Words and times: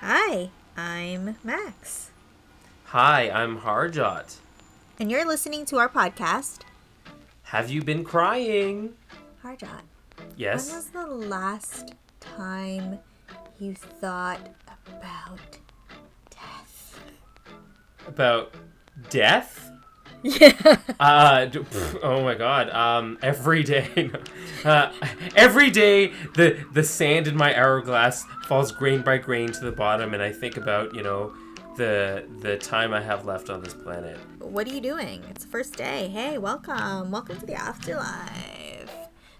Hi, 0.00 0.50
I'm 0.76 1.36
Max, 1.42 2.10
Hi, 2.86 3.28
I'm 3.30 3.60
Harjot. 3.60 4.36
and 5.00 5.10
you're 5.10 5.26
listening 5.26 5.64
to 5.66 5.78
our 5.78 5.88
podcast, 5.88 6.60
Have 7.44 7.70
you 7.70 7.82
been 7.82 8.04
crying? 8.04 8.94
Harjot. 9.44 9.82
Yes. 10.36 10.66
When 10.68 10.76
was 10.76 10.86
the 10.90 11.06
last 11.06 11.94
time 12.20 12.98
you 13.58 13.74
thought 13.74 14.40
about 14.88 15.40
death? 16.30 17.00
About 18.06 18.54
death? 19.10 19.70
Yeah. 20.26 20.78
Uh, 20.98 21.46
pff, 21.46 21.98
oh 22.02 22.24
my 22.24 22.34
god. 22.34 22.70
Um, 22.70 23.16
every 23.22 23.62
day, 23.62 24.10
uh, 24.64 24.92
every 25.36 25.70
day, 25.70 26.08
the 26.34 26.64
the 26.72 26.82
sand 26.82 27.28
in 27.28 27.36
my 27.36 27.56
hourglass 27.56 28.24
falls 28.48 28.72
grain 28.72 29.02
by 29.02 29.18
grain 29.18 29.52
to 29.52 29.60
the 29.60 29.70
bottom, 29.70 30.14
and 30.14 30.22
I 30.22 30.32
think 30.32 30.56
about 30.56 30.94
you 30.94 31.02
know 31.02 31.32
the 31.76 32.24
the 32.40 32.56
time 32.56 32.92
I 32.92 33.00
have 33.00 33.24
left 33.24 33.50
on 33.50 33.62
this 33.62 33.74
planet. 33.74 34.18
What 34.40 34.66
are 34.66 34.72
you 34.72 34.80
doing? 34.80 35.22
It's 35.30 35.44
the 35.44 35.50
first 35.50 35.76
day. 35.76 36.08
Hey, 36.08 36.38
welcome. 36.38 37.12
Welcome 37.12 37.38
to 37.38 37.46
the 37.46 37.54
afterlife. 37.54 38.90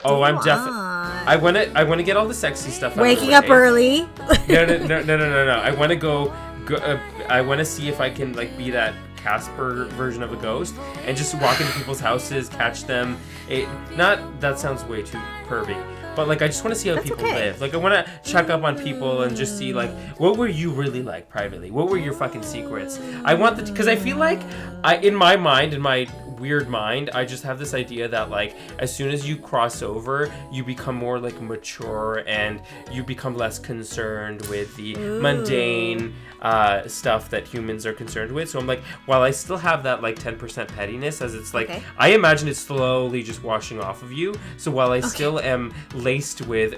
Oh, 0.05 0.23
I'm 0.23 0.37
definitely. 0.37 0.79
I 0.79 1.37
want 1.37 1.57
to. 1.57 1.73
I 1.77 1.83
want 1.83 1.99
to 1.99 2.05
get 2.05 2.17
all 2.17 2.29
the 2.29 2.35
sexy 2.35 2.71
stuff. 2.71 2.93
out 2.93 2.93
of 2.93 2.97
the 2.99 3.03
Waking 3.03 3.35
up 3.35 3.51
early. 3.51 4.03
no, 4.49 4.65
no, 4.65 4.77
no, 4.87 5.03
no, 5.03 5.03
no, 5.03 5.17
no, 5.17 5.47
no. 5.47 5.59
I 5.59 5.73
want 5.73 5.91
to 5.91 5.97
go. 5.97 6.33
go 6.65 6.77
uh, 6.77 7.01
I 7.29 7.41
want 7.41 7.59
to 7.59 7.65
see 7.65 7.89
if 7.89 8.01
I 8.01 8.09
can 8.09 8.35
like 8.35 8.57
be 8.57 8.71
that 8.71 8.95
Casper 9.17 9.87
version 9.97 10.23
of 10.23 10.33
a 10.33 10.37
ghost 10.37 10.75
and 11.05 11.17
just 11.17 11.35
walk 11.41 11.61
into 11.61 11.73
people's 11.73 12.01
houses, 12.01 12.49
catch 12.49 12.85
them. 12.85 13.19
It 13.49 13.69
not 13.97 14.41
that 14.41 14.59
sounds 14.59 14.85
way 14.85 15.03
too 15.03 15.19
pervy, 15.47 15.77
but 16.15 16.29
like 16.29 16.43
I 16.43 16.47
just 16.47 16.65
want 16.65 16.75
to 16.75 16.81
see 16.81 16.89
how 16.89 16.97
That's 16.97 17.09
people 17.09 17.25
okay. 17.25 17.35
live. 17.35 17.61
Like 17.61 17.75
I 17.75 17.77
want 17.79 17.95
to 17.95 18.31
check 18.31 18.51
up 18.51 18.63
on 18.63 18.79
people 18.79 19.23
and 19.23 19.37
just 19.37 19.59
see 19.59 19.73
like 19.73 19.91
what 20.19 20.37
were 20.37 20.49
you 20.49 20.71
really 20.71 21.03
like 21.03 21.29
privately? 21.29 21.71
What 21.71 21.89
were 21.89 21.99
your 21.99 22.13
fucking 22.13 22.43
secrets? 22.43 23.01
I 23.25 23.35
want 23.35 23.57
that 23.57 23.67
because 23.67 23.89
I 23.89 23.97
feel 23.97 24.17
like 24.17 24.41
I 24.85 24.97
in 24.97 25.15
my 25.15 25.37
mind 25.37 25.75
in 25.75 25.81
my 25.81 26.07
weird 26.39 26.69
mind. 26.69 27.11
I 27.15 27.25
just 27.25 27.43
have 27.45 27.59
this 27.59 27.75
idea 27.75 28.09
that 28.09 28.31
like 28.31 28.55
as 28.79 28.95
soon 28.95 29.11
as 29.11 29.29
you 29.29 29.37
cross 29.37 29.83
over 29.83 30.31
you 30.53 30.65
become 30.65 30.95
more 30.95 31.19
like 31.19 31.41
mature 31.41 32.23
and 32.27 32.61
you 32.93 33.03
become 33.03 33.37
less 33.37 33.59
concerned 33.59 34.43
with 34.47 34.75
the 34.77 34.95
mundane 34.97 36.15
uh, 36.43 36.87
stuff 36.87 37.31
that 37.31 37.47
humans 37.47 37.87
are 37.87 37.93
concerned 37.93 38.31
with. 38.31 38.49
So 38.51 38.59
i'm 38.59 38.67
like 38.67 38.81
while 39.07 39.23
i 39.23 39.31
still 39.31 39.57
have 39.57 39.83
that 39.85 40.03
like 40.03 40.17
10% 40.19 40.69
pettiness 40.69 41.21
as 41.23 41.35
it's 41.35 41.55
like 41.55 41.71
Okay. 41.71 41.83
i 41.99 42.11
imagine 42.11 42.47
it 42.49 42.57
slowly 42.57 43.23
just 43.23 43.43
washing 43.43 43.81
off 43.81 44.03
of 44.03 44.13
you. 44.13 44.35
So 44.57 44.71
while 44.71 44.93
i 44.93 45.01
still 45.01 45.41
am 45.41 45.73
laced 45.95 46.43
with 46.47 46.73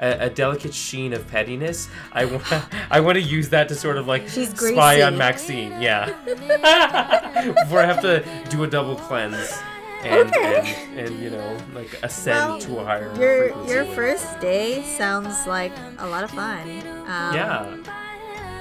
a 0.00 0.30
delicate 0.30 0.74
sheen 0.74 1.12
of 1.12 1.26
pettiness 1.28 1.88
i 2.12 2.24
want 2.24 2.42
i 2.90 3.00
want 3.00 3.16
to 3.16 3.22
use 3.22 3.48
that 3.48 3.68
to 3.68 3.74
sort 3.74 3.96
of 3.96 4.06
like 4.06 4.28
She's 4.28 4.50
spy 4.50 5.02
on 5.02 5.14
greasy. 5.14 5.18
maxine. 5.18 5.80
Yeah 5.80 6.14
before 7.34 7.80
I 7.80 7.86
have 7.86 8.00
to 8.02 8.24
do 8.48 8.64
a 8.64 8.66
double 8.66 8.96
cleanse 8.96 9.58
and 10.02 10.28
Okay. 10.28 10.74
and, 10.96 10.98
and 11.00 11.18
you 11.20 11.30
know 11.30 11.56
like 11.74 11.90
ascend 12.02 12.48
Well, 12.50 12.58
to 12.60 12.78
a 12.78 12.84
higher 12.84 13.14
Your 13.18 13.38
frequency. 13.48 13.72
your 13.74 13.84
first 13.86 14.40
day 14.40 14.82
sounds 14.82 15.46
like 15.46 15.72
a 15.98 16.06
lot 16.06 16.24
of 16.24 16.30
fun. 16.30 16.68
Um, 17.06 17.34
yeah. 17.34 17.76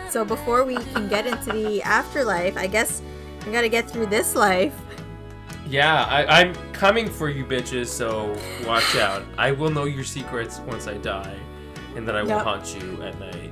So 0.09 0.25
before 0.25 0.63
we 0.63 0.75
can 0.75 1.07
get 1.07 1.27
into 1.27 1.51
the 1.53 1.81
afterlife, 1.83 2.57
I 2.57 2.67
guess 2.67 3.01
we 3.45 3.51
gotta 3.51 3.69
get 3.69 3.89
through 3.89 4.07
this 4.07 4.35
life. 4.35 4.73
Yeah, 5.67 6.03
I, 6.05 6.25
I'm 6.41 6.55
coming 6.73 7.07
for 7.07 7.29
you 7.29 7.45
bitches, 7.45 7.87
so 7.87 8.35
watch 8.65 8.95
out. 8.95 9.23
I 9.37 9.51
will 9.51 9.69
know 9.69 9.83
your 9.85 10.03
secrets 10.03 10.59
once 10.65 10.87
I 10.87 10.95
die, 10.97 11.37
and 11.95 12.07
then 12.07 12.15
I 12.15 12.23
will 12.23 12.29
Yep. 12.29 12.43
haunt 12.43 12.75
you 12.75 13.03
at 13.03 13.19
night. 13.19 13.48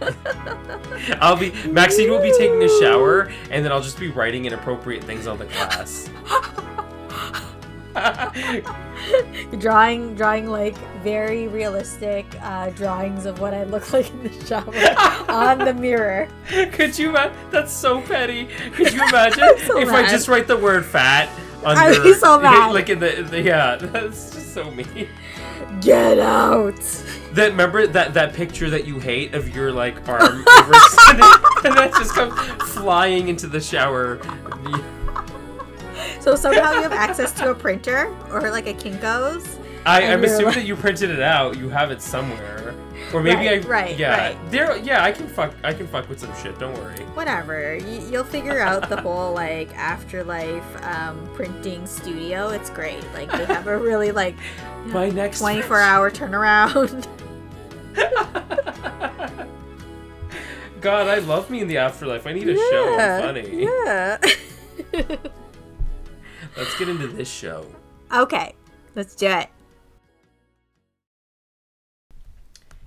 I'll 1.20 1.36
be 1.36 1.52
Maxine 1.68 2.10
will 2.10 2.22
be 2.22 2.32
taking 2.36 2.62
a 2.62 2.68
shower, 2.80 3.32
and 3.50 3.64
then 3.64 3.72
I'll 3.72 3.82
just 3.82 3.98
be 3.98 4.10
writing 4.10 4.44
inappropriate 4.44 5.04
things 5.04 5.26
on 5.26 5.38
the 5.38 5.46
glass. 5.46 6.10
drawing 9.58 10.16
drawing 10.16 10.48
like 10.48 10.76
very 11.02 11.46
realistic 11.48 12.26
uh, 12.42 12.70
drawings 12.70 13.24
of 13.24 13.40
what 13.40 13.54
I 13.54 13.62
look 13.64 13.92
like 13.92 14.10
in 14.10 14.24
the 14.24 14.46
shower 14.46 15.30
on 15.30 15.58
the 15.58 15.74
mirror. 15.74 16.28
Could 16.72 16.98
you 16.98 17.10
imagine? 17.10 17.36
That's 17.50 17.72
so 17.72 18.00
petty. 18.00 18.46
Could 18.72 18.92
you 18.92 19.06
imagine 19.08 19.58
so 19.66 19.78
if 19.78 19.88
I 19.90 20.10
just 20.10 20.28
write 20.28 20.48
the 20.48 20.56
word 20.56 20.84
fat 20.84 21.28
I'd 21.66 22.02
be 22.02 22.14
so 22.14 22.38
mad. 22.40 22.72
like 22.72 22.90
in 22.90 22.98
the, 22.98 23.26
the 23.28 23.40
yeah? 23.40 23.76
That's 23.76 24.32
just 24.32 24.54
so 24.54 24.70
mean. 24.70 25.08
Get 25.80 26.18
out! 26.18 26.80
That 27.34 27.50
remember 27.50 27.86
that 27.86 28.14
that 28.14 28.32
picture 28.34 28.70
that 28.70 28.86
you 28.86 28.98
hate 28.98 29.34
of 29.34 29.54
your 29.54 29.72
like 29.72 30.08
arm 30.08 30.22
over 30.58 30.72
and, 30.74 31.20
and 31.64 31.76
that 31.76 31.92
just 31.98 32.14
comes 32.14 32.34
flying 32.72 33.28
into 33.28 33.46
the 33.46 33.60
shower. 33.60 34.20
So 36.20 36.36
somehow 36.36 36.72
you 36.72 36.82
have 36.82 36.92
access 36.92 37.32
to 37.32 37.50
a 37.50 37.54
printer 37.54 38.14
or 38.30 38.50
like 38.50 38.66
a 38.66 38.72
Kinko's. 38.74 39.58
I, 39.84 40.06
I'm 40.06 40.24
assuming 40.24 40.46
like- 40.46 40.54
that 40.54 40.64
you 40.64 40.76
printed 40.76 41.10
it 41.10 41.20
out. 41.20 41.58
You 41.58 41.68
have 41.68 41.90
it 41.90 42.00
somewhere, 42.00 42.74
or 43.12 43.22
maybe 43.22 43.46
Right, 43.48 43.64
I 43.64 43.68
right, 43.68 43.98
yeah 43.98 44.28
right. 44.28 44.50
there 44.50 44.78
yeah 44.78 45.04
I 45.04 45.12
can 45.12 45.28
fuck 45.28 45.52
I 45.62 45.74
can 45.74 45.86
fuck 45.86 46.08
with 46.08 46.20
some 46.20 46.34
shit. 46.42 46.58
Don't 46.58 46.72
worry. 46.78 46.96
Whatever. 47.14 47.76
You, 47.76 48.00
you'll 48.10 48.24
figure 48.24 48.60
out 48.60 48.88
the 48.88 48.98
whole 49.00 49.34
like 49.34 49.74
afterlife 49.76 50.82
um, 50.84 51.28
printing 51.34 51.86
studio. 51.86 52.48
It's 52.48 52.70
great. 52.70 53.04
Like 53.12 53.30
they 53.30 53.44
have 53.44 53.66
a 53.66 53.76
really 53.76 54.10
like 54.10 54.36
My 54.86 55.10
next 55.10 55.40
24 55.40 55.78
hour 55.80 56.10
turnaround. 56.10 57.06
God, 60.80 61.06
I 61.08 61.18
love 61.20 61.48
me 61.50 61.60
in 61.60 61.68
the 61.68 61.78
afterlife. 61.78 62.26
I 62.26 62.32
need 62.32 62.48
a 62.48 62.56
show. 62.56 62.96
I'm 62.98 63.22
funny. 63.22 63.62
Yeah. 63.62 64.18
Let's 66.56 66.78
get 66.78 66.88
into 66.88 67.06
this 67.08 67.28
show. 67.28 67.66
okay, 68.12 68.54
let's 68.94 69.16
do 69.16 69.26
it. 69.26 69.48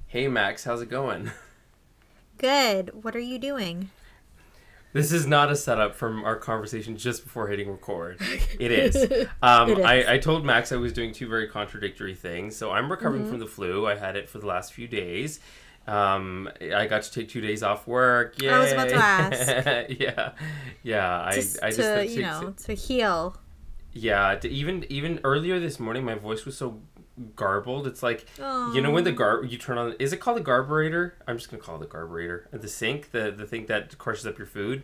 Hey 0.07 0.29
Max, 0.29 0.63
how's 0.63 0.81
it 0.81 0.89
going? 0.89 1.31
Good. 2.37 3.03
What 3.03 3.15
are 3.15 3.19
you 3.19 3.37
doing? 3.37 3.89
This 4.97 5.11
is 5.11 5.27
not 5.27 5.51
a 5.51 5.55
setup 5.55 5.95
from 5.95 6.23
our 6.23 6.35
conversation 6.35 6.97
just 6.97 7.23
before 7.23 7.47
hitting 7.47 7.69
record. 7.71 8.19
It 8.59 8.71
is. 8.71 8.95
Um, 9.41 9.69
It 9.69 9.77
is. 9.79 9.85
I, 9.85 10.13
I 10.13 10.17
told 10.17 10.43
Max 10.45 10.71
I 10.71 10.77
was 10.77 10.91
doing 10.93 11.11
two 11.13 11.27
very 11.27 11.47
contradictory 11.47 12.15
things. 12.15 12.55
So 12.55 12.71
I'm 12.71 12.89
recovering 12.91 13.21
Mm-hmm. 13.21 13.31
from 13.31 13.39
the 13.39 13.47
flu. 13.47 13.85
I 13.87 13.95
had 13.95 14.15
it 14.15 14.27
for 14.29 14.39
the 14.39 14.47
last 14.47 14.73
few 14.73 14.87
days. 14.87 15.39
Um, 15.87 16.49
I 16.59 16.85
got 16.87 17.03
to 17.03 17.11
take 17.11 17.29
two 17.29 17.39
days 17.41 17.63
off 17.63 17.87
work. 17.87 18.41
Yay. 18.41 18.49
I 18.49 18.59
was 18.59 18.71
about 18.73 18.89
to 18.89 18.95
ask. 18.95 19.89
yeah, 19.99 20.31
yeah. 20.83 21.21
I, 21.23 21.31
Just 21.35 21.63
I 21.63 21.69
just 21.71 21.79
to 21.79 22.05
you 22.07 22.21
know 22.23 22.53
to 22.65 22.73
heal. 22.73 23.37
Yeah, 23.93 24.35
to 24.35 24.49
even 24.49 24.85
even 24.89 25.19
earlier 25.23 25.59
this 25.59 25.79
morning, 25.79 26.03
my 26.03 26.15
voice 26.15 26.43
was 26.45 26.57
so 26.57 26.81
garbled. 27.35 27.87
It's 27.87 28.03
like 28.03 28.25
you 28.37 28.81
know 28.81 28.91
when 28.91 29.03
the 29.03 29.11
gar 29.11 29.43
you 29.43 29.57
turn 29.57 29.77
on 29.77 29.93
is 29.99 30.13
it 30.13 30.17
called 30.17 30.37
the 30.37 30.43
garburator? 30.43 31.13
I'm 31.27 31.37
just 31.37 31.49
gonna 31.49 31.61
call 31.61 31.75
it 31.75 31.79
the 31.79 31.97
garburator. 31.97 32.45
Uh, 32.53 32.57
the 32.57 32.67
sink, 32.67 33.11
the 33.11 33.31
the 33.31 33.45
thing 33.45 33.65
that 33.67 33.97
crushes 33.97 34.25
up 34.25 34.37
your 34.37 34.47
food. 34.47 34.83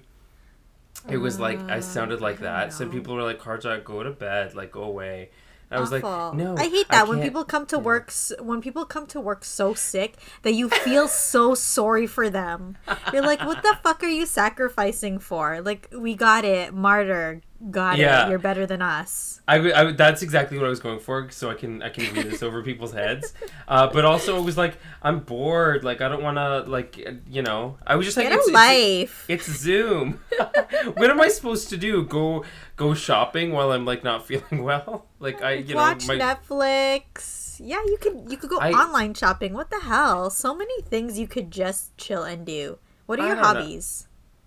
It 1.09 1.17
was 1.17 1.39
like 1.39 1.59
I 1.69 1.79
sounded 1.79 2.22
like 2.22 2.38
ah, 2.39 2.43
that. 2.43 2.73
Some 2.73 2.89
people 2.89 3.16
were 3.16 3.23
like, 3.23 3.39
"Karja, 3.39 3.83
go 3.83 4.03
to 4.03 4.11
bed, 4.11 4.55
like 4.55 4.72
go 4.72 4.83
away." 4.83 5.29
I 5.72 5.79
was 5.79 5.91
like, 5.91 6.03
"No." 6.03 6.55
I 6.57 6.69
hate 6.69 6.88
that 6.89 7.07
when 7.07 7.22
people 7.22 7.43
come 7.43 7.66
to 7.67 7.79
work 7.79 8.11
when 8.39 8.61
people 8.61 8.85
come 8.85 9.07
to 9.07 9.19
work 9.19 9.43
so 9.43 9.73
sick 9.73 10.17
that 10.43 10.53
you 10.53 10.69
feel 10.69 11.07
so 11.07 11.55
sorry 11.55 12.05
for 12.05 12.29
them. 12.29 12.77
You're 13.11 13.23
like, 13.23 13.41
what 13.41 13.63
the 13.63 13.77
fuck 13.83 14.03
are 14.03 14.07
you 14.07 14.25
sacrificing 14.25 15.19
for? 15.19 15.61
Like, 15.61 15.89
we 15.91 16.16
got 16.16 16.45
it, 16.45 16.73
martyr, 16.73 17.41
got 17.72 17.97
Yeah. 17.97 18.25
it. 18.25 18.29
You're 18.29 18.40
better 18.40 18.66
than 18.66 18.81
us. 18.81 19.41
I, 19.47 19.57
I, 19.74 19.91
that's 19.91 20.22
exactly 20.22 20.57
what 20.57 20.66
I 20.66 20.69
was 20.69 20.79
going 20.79 21.00
for, 21.00 21.29
so 21.31 21.50
I 21.50 21.53
can 21.56 21.81
I 21.84 21.90
can 21.90 22.13
read 22.16 22.28
this 22.31 22.41
over 22.41 22.63
people's 22.63 22.94
heads. 22.94 23.34
Uh, 23.66 23.88
but 23.91 24.03
also, 24.03 24.38
it 24.38 24.41
was 24.44 24.57
like 24.57 24.78
I'm 25.01 25.19
bored. 25.22 25.84
Like 25.85 26.02
I 26.02 26.09
don't 26.09 26.22
want 26.22 26.35
to 26.38 26.69
like 26.69 26.97
you 27.29 27.41
know. 27.41 27.78
I 27.88 27.96
was 27.96 28.06
just 28.06 28.18
like 28.18 28.26
Get 28.28 28.34
a 28.34 28.35
it's, 28.35 28.47
it's- 28.49 28.53
life. 28.70 29.26
It's 29.29 29.49
Zoom. 29.49 30.20
what 30.96 31.09
am 31.09 31.20
I 31.22 31.29
supposed 31.29 31.70
to 31.70 31.78
do? 31.78 32.03
Go 32.03 32.43
go 32.76 32.93
shopping 32.93 33.52
while 33.53 33.72
I'm 33.72 33.85
like 33.85 34.03
not 34.03 34.28
feeling 34.28 34.64
well? 34.64 35.05
Like 35.20 35.41
I 35.41 35.53
you 35.53 35.76
Watch 35.76 36.08
know 36.08 36.16
my 36.17 36.20
Netflix. 36.23 37.59
Yeah, 37.64 37.82
you 37.85 37.97
could 37.99 38.26
you 38.29 38.37
could 38.37 38.49
go 38.49 38.59
I- 38.59 38.72
online 38.72 39.14
shopping. 39.14 39.53
What 39.53 39.70
the 39.70 39.79
hell? 39.79 40.29
So 40.29 40.53
many 40.53 40.82
things 40.82 41.17
you 41.17 41.28
could 41.28 41.49
just 41.49 41.97
chill 41.97 42.23
and 42.23 42.46
do. 42.46 42.78
What 43.05 43.20
are 43.20 43.23
I 43.23 43.28
your 43.28 43.35
don't 43.35 43.43
know. 43.55 43.59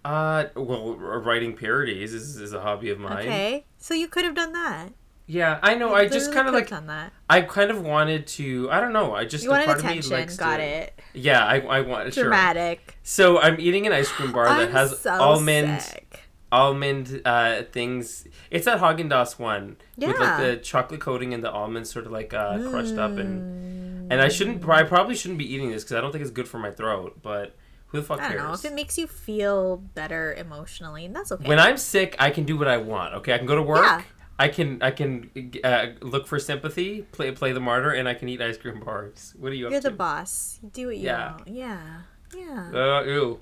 Uh 0.06 0.44
well 0.54 0.94
writing 0.96 1.56
parodies 1.56 2.14
is, 2.14 2.36
is 2.40 2.52
a 2.52 2.60
hobby 2.60 2.90
of 2.90 2.98
mine. 2.98 3.26
Okay, 3.26 3.66
so 3.78 3.92
you 3.94 4.08
could 4.08 4.24
have 4.24 4.34
done 4.34 4.52
that. 4.52 4.90
Yeah, 5.26 5.58
I 5.60 5.74
know. 5.74 5.88
You 5.88 5.94
I 5.96 6.06
just 6.08 6.32
kind 6.32 6.46
of 6.46 6.54
like 6.54 6.68
done 6.68 6.86
that. 6.86 7.12
I 7.28 7.40
kind 7.40 7.70
of 7.72 7.82
wanted 7.82 8.28
to. 8.38 8.70
I 8.70 8.80
don't 8.80 8.92
know. 8.92 9.12
I 9.14 9.24
just 9.24 9.42
You 9.42 9.50
wanted 9.50 9.66
part 9.66 9.78
of 9.80 9.84
me 9.84 9.98
attention. 9.98 10.36
Got 10.38 10.58
to- 10.58 10.62
it. 10.62 11.00
Yeah, 11.14 11.44
I 11.44 11.58
I 11.60 11.80
want 11.80 12.14
sure. 12.14 12.24
Dramatic. 12.24 12.96
So 13.02 13.40
I'm 13.40 13.58
eating 13.58 13.86
an 13.88 13.92
ice 13.92 14.08
cream 14.08 14.30
bar 14.32 14.44
that 14.46 14.70
has 14.70 15.00
so 15.00 15.10
almond 15.10 15.82
sick. 15.82 16.20
almond 16.52 17.22
uh 17.24 17.62
things. 17.72 18.28
It's 18.50 18.66
that 18.66 18.78
Haagen 18.80 19.10
Dazs 19.10 19.36
one 19.38 19.76
with 19.96 20.16
like 20.20 20.38
the 20.40 20.56
chocolate 20.58 21.00
coating 21.00 21.34
and 21.34 21.42
the 21.42 21.50
almonds 21.50 21.90
sort 21.90 22.06
of 22.06 22.12
like 22.12 22.32
uh, 22.32 22.58
crushed 22.70 22.96
up 22.96 23.16
and 23.18 23.66
Mm. 24.06 24.12
and 24.12 24.20
I 24.20 24.28
shouldn't. 24.28 24.64
I 24.68 24.84
probably 24.84 25.16
shouldn't 25.16 25.38
be 25.38 25.52
eating 25.52 25.72
this 25.72 25.82
because 25.82 25.96
I 25.96 26.00
don't 26.00 26.12
think 26.12 26.22
it's 26.22 26.30
good 26.30 26.46
for 26.46 26.58
my 26.58 26.70
throat. 26.70 27.18
But 27.22 27.56
Who 27.96 28.00
the 28.02 28.06
fuck 28.06 28.20
I 28.20 28.28
cares? 28.28 28.40
don't 28.40 28.48
know 28.48 28.54
if 28.54 28.64
it 28.64 28.74
makes 28.74 28.98
you 28.98 29.06
feel 29.06 29.78
better 29.78 30.34
emotionally, 30.34 31.04
and 31.06 31.16
that's 31.16 31.32
okay. 31.32 31.48
when 31.48 31.58
I'm 31.58 31.76
sick, 31.76 32.14
I 32.18 32.30
can 32.30 32.44
do 32.44 32.56
what 32.56 32.68
I 32.68 32.76
want. 32.76 33.14
Okay, 33.14 33.32
I 33.34 33.38
can 33.38 33.46
go 33.46 33.56
to 33.56 33.62
work. 33.62 33.82
Yeah. 33.84 34.02
I 34.38 34.48
can 34.48 34.82
I 34.82 34.90
can 34.90 35.30
uh, 35.64 35.86
look 36.02 36.26
for 36.26 36.38
sympathy, 36.38 37.02
play 37.02 37.30
play 37.32 37.52
the 37.52 37.60
martyr, 37.60 37.90
and 37.90 38.06
I 38.06 38.12
can 38.14 38.28
eat 38.28 38.42
ice 38.42 38.58
cream 38.58 38.80
bars. 38.80 39.34
What 39.38 39.50
are 39.50 39.54
you 39.54 39.64
have 39.64 39.72
to 39.72 39.72
do? 39.72 39.74
You're 39.76 39.80
the 39.82 39.90
to? 39.90 39.96
boss. 39.96 40.58
You 40.62 40.68
do 40.68 40.86
what 40.88 40.96
you 40.98 41.04
Yeah. 41.06 41.30
want. 41.32 41.48
Yeah. 41.48 42.00
Yeah. 42.36 42.70
Uh, 42.74 43.02
ew. 43.04 43.40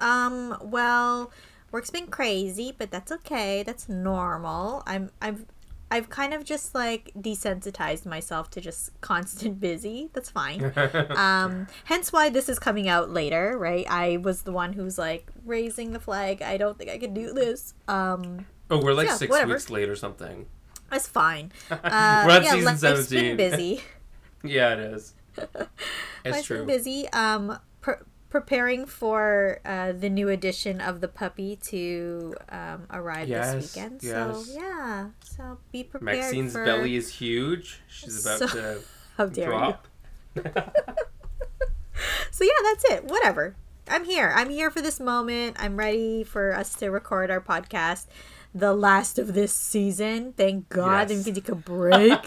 Um, 0.00 0.56
well, 0.62 1.30
work's 1.70 1.90
been 1.90 2.08
crazy, 2.08 2.74
but 2.76 2.90
that's 2.90 3.12
okay. 3.12 3.62
That's 3.62 3.88
normal. 3.88 4.82
I'm 4.86 5.10
I've 5.22 5.44
I've 5.90 6.08
kind 6.08 6.32
of 6.32 6.44
just 6.44 6.74
like 6.74 7.10
desensitized 7.18 8.06
myself 8.06 8.50
to 8.50 8.60
just 8.60 8.98
constant 9.00 9.60
busy. 9.60 10.10
That's 10.12 10.30
fine. 10.30 10.72
um, 11.16 11.66
hence 11.84 12.12
why 12.12 12.30
this 12.30 12.48
is 12.48 12.58
coming 12.58 12.88
out 12.88 13.10
later, 13.10 13.58
right? 13.58 13.86
I 13.88 14.18
was 14.18 14.42
the 14.42 14.52
one 14.52 14.72
who's 14.74 14.98
like 14.98 15.30
raising 15.44 15.92
the 15.92 16.00
flag. 16.00 16.42
I 16.42 16.56
don't 16.56 16.78
think 16.78 16.90
I 16.90 16.98
can 16.98 17.12
do 17.14 17.32
this. 17.32 17.74
Um, 17.88 18.46
oh, 18.70 18.82
we're 18.82 18.92
like 18.94 19.08
Yeah, 19.08 19.16
six 19.16 19.30
whatever. 19.30 19.52
weeks 19.54 19.70
late 19.70 19.88
or 19.88 19.96
something. 19.96 20.46
That's 20.90 21.06
fine. 21.06 21.52
Uh, 21.70 22.24
We're 22.26 22.42
yeah, 22.42 22.50
season 22.50 22.64
life's 22.64 22.80
been 22.80 22.96
17. 23.04 23.36
busy. 23.36 23.82
Yeah, 24.42 24.72
it 24.74 24.80
is. 24.80 25.14
It's 25.36 26.38
I've 26.38 26.44
true. 26.44 26.58
been 26.58 26.66
busy. 26.66 27.08
Um, 27.12 27.58
preparing 28.30 28.86
for 28.86 29.60
uh, 29.64 29.92
the 29.92 30.08
new 30.08 30.28
edition 30.28 30.80
of 30.80 31.00
the 31.00 31.08
puppy 31.08 31.56
to 31.56 32.34
um, 32.48 32.86
arrive 32.90 33.28
Yes, 33.28 33.52
this 33.54 33.74
weekend. 33.76 34.00
yes. 34.02 34.46
So 34.46 34.52
yeah, 34.60 35.08
so 35.22 35.58
be 35.72 35.84
prepared. 35.84 36.18
Maxine's 36.20 36.52
for... 36.52 36.64
belly 36.64 36.96
is 36.96 37.14
huge. 37.14 37.80
She's 37.88 38.24
about 38.24 38.38
So- 38.38 38.46
to 38.46 38.80
How 39.16 39.26
dare 39.26 39.46
drop. 39.50 39.86
you? 40.34 40.42
So 42.30 42.44
yeah, 42.44 42.50
that's 42.62 42.84
it. 42.92 43.04
Whatever. 43.04 43.54
I'm 43.88 44.04
here. 44.04 44.32
I'm 44.34 44.48
here 44.48 44.70
for 44.70 44.80
this 44.80 44.98
moment. 45.00 45.56
I'm 45.58 45.76
ready 45.76 46.24
for 46.24 46.54
us 46.54 46.74
to 46.76 46.88
record 46.90 47.30
our 47.30 47.40
podcast. 47.40 48.06
The 48.54 48.72
last 48.72 49.18
of 49.18 49.34
this 49.34 49.52
season. 49.52 50.32
Thank 50.32 50.70
God. 50.70 51.00
Yes. 51.02 51.08
means 51.10 51.26
you 51.26 51.32
can 51.34 51.42
take 51.42 51.48
a 51.52 51.54
break. 51.56 52.18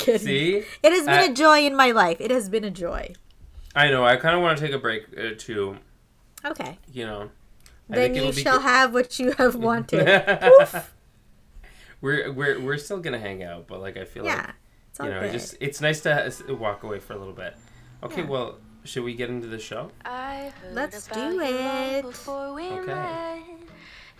See, 0.20 0.62
It 0.82 0.92
has 0.92 1.04
been 1.04 1.30
a 1.30 1.34
joy 1.34 1.66
in 1.66 1.76
my 1.76 1.90
life. 1.90 2.16
It 2.20 2.30
has 2.30 2.48
been 2.48 2.64
a 2.64 2.70
joy. 2.70 3.12
I 3.74 3.88
know. 3.90 4.04
I 4.04 4.16
kind 4.16 4.36
of 4.36 4.42
want 4.42 4.58
to 4.58 4.64
take 4.66 4.74
a 4.74 4.78
break 4.78 5.04
uh, 5.16 5.30
too. 5.38 5.76
Okay. 6.44 6.78
You 6.92 7.06
know. 7.06 7.30
Then 7.88 8.14
you 8.14 8.32
shall 8.32 8.56
good- 8.58 8.62
have 8.62 8.94
what 8.94 9.18
you 9.18 9.32
have 9.32 9.54
wanted. 9.68 10.06
we're 12.00 12.32
we're 12.32 12.60
we're 12.60 12.78
still 12.78 12.98
gonna 13.00 13.18
hang 13.18 13.42
out, 13.42 13.66
but 13.66 13.80
like 13.80 13.96
I 13.96 14.04
feel 14.04 14.24
like 14.24 14.36
yeah. 14.36 14.50
It's 14.90 15.00
all 15.00 15.06
you 15.06 15.12
know, 15.14 15.20
good. 15.20 15.32
just 15.32 15.56
it's 15.60 15.80
nice 15.80 16.00
to 16.02 16.32
walk 16.58 16.82
away 16.82 17.00
for 17.00 17.14
a 17.14 17.18
little 17.18 17.32
bit. 17.32 17.56
Okay, 18.02 18.22
Yeah. 18.22 18.28
well, 18.28 18.58
should 18.84 19.04
we 19.04 19.14
get 19.14 19.30
into 19.30 19.46
the 19.46 19.58
show? 19.58 19.90
I 20.04 20.52
heard 20.60 20.74
Let's 20.74 21.06
about 21.06 21.30
do 21.30 21.40
it. 21.40 22.02
Before 22.02 22.52
we 22.54 22.66
Okay. 22.70 22.86
met. 22.86 23.42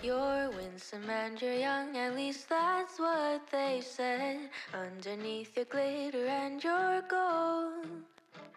You're 0.02 0.50
winsome 0.50 1.08
and 1.08 1.40
you're 1.40 1.54
young, 1.54 1.96
at 1.96 2.16
least 2.16 2.48
that's 2.48 2.98
what 2.98 3.42
they 3.52 3.80
said. 3.84 4.50
Underneath 4.74 5.54
your 5.56 5.64
glitter 5.66 6.26
and 6.26 6.62
your 6.64 7.02
gold, 7.08 7.86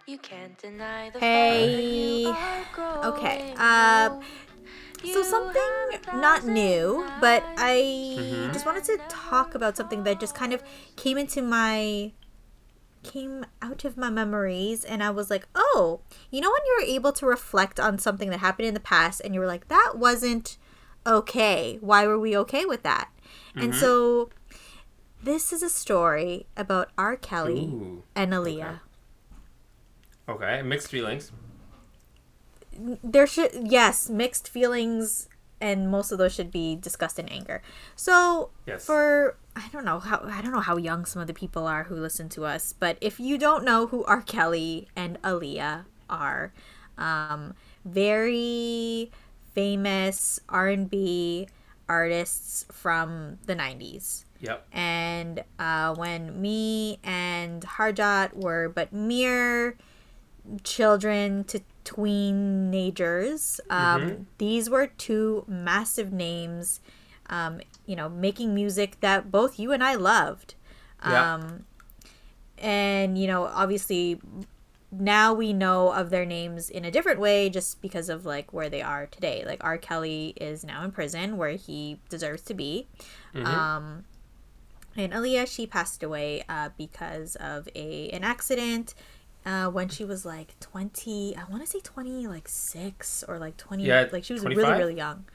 you 0.08 0.18
can't 0.18 0.58
deny 0.58 1.10
the 1.10 1.20
Hey. 1.20 1.74
fact 1.74 1.84
that 1.84 1.94
you 1.94 2.32
are 3.04 3.10
Okay, 3.10 3.54
uh. 3.58 4.10
So 5.04 5.22
something 5.24 6.20
not 6.20 6.46
new, 6.46 7.06
but 7.20 7.46
I 7.58 8.16
Mhm. 8.18 8.54
just 8.54 8.66
wanted 8.66 8.84
to 8.86 9.00
talk 9.08 9.54
about 9.54 9.78
something 9.78 10.04
that 10.04 10.20
just 10.20 10.34
kind 10.34 10.52
of 10.54 10.64
came 10.96 11.18
into 11.18 11.42
my 11.42 12.12
came 13.04 13.46
out 13.62 13.86
of 13.86 13.98
my 13.98 14.10
memories 14.10 14.84
and 14.84 15.04
I 15.04 15.12
was 15.12 15.30
like, 15.30 15.48
"Oh, 15.54 16.02
you 16.32 16.42
know 16.42 16.50
when 16.50 16.62
you're 16.68 16.96
able 16.96 17.12
to 17.14 17.26
reflect 17.26 17.80
on 17.80 18.00
something 18.00 18.30
that 18.32 18.40
happened 18.40 18.68
in 18.68 18.74
the 18.74 18.80
past 18.80 19.22
and 19.24 19.34
you 19.34 19.40
were 19.40 19.46
like, 19.48 19.68
that 19.68 19.94
wasn't 19.96 20.58
okay. 21.06 21.78
Why 21.82 22.08
were 22.08 22.20
we 22.20 22.36
okay 22.38 22.66
with 22.66 22.84
that?" 22.84 23.10
And 23.56 23.74
Mhm. 23.74 23.80
so 23.80 24.30
this 25.24 25.54
is 25.54 25.62
a 25.64 25.70
story 25.70 26.48
about 26.58 26.90
R. 26.98 27.16
Kelly 27.16 27.70
Ooh. 27.74 28.04
and 28.16 28.34
Aaliyah. 28.34 28.58
Okay, 28.58 28.80
mixed 30.64 30.90
feelings. 30.90 31.32
there 33.04 33.28
should 33.28 33.52
yes 33.64 34.10
mixed 34.10 34.48
feelings 34.50 35.30
and 35.62 35.90
most 35.90 36.12
of 36.12 36.18
those 36.18 36.34
should 36.34 36.52
be 36.52 36.76
discussed 36.76 37.18
in 37.18 37.28
anger 37.30 37.62
so 37.96 38.50
Yes. 38.66 38.86
for 38.86 39.38
i 39.56 39.68
don't 39.72 39.86
know 39.86 40.00
how 40.00 40.20
i 40.26 40.42
don't 40.42 40.52
know 40.52 40.60
how 40.60 40.76
young 40.76 41.06
some 41.06 41.22
of 41.22 41.28
the 41.28 41.34
people 41.34 41.66
are 41.68 41.86
who 41.86 41.96
listen 41.96 42.28
to 42.30 42.44
us 42.44 42.74
but 42.78 42.98
if 43.00 43.20
you 43.20 43.38
don't 43.38 43.64
know 43.64 43.88
who 43.88 44.04
r 44.06 44.22
kelly 44.22 44.90
and 44.96 45.22
aaliyah 45.22 45.86
are 46.10 46.52
um 46.98 47.54
very 47.86 49.10
famous 49.54 50.42
r&b 50.50 51.48
artists 51.88 52.66
from 52.72 53.38
the 53.46 53.56
90s 53.56 54.24
Yep. 54.42 54.68
and 54.74 55.44
uh, 55.58 55.96
when 55.96 56.40
me 56.42 57.00
and 57.04 57.62
Harjot 57.64 58.34
were 58.34 58.68
but 58.68 58.92
mere 58.92 59.78
children 60.64 61.44
to 61.46 61.62
teenagers, 61.84 63.60
um, 63.70 64.02
Mhm. 64.02 64.26
these 64.38 64.70
were 64.70 64.88
two 64.88 65.44
massive 65.48 66.12
names, 66.12 66.80
um, 67.30 67.62
you 67.86 67.96
know, 67.96 68.10
making 68.10 68.54
music 68.54 69.00
that 69.02 69.32
both 69.32 69.60
you 69.60 69.72
and 69.72 69.84
I 69.84 69.96
loved. 69.96 70.56
Yeah. 71.06 71.34
Um, 71.36 71.66
and, 72.58 73.18
you 73.18 73.28
know, 73.28 73.46
obviously 73.46 74.20
now 74.92 75.34
we 75.34 75.52
know 75.52 75.92
of 75.92 76.10
their 76.10 76.26
names 76.26 76.70
in 76.70 76.86
a 76.86 76.92
different 76.92 77.20
way 77.20 77.50
just 77.50 77.82
because 77.82 78.08
of 78.10 78.26
like 78.26 78.54
where 78.54 78.70
they 78.70 78.82
are 78.82 79.08
today. 79.08 79.44
Like 79.46 79.64
R. 79.64 79.78
Kelly 79.78 80.34
is 80.40 80.64
now 80.64 80.84
in 80.84 80.92
prison 80.92 81.38
where 81.38 81.50
he 81.52 82.00
deserves 82.10 82.42
to 82.44 82.54
be. 82.54 82.88
Mhm. 83.34 83.46
Um, 83.46 84.06
and 84.96 85.12
Aaliyah, 85.12 85.48
she 85.54 85.68
passed 85.68 86.02
away 86.02 86.44
uh, 86.48 86.70
because 86.78 87.36
of 87.36 87.68
a 87.76 88.10
an 88.12 88.24
accident 88.24 88.94
uh, 89.46 89.70
when 89.70 89.90
she 89.90 90.04
was 90.06 90.26
like 90.26 90.60
twenty. 90.60 91.36
I 91.36 91.44
want 91.50 91.64
to 91.64 91.70
say 91.70 91.80
twenty, 91.80 92.28
like 92.28 92.48
six 92.48 93.24
or 93.28 93.38
like 93.40 93.58
twenty. 93.58 93.84
Yeah, 93.86 94.08
like 94.12 94.24
she 94.24 94.34
was 94.34 94.42
25? 94.42 94.66
really 94.68 94.80
really 94.80 94.96
young. 94.98 95.26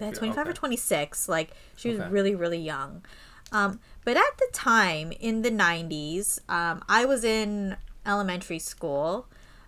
Yeah, 0.00 0.06
Yeah, 0.08 0.12
twenty 0.12 0.32
five 0.34 0.48
or 0.48 0.52
twenty 0.52 0.76
six. 0.76 1.28
Like 1.28 1.50
she 1.76 1.90
was 1.90 2.00
Okay. 2.00 2.10
really 2.10 2.34
really 2.34 2.58
young. 2.58 3.04
Um, 3.52 3.78
but 4.04 4.16
at 4.16 4.36
the 4.38 4.48
time 4.52 5.12
in 5.20 5.42
the 5.42 5.50
nineties, 5.50 6.40
um, 6.48 6.82
I 6.88 7.04
was 7.04 7.22
in 7.24 7.76
elementary 8.04 8.58
school. 8.58 9.26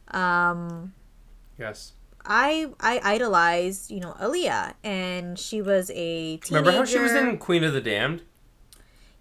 Um, 0.09 0.93
Yes. 1.59 1.93
I 2.25 2.71
I 2.81 3.01
idolized 3.05 3.91
you 3.91 4.01
know 4.01 4.15
Aaliyah, 4.21 4.75
and 4.83 5.39
she 5.39 5.63
was 5.63 5.91
a 5.95 6.39
teenager. 6.39 6.55
Remember 6.57 6.73
how 6.73 6.85
she 6.85 6.99
was 6.99 7.13
in 7.13 7.39
Queen 7.39 7.63
of 7.63 7.73
the 7.73 7.81
Damned? 7.81 8.23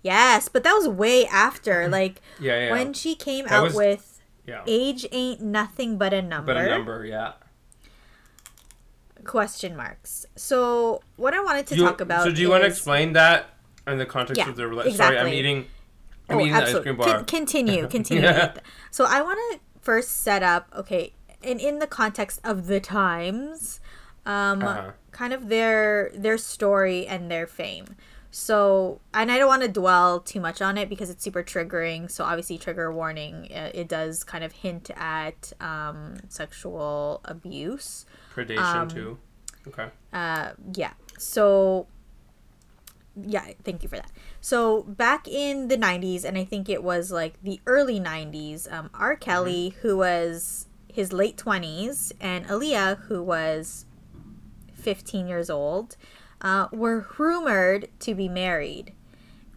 Yes, 0.02 0.50
but 0.50 0.64
that 0.64 0.74
was 0.74 0.88
way 0.88 1.26
after. 1.28 1.88
Like 1.96 2.22
Yeah, 2.40 2.66
yeah. 2.66 2.72
when 2.72 2.94
she 2.94 3.16
came 3.16 3.46
That 3.46 3.54
out 3.54 3.64
was- 3.66 3.76
with 3.76 4.15
yeah. 4.48 4.64
"Age 4.68 5.06
Ain't 5.12 5.42
Nothing 5.42 5.98
But 5.98 6.14
a 6.14 6.22
Number." 6.22 6.54
But 6.54 6.64
a 6.66 6.70
number, 6.70 7.06
yeah. 7.06 7.34
Question 9.24 9.76
marks. 9.76 10.26
So 10.36 11.02
what 11.16 11.34
I 11.34 11.42
wanted 11.42 11.66
to 11.68 11.76
you- 11.76 11.84
talk 11.84 12.00
about. 12.02 12.24
So 12.24 12.32
do 12.32 12.42
you 12.42 12.50
want 12.50 12.64
to 12.64 12.68
explain 12.68 13.14
that 13.14 13.50
in 13.88 13.98
the 13.98 14.06
context 14.06 14.38
Yeah, 14.40 14.50
of 14.50 14.56
the 14.56 14.68
relationship? 14.68 14.98
Sorry, 14.98 15.18
I'm 15.18 15.28
eating. 15.34 15.66
I'm 16.30 16.38
Oh, 16.38 16.42
eating 16.42 16.54
the 16.54 16.58
ice 16.60 16.64
absolutely. 16.64 16.84
cream 16.92 16.98
bar. 16.98 17.16
Con- 17.18 17.26
continue, 17.26 17.88
continue. 17.98 18.24
Yeah. 18.24 18.54
So 18.92 19.06
I 19.06 19.22
want 19.22 19.40
to 19.54 19.60
first 19.82 20.22
set 20.22 20.44
up, 20.44 20.68
okay, 20.76 21.14
and 21.44 21.60
in 21.60 21.80
the 21.80 21.88
context 21.88 22.40
of 22.44 22.68
the 22.68 22.80
times, 22.80 23.80
um, 24.26 24.62
Uh-huh. 24.64 24.92
kind 25.12 25.34
of 25.34 25.50
their 25.50 26.12
their 26.14 26.38
story 26.38 27.08
and 27.08 27.32
their 27.32 27.48
fame. 27.48 27.96
So, 28.38 29.00
and 29.14 29.32
I 29.32 29.38
don't 29.38 29.48
want 29.48 29.62
to 29.62 29.70
dwell 29.70 30.20
too 30.20 30.42
much 30.42 30.62
on 30.62 30.78
it 30.78 30.90
because 30.90 31.10
it's 31.10 31.24
super 31.24 31.42
triggering. 31.42 32.12
So, 32.12 32.26
obviously, 32.26 32.58
trigger 32.58 32.92
warning. 32.92 33.50
uh, 33.50 33.70
It 33.74 33.88
does 33.88 34.26
kind 34.26 34.44
of 34.44 34.52
hint 34.52 34.92
at 34.98 35.54
um, 35.62 36.18
sexual 36.28 37.22
abuse. 37.24 38.06
Predation 38.36 38.58
um, 38.58 38.88
too. 38.90 39.18
Okay. 39.70 39.88
Uh, 40.12 40.50
yeah. 40.74 40.92
So, 41.18 41.88
yeah, 43.16 43.54
thank 43.64 43.84
you 43.84 43.88
for 43.88 43.96
that. 43.96 44.12
So, 44.42 44.84
back 44.84 45.30
in 45.30 45.70
the 45.70 45.78
90s, 45.78 46.26
and 46.26 46.38
I 46.38 46.44
think 46.44 46.68
it 46.68 46.84
was 46.84 47.14
like 47.14 47.42
the 47.42 47.62
early 47.66 48.02
90s, 48.02 48.70
um, 48.70 48.90
R. 48.94 49.16
Kelly, 49.16 49.78
who 49.82 49.96
was 49.96 50.68
his 50.92 51.14
late 51.14 51.38
20s, 51.38 52.12
and 52.20 52.46
Aaliyah, 52.48 52.98
who 53.04 53.24
was 53.24 53.86
15 54.74 55.26
years 55.26 55.50
old, 55.50 55.96
uh, 56.46 56.68
were 56.72 57.06
rumored 57.18 57.90
to 58.00 58.16
be 58.16 58.30
married. 58.30 58.94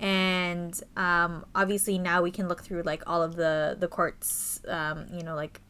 And 0.00 0.80
um, 0.96 1.44
obviously 1.54 1.98
now 1.98 2.22
we 2.22 2.30
can 2.30 2.48
look 2.48 2.62
through 2.62 2.82
like 2.82 3.02
all 3.06 3.22
of 3.22 3.36
the 3.36 3.76
the 3.78 3.88
courts, 3.88 4.60
um, 4.68 5.06
you 5.12 5.22
know, 5.22 5.34
like 5.34 5.60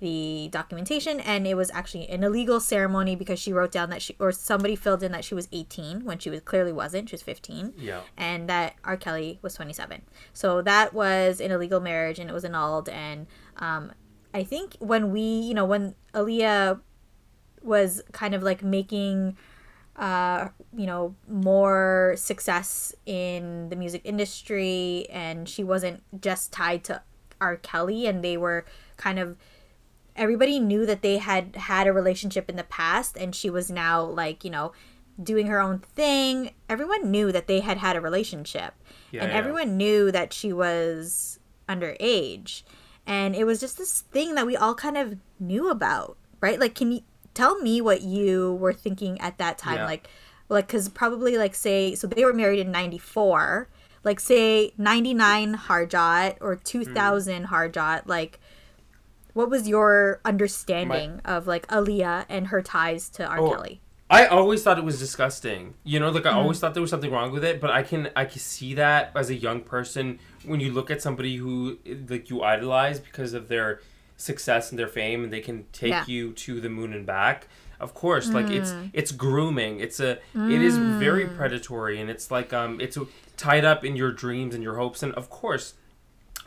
the 0.00 0.48
documentation, 0.52 1.18
and 1.20 1.44
it 1.46 1.56
was 1.56 1.70
actually 1.72 2.08
an 2.08 2.22
illegal 2.22 2.60
ceremony 2.60 3.16
because 3.16 3.40
she 3.40 3.52
wrote 3.52 3.72
down 3.72 3.90
that 3.90 4.00
she 4.00 4.14
or 4.20 4.30
somebody 4.30 4.76
filled 4.76 5.02
in 5.02 5.10
that 5.12 5.24
she 5.24 5.34
was 5.34 5.48
18 5.50 6.04
when 6.04 6.18
she 6.18 6.30
was 6.30 6.40
clearly 6.42 6.70
wasn't. 6.72 7.08
She 7.08 7.14
was 7.14 7.22
15 7.22 7.72
Yeah. 7.76 8.02
and 8.16 8.48
that 8.48 8.74
R. 8.84 8.96
Kelly 8.96 9.38
was 9.42 9.54
27. 9.54 10.02
So 10.32 10.62
that 10.62 10.94
was 10.94 11.40
an 11.40 11.50
illegal 11.50 11.80
marriage 11.80 12.18
and 12.20 12.30
it 12.30 12.32
was 12.32 12.44
annulled. 12.44 12.88
And 12.90 13.26
um, 13.56 13.90
I 14.32 14.44
think 14.44 14.76
when 14.78 15.10
we, 15.10 15.20
you 15.22 15.54
know, 15.54 15.64
when 15.64 15.94
Aaliyah 16.14 16.80
was 17.62 18.02
kind 18.12 18.34
of 18.34 18.42
like 18.42 18.62
making 18.62 19.36
uh, 19.98 20.48
you 20.76 20.86
know, 20.86 21.14
more 21.28 22.14
success 22.16 22.94
in 23.04 23.68
the 23.68 23.76
music 23.76 24.02
industry, 24.04 25.06
and 25.10 25.48
she 25.48 25.64
wasn't 25.64 26.02
just 26.20 26.52
tied 26.52 26.84
to 26.84 27.02
R. 27.40 27.56
Kelly, 27.56 28.06
and 28.06 28.22
they 28.24 28.36
were 28.36 28.64
kind 28.96 29.18
of 29.18 29.36
everybody 30.16 30.58
knew 30.58 30.84
that 30.86 31.02
they 31.02 31.18
had 31.18 31.54
had 31.56 31.86
a 31.86 31.92
relationship 31.92 32.48
in 32.48 32.56
the 32.56 32.64
past, 32.64 33.16
and 33.16 33.34
she 33.34 33.50
was 33.50 33.70
now 33.70 34.02
like 34.02 34.44
you 34.44 34.50
know 34.50 34.72
doing 35.20 35.48
her 35.48 35.60
own 35.60 35.80
thing. 35.80 36.52
Everyone 36.68 37.10
knew 37.10 37.32
that 37.32 37.48
they 37.48 37.60
had 37.60 37.78
had 37.78 37.96
a 37.96 38.00
relationship, 38.00 38.74
Yeah, 39.10 39.22
and 39.24 39.32
yeah. 39.32 39.38
everyone 39.38 39.76
knew 39.76 40.12
that 40.12 40.32
she 40.32 40.52
was 40.52 41.40
underage, 41.68 42.62
and 43.06 43.34
it 43.34 43.44
was 43.44 43.58
just 43.60 43.78
this 43.78 44.02
thing 44.02 44.36
that 44.36 44.46
we 44.46 44.56
all 44.56 44.74
kind 44.76 44.96
of 44.96 45.16
knew 45.40 45.70
about, 45.70 46.16
right? 46.40 46.58
Like, 46.60 46.74
can 46.76 46.92
you 46.92 47.00
tell 47.38 47.58
me 47.60 47.80
what 47.80 48.02
you 48.02 48.54
were 48.54 48.72
thinking 48.72 49.20
at 49.20 49.38
that 49.38 49.58
time? 49.58 49.76
Yeah. 49.76 49.86
Like, 49.86 50.08
like 50.48 50.66
because 50.66 50.88
probably 50.88 51.36
like 51.36 51.54
say 51.54 51.94
so 51.94 52.06
they 52.06 52.24
were 52.24 52.32
married 52.32 52.58
in 52.58 52.72
94 52.72 53.68
like 54.02 54.18
say 54.18 54.72
99 54.78 55.56
harjot 55.56 56.36
or 56.40 56.56
2000 56.56 57.48
harjot 57.48 58.02
like 58.06 58.40
what 59.34 59.50
was 59.50 59.68
your 59.68 60.20
understanding 60.24 61.20
of 61.24 61.46
like 61.46 61.66
Aaliyah 61.68 62.24
and 62.28 62.48
her 62.48 62.60
ties 62.60 63.08
to 63.10 63.24
R. 63.26 63.38
Oh, 63.38 63.50
Kelly? 63.50 63.80
I 64.10 64.26
always 64.26 64.62
thought 64.62 64.78
it 64.78 64.84
was 64.84 64.98
disgusting. 64.98 65.74
You 65.84 66.00
know, 66.00 66.10
like 66.10 66.24
Mm. 66.24 66.32
I 66.32 66.34
always 66.34 66.58
thought 66.58 66.74
there 66.74 66.80
was 66.80 66.90
something 66.90 67.12
wrong 67.12 67.30
with 67.30 67.44
it, 67.44 67.60
but 67.60 67.70
I 67.70 67.82
can 67.82 68.10
I 68.16 68.24
can 68.24 68.40
see 68.40 68.74
that 68.74 69.12
as 69.14 69.30
a 69.30 69.36
young 69.36 69.60
person 69.60 70.18
when 70.44 70.58
you 70.60 70.72
look 70.72 70.90
at 70.90 71.02
somebody 71.02 71.36
who 71.36 71.78
like 72.08 72.30
you 72.30 72.42
idolize 72.42 72.98
because 72.98 73.32
of 73.32 73.48
their 73.48 73.80
success 74.28 74.68
and 74.70 74.78
their 74.78 74.88
fame 74.88 75.24
and 75.24 75.32
they 75.32 75.40
can 75.40 75.64
take 75.72 75.90
Yeah. 75.92 76.04
you 76.06 76.32
to 76.32 76.60
the 76.60 76.68
moon 76.68 76.92
and 76.92 77.06
back. 77.06 77.48
Of 77.80 77.94
course, 77.94 78.28
like 78.30 78.50
it's 78.50 78.72
Mm. 78.72 78.90
it's 78.92 79.12
grooming. 79.12 79.78
It's 79.80 80.00
a 80.00 80.18
it 80.34 80.60
is 80.60 80.76
very 80.76 81.26
predatory 81.26 82.00
and 82.00 82.10
it's 82.10 82.30
like 82.30 82.52
um 82.52 82.80
it's 82.80 82.98
tied 83.36 83.64
up 83.64 83.84
in 83.84 83.94
your 83.96 84.10
dreams 84.12 84.54
and 84.54 84.62
your 84.64 84.74
hopes 84.76 85.02
and 85.02 85.12
of 85.14 85.30
course 85.30 85.74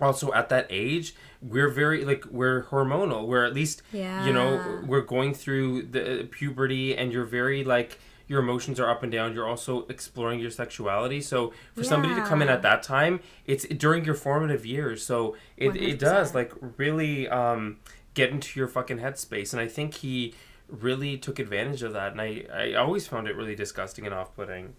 also 0.02 0.34
at 0.34 0.50
that 0.50 0.66
age 0.70 1.16
we're 1.42 1.70
very 1.70 2.04
like 2.04 2.26
we're 2.30 2.64
hormonal 2.72 3.26
we're 3.28 3.46
at 3.46 3.54
least 3.54 3.82
you 4.26 4.34
know 4.34 4.82
we're 4.86 5.02
going 5.16 5.34
through 5.34 5.84
the 5.84 6.28
puberty 6.32 6.96
and 6.98 7.14
you're 7.14 7.26
very 7.40 7.64
like 7.64 7.98
your 8.32 8.40
emotions 8.40 8.80
are 8.80 8.90
up 8.90 9.04
and 9.04 9.12
down 9.12 9.34
you're 9.34 9.48
also 9.48 9.86
exploring 9.90 10.40
your 10.40 10.50
sexuality. 10.50 11.20
So 11.20 11.52
for 11.76 11.84
somebody 11.84 12.16
to 12.16 12.22
come 12.22 12.42
in 12.42 12.48
at 12.48 12.62
that 12.62 12.82
time 12.82 13.20
it's 13.46 13.66
during 13.66 14.06
your 14.06 14.16
formative 14.16 14.66
years. 14.66 15.06
So 15.06 15.36
it, 15.58 15.76
it 15.76 16.00
does 16.00 16.34
like 16.34 16.54
really 16.78 17.28
um 17.28 17.78
get 18.14 18.30
into 18.30 18.58
your 18.58 18.70
fucking 18.70 19.00
headspace. 19.00 19.52
And 19.52 19.62
i 19.62 19.68
think 19.68 19.96
he 19.96 20.34
really 20.70 21.18
took 21.18 21.40
advantage 21.40 21.84
of 21.84 21.92
that. 21.92 22.14
And 22.14 22.22
i 22.22 22.46
i 22.54 22.74
always 22.76 23.06
found 23.06 23.28
it 23.28 23.36
really 23.36 23.56
disgusting 23.56 24.06
and 24.06 24.16
off-putting. 24.16 24.76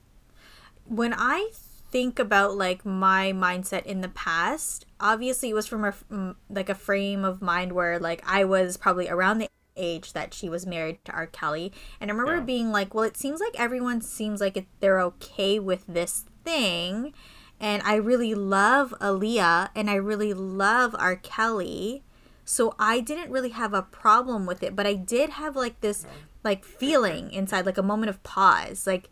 When 0.86 1.14
I 1.16 1.50
think 1.90 2.18
about 2.18 2.56
like 2.56 2.86
my 2.86 3.32
mindset 3.34 3.84
in 3.84 4.00
the 4.00 4.08
past, 4.08 4.86
obviously 4.98 5.50
it 5.50 5.54
was 5.54 5.66
from 5.66 5.84
a 5.84 5.92
mm, 6.10 6.34
like 6.48 6.70
a 6.70 6.74
frame 6.74 7.22
of 7.22 7.42
mind 7.42 7.72
where 7.72 7.98
like 7.98 8.22
I 8.26 8.44
was 8.44 8.78
probably 8.78 9.10
around 9.10 9.38
the 9.38 9.48
age 9.76 10.12
that 10.12 10.34
she 10.34 10.48
was 10.48 10.66
married 10.66 11.04
to 11.04 11.12
R. 11.12 11.26
Kelly, 11.26 11.72
and 12.00 12.10
I 12.10 12.14
remember 12.14 12.40
Yeah. 12.40 12.44
being 12.44 12.72
like, 12.72 12.94
well, 12.94 13.04
it 13.04 13.16
seems 13.16 13.40
like 13.40 13.58
everyone 13.58 14.00
seems 14.00 14.40
like 14.40 14.56
it, 14.56 14.66
they're 14.80 15.00
okay 15.00 15.58
with 15.58 15.84
this 15.86 16.24
thing, 16.44 17.12
and 17.60 17.82
I 17.84 17.94
really 17.94 18.34
love 18.34 18.92
Aaliyah 19.00 19.68
and 19.74 19.88
I 19.88 19.94
really 19.94 20.34
love 20.34 20.96
R. 20.98 21.16
Kelly. 21.16 22.02
So 22.44 22.74
I 22.76 22.98
didn't 22.98 23.30
really 23.30 23.50
have 23.50 23.72
a 23.72 23.82
problem 23.82 24.46
with 24.46 24.64
it, 24.64 24.74
but 24.74 24.84
I 24.84 24.94
did 24.94 25.30
have 25.30 25.54
like 25.54 25.80
this 25.80 26.04
like 26.42 26.64
feeling 26.64 27.30
inside, 27.30 27.64
like 27.66 27.78
a 27.78 27.82
moment 27.84 28.10
of 28.10 28.20
pause, 28.24 28.84
like 28.84 29.10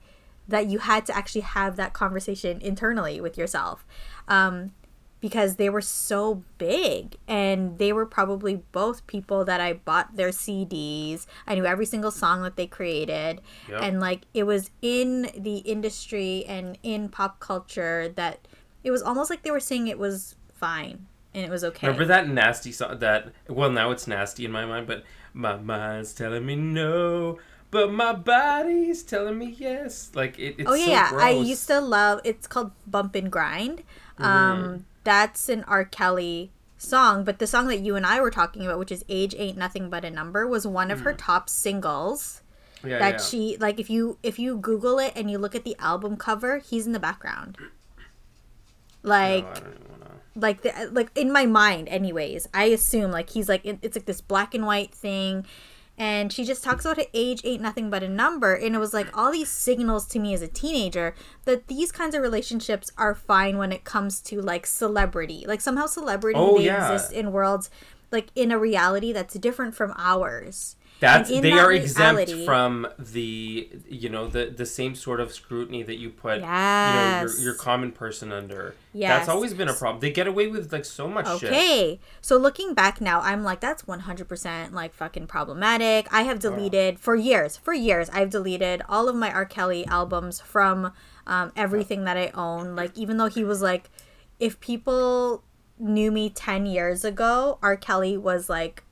that 0.48 0.66
you 0.66 0.80
had 0.80 1.06
to 1.06 1.16
actually 1.16 1.42
have 1.42 1.76
that 1.76 1.92
conversation 1.92 2.60
internally 2.60 3.20
with 3.20 3.38
yourself. 3.38 3.86
Um, 4.26 4.72
because 5.20 5.56
they 5.56 5.68
were 5.68 5.82
so 5.82 6.42
big 6.56 7.16
and 7.28 7.78
they 7.78 7.92
were 7.92 8.06
probably 8.06 8.62
both 8.72 9.06
people 9.06 9.44
that 9.44 9.60
I 9.60 9.74
bought 9.74 10.16
their 10.16 10.30
CDs. 10.30 11.26
I 11.46 11.54
knew 11.54 11.66
every 11.66 11.86
single 11.86 12.10
song 12.10 12.42
that 12.42 12.56
they 12.56 12.66
created. 12.66 13.40
Yep. 13.68 13.82
And 13.82 14.00
like 14.00 14.22
it 14.32 14.44
was 14.44 14.70
in 14.80 15.30
the 15.36 15.58
industry 15.58 16.44
and 16.46 16.78
in 16.82 17.08
pop 17.08 17.38
culture 17.38 18.08
that 18.16 18.48
it 18.82 18.90
was 18.90 19.02
almost 19.02 19.30
like 19.30 19.42
they 19.42 19.50
were 19.50 19.60
saying 19.60 19.88
it 19.88 19.98
was 19.98 20.36
fine 20.54 21.06
and 21.34 21.44
it 21.44 21.50
was 21.50 21.64
okay. 21.64 21.86
Remember 21.86 22.06
that 22.06 22.28
nasty 22.28 22.72
song? 22.72 22.98
That 22.98 23.32
well, 23.48 23.70
now 23.70 23.90
it's 23.90 24.06
nasty 24.06 24.44
in 24.44 24.52
my 24.52 24.64
mind, 24.64 24.86
but 24.86 25.04
my 25.32 25.56
mind's 25.56 26.12
telling 26.12 26.46
me 26.46 26.56
no, 26.56 27.38
but 27.70 27.92
my 27.92 28.12
body's 28.12 29.02
telling 29.02 29.38
me 29.38 29.54
yes. 29.58 30.10
Like 30.14 30.38
it, 30.38 30.56
it's 30.58 30.70
Oh 30.70 30.74
yeah, 30.74 31.10
so 31.10 31.18
yeah. 31.18 31.24
I 31.24 31.30
used 31.30 31.66
to 31.68 31.80
love. 31.80 32.20
It's 32.24 32.46
called 32.46 32.72
Bump 32.86 33.14
and 33.14 33.30
Grind. 33.30 33.82
Mm-hmm. 34.18 34.24
Um, 34.24 34.86
that's 35.04 35.48
an 35.48 35.64
R. 35.64 35.84
Kelly 35.84 36.50
song, 36.78 37.24
but 37.24 37.38
the 37.38 37.46
song 37.46 37.68
that 37.68 37.80
you 37.80 37.96
and 37.96 38.06
I 38.06 38.20
were 38.20 38.30
talking 38.30 38.64
about, 38.64 38.78
which 38.78 38.92
is 38.92 39.04
"Age 39.08 39.34
Ain't 39.38 39.58
Nothing 39.58 39.90
But 39.90 40.04
a 40.04 40.10
Number," 40.10 40.46
was 40.46 40.66
one 40.66 40.90
of 40.90 41.00
her 41.00 41.12
hmm. 41.12 41.18
top 41.18 41.48
singles. 41.48 42.42
yeah, 42.84 42.98
that 42.98 43.12
yeah. 43.14 43.18
she 43.18 43.56
like. 43.58 43.78
If 43.78 43.90
you 43.90 44.18
if 44.22 44.38
you 44.38 44.56
Google 44.56 44.98
it 44.98 45.12
and 45.16 45.30
you 45.30 45.38
look 45.38 45.54
at 45.54 45.64
the 45.64 45.76
album 45.78 46.16
cover, 46.16 46.58
he's 46.58 46.86
in 46.86 46.92
the 46.92 47.00
background. 47.00 47.56
Like 49.02 49.44
No, 49.44 49.50
I 49.50 49.54
don't 49.54 49.66
even 49.72 49.86
wanna. 49.90 50.10
like 50.34 50.62
the, 50.62 50.90
like 50.92 51.10
in 51.16 51.32
my 51.32 51.46
mind 51.46 51.88
anyways 51.88 52.46
i 52.52 52.64
assume 52.64 53.10
like 53.10 53.30
he's 53.30 53.48
like 53.48 53.64
it- 53.64 53.78
it's 53.82 53.96
like 53.96 54.04
this 54.04 54.20
black 54.20 54.54
and 54.54 54.66
white 54.66 54.94
thing 54.94 55.46
and 56.00 56.32
she 56.32 56.44
just 56.46 56.64
talks 56.64 56.86
about 56.86 56.96
how 56.96 57.04
age 57.12 57.42
ain't 57.44 57.60
nothing 57.60 57.90
but 57.90 58.02
a 58.02 58.08
number 58.08 58.54
and 58.54 58.74
it 58.74 58.78
was 58.78 58.94
like 58.94 59.14
all 59.16 59.30
these 59.30 59.50
signals 59.50 60.06
to 60.06 60.18
me 60.18 60.32
as 60.32 60.40
a 60.40 60.48
teenager 60.48 61.14
that 61.44 61.68
these 61.68 61.92
kinds 61.92 62.14
of 62.14 62.22
relationships 62.22 62.90
are 62.96 63.14
fine 63.14 63.58
when 63.58 63.70
it 63.70 63.84
comes 63.84 64.20
to 64.20 64.40
like 64.40 64.66
celebrity 64.66 65.44
like 65.46 65.60
somehow 65.60 65.84
celebrity 65.86 66.38
Oh, 66.38 66.56
they 66.56 66.64
yeah. 66.64 66.90
exist 66.90 67.12
in 67.12 67.32
worlds 67.32 67.68
like 68.10 68.28
in 68.34 68.50
a 68.50 68.58
reality 68.58 69.12
that's 69.12 69.34
different 69.34 69.74
from 69.74 69.92
ours 69.98 70.74
That's 71.00 71.30
they 71.30 71.40
that 71.40 71.52
are 71.54 71.72
exempt 71.72 72.30
from 72.44 72.86
the 72.98 73.68
you 73.88 74.10
know 74.10 74.28
the 74.28 74.46
the 74.54 74.66
same 74.66 74.94
sort 74.94 75.18
of 75.18 75.32
scrutiny 75.32 75.82
that 75.82 75.96
you 75.96 76.10
put 76.10 76.36
you 76.36 76.46
know 76.46 77.20
your, 77.22 77.40
your 77.40 77.54
common 77.54 77.90
person 77.90 78.30
under. 78.32 78.74
Yes. 78.92 79.20
That's 79.20 79.28
always 79.28 79.54
been 79.54 79.68
a 79.68 79.72
problem. 79.72 80.00
They 80.00 80.10
get 80.10 80.26
away 80.26 80.48
with 80.48 80.72
like 80.72 80.84
so 80.84 81.08
much 81.08 81.26
shit. 81.40 81.50
Okay. 81.50 82.00
So 82.20 82.36
looking 82.36 82.74
back 82.74 83.00
now, 83.00 83.20
I'm 83.20 83.44
like, 83.44 83.60
that's 83.60 83.82
100% 83.82 84.72
like 84.72 84.92
fucking 84.92 85.28
problematic. 85.28 86.12
I 86.12 86.22
have 86.22 86.40
deleted 86.40 86.98
for 86.98 87.14
years, 87.14 87.56
for 87.56 87.72
years, 87.72 88.10
I've 88.10 88.30
deleted 88.30 88.82
all 88.88 89.08
of 89.08 89.14
my 89.14 89.32
R. 89.32 89.44
Kelly 89.44 89.86
albums 89.86 90.40
from 90.40 90.92
um, 91.26 91.52
everything 91.54 92.04
that 92.04 92.16
I 92.16 92.30
own. 92.34 92.74
Like, 92.74 92.96
even 92.98 93.16
though 93.16 93.28
he 93.28 93.44
was 93.44 93.62
like, 93.62 93.90
if 94.40 94.58
people 94.58 95.44
knew 95.78 96.10
me 96.10 96.28
10 96.28 96.66
years 96.66 97.04
ago, 97.04 97.58
R. 97.62 97.76
Kelly 97.76 98.18
was 98.18 98.48
like, 98.50 98.82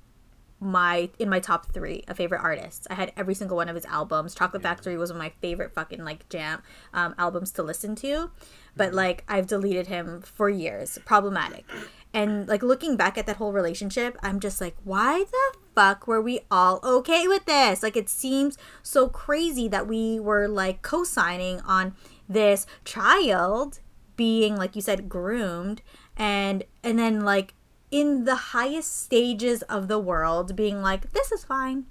my 0.60 1.08
in 1.18 1.28
my 1.28 1.40
top 1.40 1.72
three 1.72 2.02
of 2.08 2.16
favorite 2.16 2.40
artists. 2.42 2.86
I 2.90 2.94
had 2.94 3.12
every 3.16 3.34
single 3.34 3.56
one 3.56 3.68
of 3.68 3.74
his 3.74 3.84
albums. 3.86 4.34
Chocolate 4.34 4.62
Factory 4.62 4.96
was 4.96 5.10
one 5.10 5.16
of 5.16 5.22
my 5.22 5.32
favorite 5.40 5.72
fucking 5.72 6.04
like 6.04 6.28
jam 6.28 6.62
um, 6.92 7.14
albums 7.18 7.52
to 7.52 7.62
listen 7.62 7.94
to, 7.96 8.30
but 8.76 8.92
like 8.92 9.24
I've 9.28 9.46
deleted 9.46 9.86
him 9.86 10.22
for 10.22 10.48
years. 10.48 10.98
Problematic, 11.04 11.64
and 12.12 12.48
like 12.48 12.62
looking 12.62 12.96
back 12.96 13.16
at 13.16 13.26
that 13.26 13.36
whole 13.36 13.52
relationship, 13.52 14.16
I'm 14.22 14.40
just 14.40 14.60
like, 14.60 14.76
why 14.84 15.24
the 15.24 15.58
fuck 15.74 16.06
were 16.06 16.22
we 16.22 16.40
all 16.50 16.80
okay 16.82 17.28
with 17.28 17.44
this? 17.44 17.82
Like 17.82 17.96
it 17.96 18.08
seems 18.08 18.58
so 18.82 19.08
crazy 19.08 19.68
that 19.68 19.86
we 19.86 20.18
were 20.18 20.48
like 20.48 20.82
co-signing 20.82 21.60
on 21.60 21.94
this 22.28 22.66
child 22.84 23.80
being 24.16 24.56
like 24.56 24.74
you 24.74 24.82
said 24.82 25.08
groomed 25.08 25.80
and 26.16 26.64
and 26.82 26.98
then 26.98 27.20
like 27.20 27.54
in 27.90 28.24
the 28.24 28.36
highest 28.36 29.02
stages 29.02 29.62
of 29.62 29.88
the 29.88 29.98
world 29.98 30.54
being 30.54 30.82
like 30.82 31.10
this 31.12 31.32
is 31.32 31.44
fine 31.44 31.86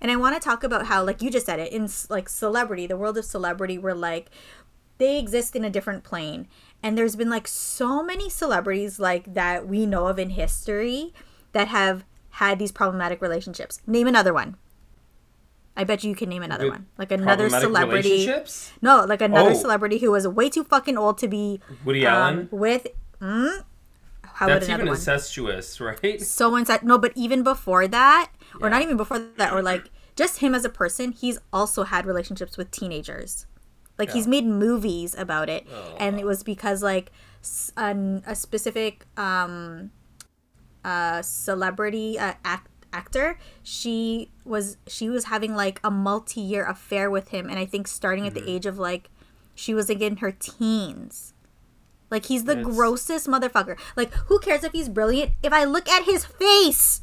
and 0.00 0.10
i 0.10 0.16
want 0.16 0.34
to 0.34 0.40
talk 0.40 0.62
about 0.62 0.86
how 0.86 1.02
like 1.02 1.22
you 1.22 1.30
just 1.30 1.46
said 1.46 1.58
it 1.58 1.72
in 1.72 1.88
like 2.08 2.28
celebrity 2.28 2.86
the 2.86 2.96
world 2.96 3.16
of 3.16 3.24
celebrity 3.24 3.78
we're 3.78 3.94
like 3.94 4.30
they 4.98 5.18
exist 5.18 5.56
in 5.56 5.64
a 5.64 5.70
different 5.70 6.04
plane 6.04 6.46
and 6.82 6.96
there's 6.96 7.16
been 7.16 7.30
like 7.30 7.48
so 7.48 8.02
many 8.02 8.28
celebrities 8.28 9.00
like 9.00 9.32
that 9.34 9.66
we 9.66 9.86
know 9.86 10.06
of 10.08 10.18
in 10.18 10.30
history 10.30 11.12
that 11.52 11.68
have 11.68 12.04
had 12.34 12.58
these 12.58 12.70
problematic 12.72 13.20
relationships 13.22 13.80
name 13.86 14.06
another 14.06 14.34
one 14.34 14.56
i 15.76 15.84
bet 15.84 16.04
you 16.04 16.10
you 16.10 16.16
can 16.16 16.28
name 16.28 16.42
another 16.42 16.64
With 16.64 16.72
one 16.74 16.86
like 16.98 17.10
another 17.12 17.48
celebrity 17.48 18.10
relationships? 18.10 18.72
no 18.82 19.04
like 19.06 19.22
another 19.22 19.50
Oh. 19.50 19.54
celebrity 19.54 19.98
who 19.98 20.10
was 20.10 20.28
way 20.28 20.50
too 20.50 20.64
fucking 20.64 20.98
old 20.98 21.16
to 21.18 21.28
be 21.28 21.60
Woody 21.84 22.06
um, 22.06 22.14
Allen. 22.14 22.48
with 22.50 22.86
mm, 23.20 23.64
how 24.40 24.46
That's 24.48 24.68
even 24.68 24.86
one 24.86 24.96
incestuous, 24.96 25.80
right? 25.80 26.20
so 26.38 26.56
inside 26.56 26.82
no 26.82 26.96
but 26.98 27.12
even 27.14 27.42
before 27.44 27.86
that 27.86 28.32
or 28.60 28.68
not 28.70 28.80
even 28.82 28.96
before 28.96 29.18
that 29.36 29.52
or 29.52 29.62
like 29.62 29.90
just 30.16 30.40
him 30.40 30.54
as 30.54 30.64
a 30.64 30.68
person 30.70 31.12
he's 31.12 31.38
also 31.52 31.84
had 31.84 32.06
relationships 32.06 32.56
with 32.56 32.70
teenagers 32.70 33.46
like 33.98 34.10
he's 34.12 34.26
made 34.26 34.46
movies 34.46 35.14
about 35.14 35.48
it 35.48 35.66
Oh. 35.70 35.94
and 36.00 36.18
it 36.18 36.24
was 36.24 36.42
because 36.42 36.82
like 36.82 37.12
an, 37.76 38.22
a 38.26 38.34
specific 38.34 39.06
um 39.16 39.90
uh 40.84 41.20
celebrity 41.22 42.18
uh, 42.18 42.34
act 42.44 42.66
actor, 42.92 43.38
she 43.62 44.30
was 44.44 44.76
she 44.88 45.08
was 45.08 45.24
having 45.24 45.54
like 45.54 45.78
a 45.84 45.90
multi-year 45.90 46.64
affair 46.66 47.08
with 47.10 47.28
him 47.28 47.48
and 47.48 47.58
I 47.58 47.64
think 47.66 47.86
starting 47.86 48.26
at 48.26 48.34
Mm-hmm. 48.34 48.46
the 48.46 48.50
age 48.52 48.66
of 48.66 48.78
like 48.78 49.10
she 49.54 49.74
was 49.74 49.88
like 49.88 50.00
in 50.00 50.16
her 50.16 50.32
teens. 50.32 51.34
Like 52.10 52.26
he's 52.26 52.44
the 52.44 52.58
It's- 52.58 52.66
grossest 52.66 53.26
motherfucker. 53.28 53.78
Like 53.96 54.12
who 54.26 54.38
cares 54.40 54.64
if 54.64 54.72
he's 54.72 54.88
brilliant 54.88 55.32
if 55.42 55.52
I 55.52 55.64
look 55.64 55.88
at 55.88 56.04
his 56.04 56.24
face? 56.24 57.02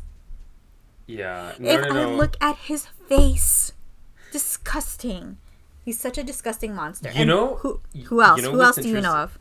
Yeah. 1.06 1.54
No, 1.60 1.70
if 1.72 1.82
no, 1.82 1.88
I 1.90 2.04
no. 2.04 2.16
look 2.16 2.36
at 2.42 2.58
his 2.58 2.86
face. 3.08 3.72
Disgusting. 4.32 5.38
He's 5.84 6.00
such 6.00 6.18
a 6.18 6.24
disgusting 6.24 6.76
monster. 6.76 7.10
You 7.10 7.22
And 7.22 7.30
know- 7.30 7.56
who 7.56 7.80
who 8.08 8.22
else? 8.22 8.42
know 8.42 8.52
who 8.52 8.62
else 8.62 8.76
do 8.76 8.88
you 8.90 9.00
know 9.02 9.16
of? 9.16 9.40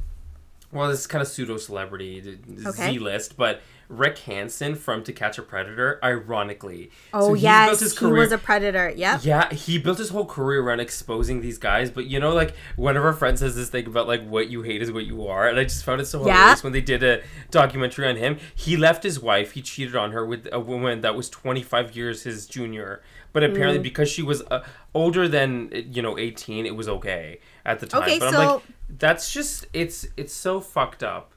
Well, 0.73 0.89
this 0.91 1.01
is 1.01 1.07
kind 1.07 1.23
of 1.23 1.29
pseudo 1.29 1.57
celebrity, 1.59 2.39
Okay. 2.67 2.93
Z 2.93 2.99
list, 2.99 3.37
but 3.37 3.61
Rick 3.89 4.19
Hansen 4.19 4.75
from 4.75 5.03
To 5.05 5.13
Catch 5.13 5.39
a 5.39 5.43
Predator, 5.43 5.99
ironically. 6.03 6.91
Oh 7.15 7.35
he 7.35 7.43
yes, 7.43 7.69
built 7.69 7.81
his 7.81 7.93
he 7.93 7.99
career- 7.99 8.23
was 8.23 8.33
a 8.33 8.39
predator. 8.39 8.93
Yep. 8.97 9.21
Yeah, 9.25 9.53
he 9.53 9.79
built 9.79 9.99
his 9.99 10.09
whole 10.11 10.27
career 10.27 10.63
around 10.63 10.81
exposing 10.81 11.41
these 11.41 11.59
guys. 11.59 11.91
But 11.91 12.07
you 12.07 12.19
know, 12.21 12.33
like 12.35 12.55
one 12.77 12.97
of 12.97 13.05
our 13.05 13.13
friends 13.13 13.41
says 13.41 13.55
this 13.55 13.69
thing 13.71 13.87
about 13.87 14.09
like 14.09 14.27
what 14.27 14.49
you 14.49 14.63
hate 14.63 14.83
is 14.83 14.91
what 14.91 15.07
you 15.07 15.27
are, 15.27 15.49
and 15.49 15.59
I 15.59 15.65
just 15.65 15.85
found 15.85 16.01
it 16.01 16.07
so 16.07 16.27
Yeah. 16.27 16.35
hilarious 16.35 16.65
when 16.65 16.73
they 16.73 16.81
did 16.81 17.03
a 17.03 17.23
documentary 17.51 18.09
on 18.09 18.17
him. 18.17 18.39
He 18.55 18.77
left 18.77 19.03
his 19.03 19.21
wife. 19.21 19.53
He 19.53 19.63
cheated 19.63 19.95
on 19.97 20.13
her 20.13 20.25
with 20.27 20.49
a 20.53 20.61
woman 20.61 21.01
that 21.03 21.15
was 21.15 21.29
25 21.31 21.95
years 21.97 22.23
his 22.25 22.47
junior. 22.47 23.03
But 23.33 23.43
Mm. 23.43 23.53
apparently, 23.53 23.79
because 23.79 24.11
she 24.11 24.23
was 24.23 24.43
uh, 24.51 24.61
older 24.95 25.29
than 25.29 25.71
you 25.93 26.01
know 26.03 26.19
18, 26.19 26.65
it 26.67 26.75
was 26.75 26.89
okay 26.89 27.39
at 27.65 27.81
the 27.81 27.87
time. 27.87 28.03
Okay, 28.03 28.19
but 28.19 28.29
I'm 28.29 28.33
so- 28.35 28.55
like, 28.55 28.63
that's 28.99 29.33
just 29.33 29.67
it's 29.73 30.07
it's 30.17 30.33
so 30.33 30.61
fucked 30.61 31.03
up. 31.03 31.33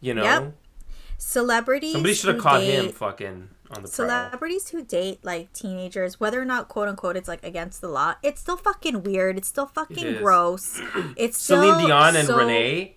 You 0.00 0.12
know, 0.14 0.24
Yep. 0.24 0.54
Celebrities. 1.18 1.92
somebody 1.92 2.14
should 2.14 2.34
have 2.34 2.42
caught 2.42 2.60
date, 2.60 2.84
him 2.86 2.92
fucking 2.92 3.48
on 3.70 3.82
the 3.82 3.88
prowl. 3.88 3.88
Celebrities 3.88 4.68
who 4.70 4.82
date 4.82 5.20
like 5.24 5.52
teenagers, 5.52 6.20
whether 6.20 6.40
or 6.40 6.44
not 6.44 6.68
quote 6.68 6.88
unquote 6.88 7.16
it's 7.16 7.28
like 7.28 7.42
against 7.44 7.80
the 7.80 7.88
law, 7.88 8.14
it's 8.22 8.40
still 8.40 8.56
fucking 8.56 9.02
weird. 9.02 9.36
It's 9.38 9.48
still 9.48 9.66
fucking 9.66 10.04
is. 10.06 10.18
gross. 10.18 10.80
It's 11.16 11.38
still 11.38 11.62
Celine 11.62 11.86
Dion 11.86 12.16
and 12.16 12.26
so- 12.26 12.36
Renee, 12.38 12.96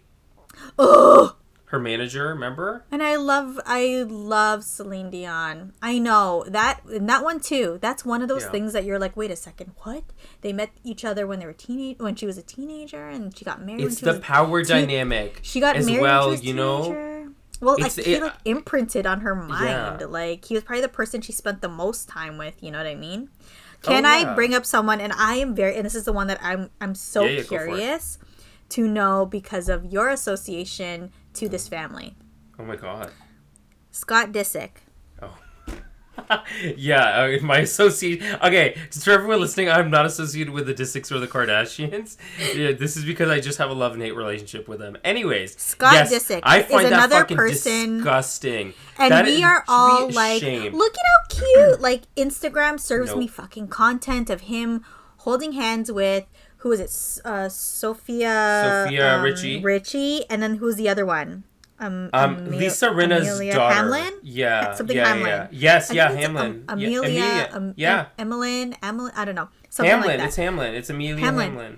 Ugh. 0.79 1.35
her 1.65 1.79
manager, 1.79 2.27
remember? 2.29 2.83
And 2.91 3.03
I 3.03 3.15
love, 3.15 3.59
I 3.65 4.03
love 4.07 4.63
Celine 4.63 5.09
Dion. 5.09 5.73
I 5.81 5.99
know 5.99 6.45
that, 6.47 6.81
and 6.85 7.07
that 7.09 7.23
one 7.23 7.39
too. 7.39 7.77
That's 7.81 8.03
one 8.05 8.21
of 8.21 8.27
those 8.27 8.43
Yeah. 8.43 8.51
things 8.51 8.73
that 8.73 8.83
you're 8.85 8.99
like, 8.99 9.15
wait 9.17 9.31
a 9.31 9.35
second, 9.35 9.71
what? 9.83 10.03
They 10.41 10.53
met 10.53 10.69
each 10.83 11.03
other 11.05 11.27
when 11.27 11.39
they 11.39 11.45
were 11.45 11.53
teenage, 11.53 11.99
when 11.99 12.15
she 12.15 12.25
was 12.25 12.37
a 12.37 12.41
teenager, 12.43 13.07
and 13.07 13.37
she 13.37 13.43
got 13.45 13.61
married. 13.61 13.79
when 13.83 13.87
It's 13.91 14.01
the 14.01 14.19
power 14.19 14.63
dynamic. 14.63 15.39
She 15.43 15.59
got 15.59 15.75
as 15.75 15.85
married 15.85 16.01
well, 16.01 16.29
when 16.29 16.37
she 16.37 16.41
was 16.41 16.45
you 16.47 16.53
know. 16.53 16.83
teenager. 16.83 17.16
Well, 17.59 17.75
It's- 17.75 17.97
like 17.97 18.05
he 18.05 18.13
it- 18.15 18.21
like 18.23 18.33
uh, 18.33 18.37
imprinted 18.45 19.05
on 19.05 19.21
her 19.21 19.35
mind. 19.35 20.01
Yeah. 20.01 20.05
Like 20.07 20.45
he 20.45 20.53
was 20.53 20.63
probably 20.63 20.81
the 20.81 20.87
person 20.89 21.21
she 21.21 21.31
spent 21.31 21.61
the 21.61 21.69
most 21.69 22.07
time 22.07 22.37
with. 22.37 22.61
You 22.61 22.71
know 22.71 22.77
what 22.77 22.87
I 22.87 22.95
mean? 22.95 23.29
Oh, 23.83 23.87
Can 23.89 24.05
I 24.05 24.33
bring 24.35 24.53
up 24.55 24.65
someone? 24.65 24.99
And 25.01 25.13
I 25.13 25.35
am 25.35 25.53
very, 25.55 25.75
and 25.75 25.85
this 25.85 25.95
is 25.95 26.05
the 26.05 26.13
one 26.13 26.27
that 26.27 26.39
I'm 26.41 26.69
I'm 26.81 26.95
so 26.95 27.23
Yeah, 27.23 27.29
yeah, 27.29 27.41
go 27.43 27.47
for 27.47 27.55
it. 27.55 27.67
curious 27.67 28.17
to 28.69 28.87
know 28.87 29.25
because 29.25 29.69
of 29.69 29.85
your 29.85 30.09
association 30.09 31.11
to 31.35 31.47
this 31.49 31.67
family. 31.67 32.15
Oh 32.59 32.63
my 32.65 32.75
god. 32.75 33.11
Scott 33.91 34.31
Disick. 34.31 34.71
yeah, 36.75 37.37
uh, 37.39 37.45
my 37.45 37.59
associate. 37.59 38.21
Okay, 38.43 38.77
just 38.91 39.05
for 39.05 39.11
everyone 39.11 39.39
listening, 39.39 39.69
I'm 39.69 39.89
not 39.89 40.05
associated 40.05 40.53
with 40.53 40.65
the 40.67 40.73
Disicks 40.73 41.11
or 41.11 41.19
the 41.19 41.27
Kardashians. 41.27 42.17
Yeah, 42.55 42.71
this 42.71 42.97
is 42.97 43.05
because 43.05 43.29
I 43.29 43.39
just 43.39 43.57
have 43.59 43.69
a 43.69 43.73
love 43.73 43.93
and 43.93 44.01
hate 44.01 44.15
relationship 44.15 44.67
with 44.67 44.79
them. 44.79 44.97
Anyways, 45.03 45.57
Scott 45.59 45.93
yes, 45.93 46.13
Disick 46.13 46.39
I 46.43 46.59
is 46.61 46.65
find 46.65 46.85
that 46.85 46.93
another 46.93 47.15
fucking 47.19 47.37
person- 47.37 47.95
disgusting. 47.97 48.73
And 48.97 49.11
That 49.11 49.25
we 49.25 49.35
is- 49.37 49.43
are 49.43 49.63
all 49.67 50.09
like, 50.09 50.41
look 50.41 50.95
at 50.97 51.05
how 51.05 51.27
cute. 51.29 51.81
Like 51.87 52.03
Instagram 52.15 52.79
serves 52.79 53.11
Nope. 53.11 53.19
me 53.19 53.27
fucking 53.27 53.67
content 53.67 54.29
of 54.29 54.41
him 54.41 54.83
holding 55.17 55.51
hands 55.53 55.91
with 55.91 56.25
who 56.57 56.71
is 56.71 56.79
it? 56.79 57.21
Uh, 57.25 57.49
Sofia. 57.49 58.83
Sofia 58.85 59.15
um, 59.17 59.21
Richie. 59.23 59.61
Richie, 59.61 60.25
and 60.29 60.41
then 60.41 60.55
who's 60.57 60.75
the 60.75 60.89
other 60.89 61.05
one? 61.05 61.43
Um, 61.79 62.09
Um, 62.13 62.37
Emil- 62.37 62.59
Lisa 62.59 62.91
Rinna's 62.91 63.27
Amelia 63.27 63.53
daughter. 63.53 63.75
Hamlin. 63.75 64.13
Yeah, 64.23 64.73
Something 64.73 64.97
yeah, 64.97 65.07
Hamlin. 65.07 65.27
yeah. 65.27 65.47
Yes, 65.51 65.91
I 65.91 65.93
yeah, 65.93 66.11
Hamlin. 66.11 66.65
Um, 66.67 66.79
Yeah, 66.79 66.87
Amelia. 66.99 67.49
um, 67.53 67.73
yeah. 67.77 67.99
Em- 67.99 68.07
Emmeline. 68.17 68.75
Emmeline. 68.81 69.11
I 69.15 69.25
don't 69.25 69.35
know. 69.35 69.49
Something 69.69 69.91
Hamlin. 69.91 70.09
like 70.09 70.17
that. 70.19 70.27
It's 70.27 70.35
Hamlin. 70.37 70.73
It's 70.75 70.89
Amelia 70.89 71.23
Hamlin. 71.23 71.49
Hamlin. 71.51 71.77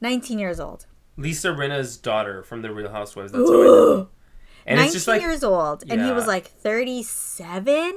Nineteen 0.00 0.38
years 0.38 0.60
old. 0.60 0.84
Lisa 1.16 1.52
Rinna's 1.54 1.96
daughter 1.96 2.42
from 2.42 2.60
the 2.60 2.70
Real 2.70 2.90
Housewives. 2.90 3.32
That's 3.32 3.48
how 3.48 3.62
I 3.62 3.64
know. 3.64 4.08
And 4.66 4.76
Nineteen 4.76 4.84
it's 4.86 4.94
just 4.94 5.08
like 5.08 5.22
years 5.22 5.42
old, 5.42 5.84
and 5.88 6.02
he 6.04 6.10
was 6.12 6.26
like 6.26 6.48
thirty-seven. 6.48 7.94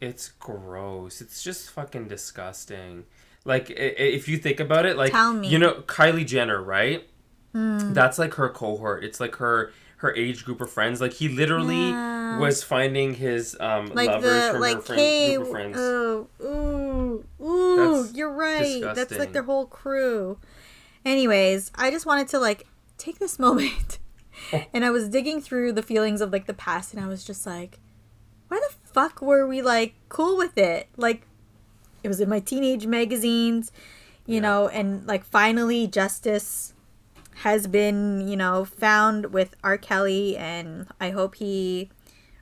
It's 0.00 0.28
gross. 0.28 1.20
It's 1.20 1.42
just 1.42 1.70
fucking 1.70 2.08
disgusting. 2.08 3.04
Like 3.44 3.70
if 3.70 4.28
you 4.28 4.36
think 4.38 4.60
about 4.60 4.84
it, 4.86 4.96
like 4.96 5.12
Tell 5.12 5.32
me. 5.32 5.48
You 5.48 5.58
know 5.58 5.74
Kylie 5.86 6.26
Jenner, 6.26 6.62
right? 6.62 7.06
That's 7.54 8.18
like 8.18 8.34
her 8.34 8.48
cohort. 8.50 9.04
It's 9.04 9.20
like 9.20 9.36
her 9.36 9.72
her 10.00 10.14
age 10.16 10.44
group 10.44 10.60
of 10.60 10.70
friends. 10.70 11.00
Like 11.00 11.12
he 11.14 11.28
literally 11.28 11.90
Yeah. 11.92 12.38
was 12.38 12.62
finding 12.62 13.14
his 13.14 13.56
um 13.60 13.86
like 13.94 14.08
lovers 14.08 14.22
the 14.22 14.50
from 14.50 14.54
her 14.54 14.60
like 14.60 14.82
friend, 14.82 15.00
hey 15.00 15.34
group 15.34 15.46
of 15.46 15.50
friends. 15.52 15.76
oh 15.78 16.28
ooh 16.42 17.24
ooh 17.44 17.76
That's 18.02 18.14
you're 18.14 18.32
right 18.32 18.80
that's 18.94 19.18
like 19.18 19.32
their 19.32 19.42
whole 19.42 19.66
crew 19.66 20.38
anyways 21.04 21.72
i 21.74 21.90
just 21.90 22.06
wanted 22.06 22.28
to 22.28 22.38
like 22.38 22.66
take 22.98 23.18
this 23.18 23.38
moment 23.46 23.98
and 24.72 24.84
i 24.84 24.90
was 24.90 25.08
digging 25.08 25.40
through 25.40 25.72
the 25.72 25.82
feelings 25.82 26.20
of 26.20 26.32
like 26.32 26.46
the 26.46 26.54
past 26.54 26.92
and 26.94 27.02
i 27.02 27.06
was 27.08 27.24
just 27.24 27.46
like 27.46 27.78
why 28.48 28.58
the 28.58 28.74
fuck 28.92 29.20
were 29.22 29.46
we 29.46 29.62
like 29.62 29.94
cool 30.08 30.36
with 30.36 30.56
it 30.58 30.88
like 30.96 31.26
it 32.02 32.08
was 32.08 32.20
in 32.20 32.28
my 32.28 32.40
teenage 32.40 32.86
magazines 32.86 33.72
you 34.26 34.36
Yeah. 34.36 34.40
know 34.40 34.68
and 34.68 35.06
like 35.06 35.24
finally 35.24 35.86
justice 35.86 36.74
has 37.36 37.66
been 37.66 38.26
you 38.26 38.36
know 38.36 38.64
found 38.64 39.32
with 39.32 39.56
r 39.64 39.78
kelly 39.78 40.36
and 40.36 40.86
i 41.00 41.10
hope 41.10 41.36
he 41.36 41.90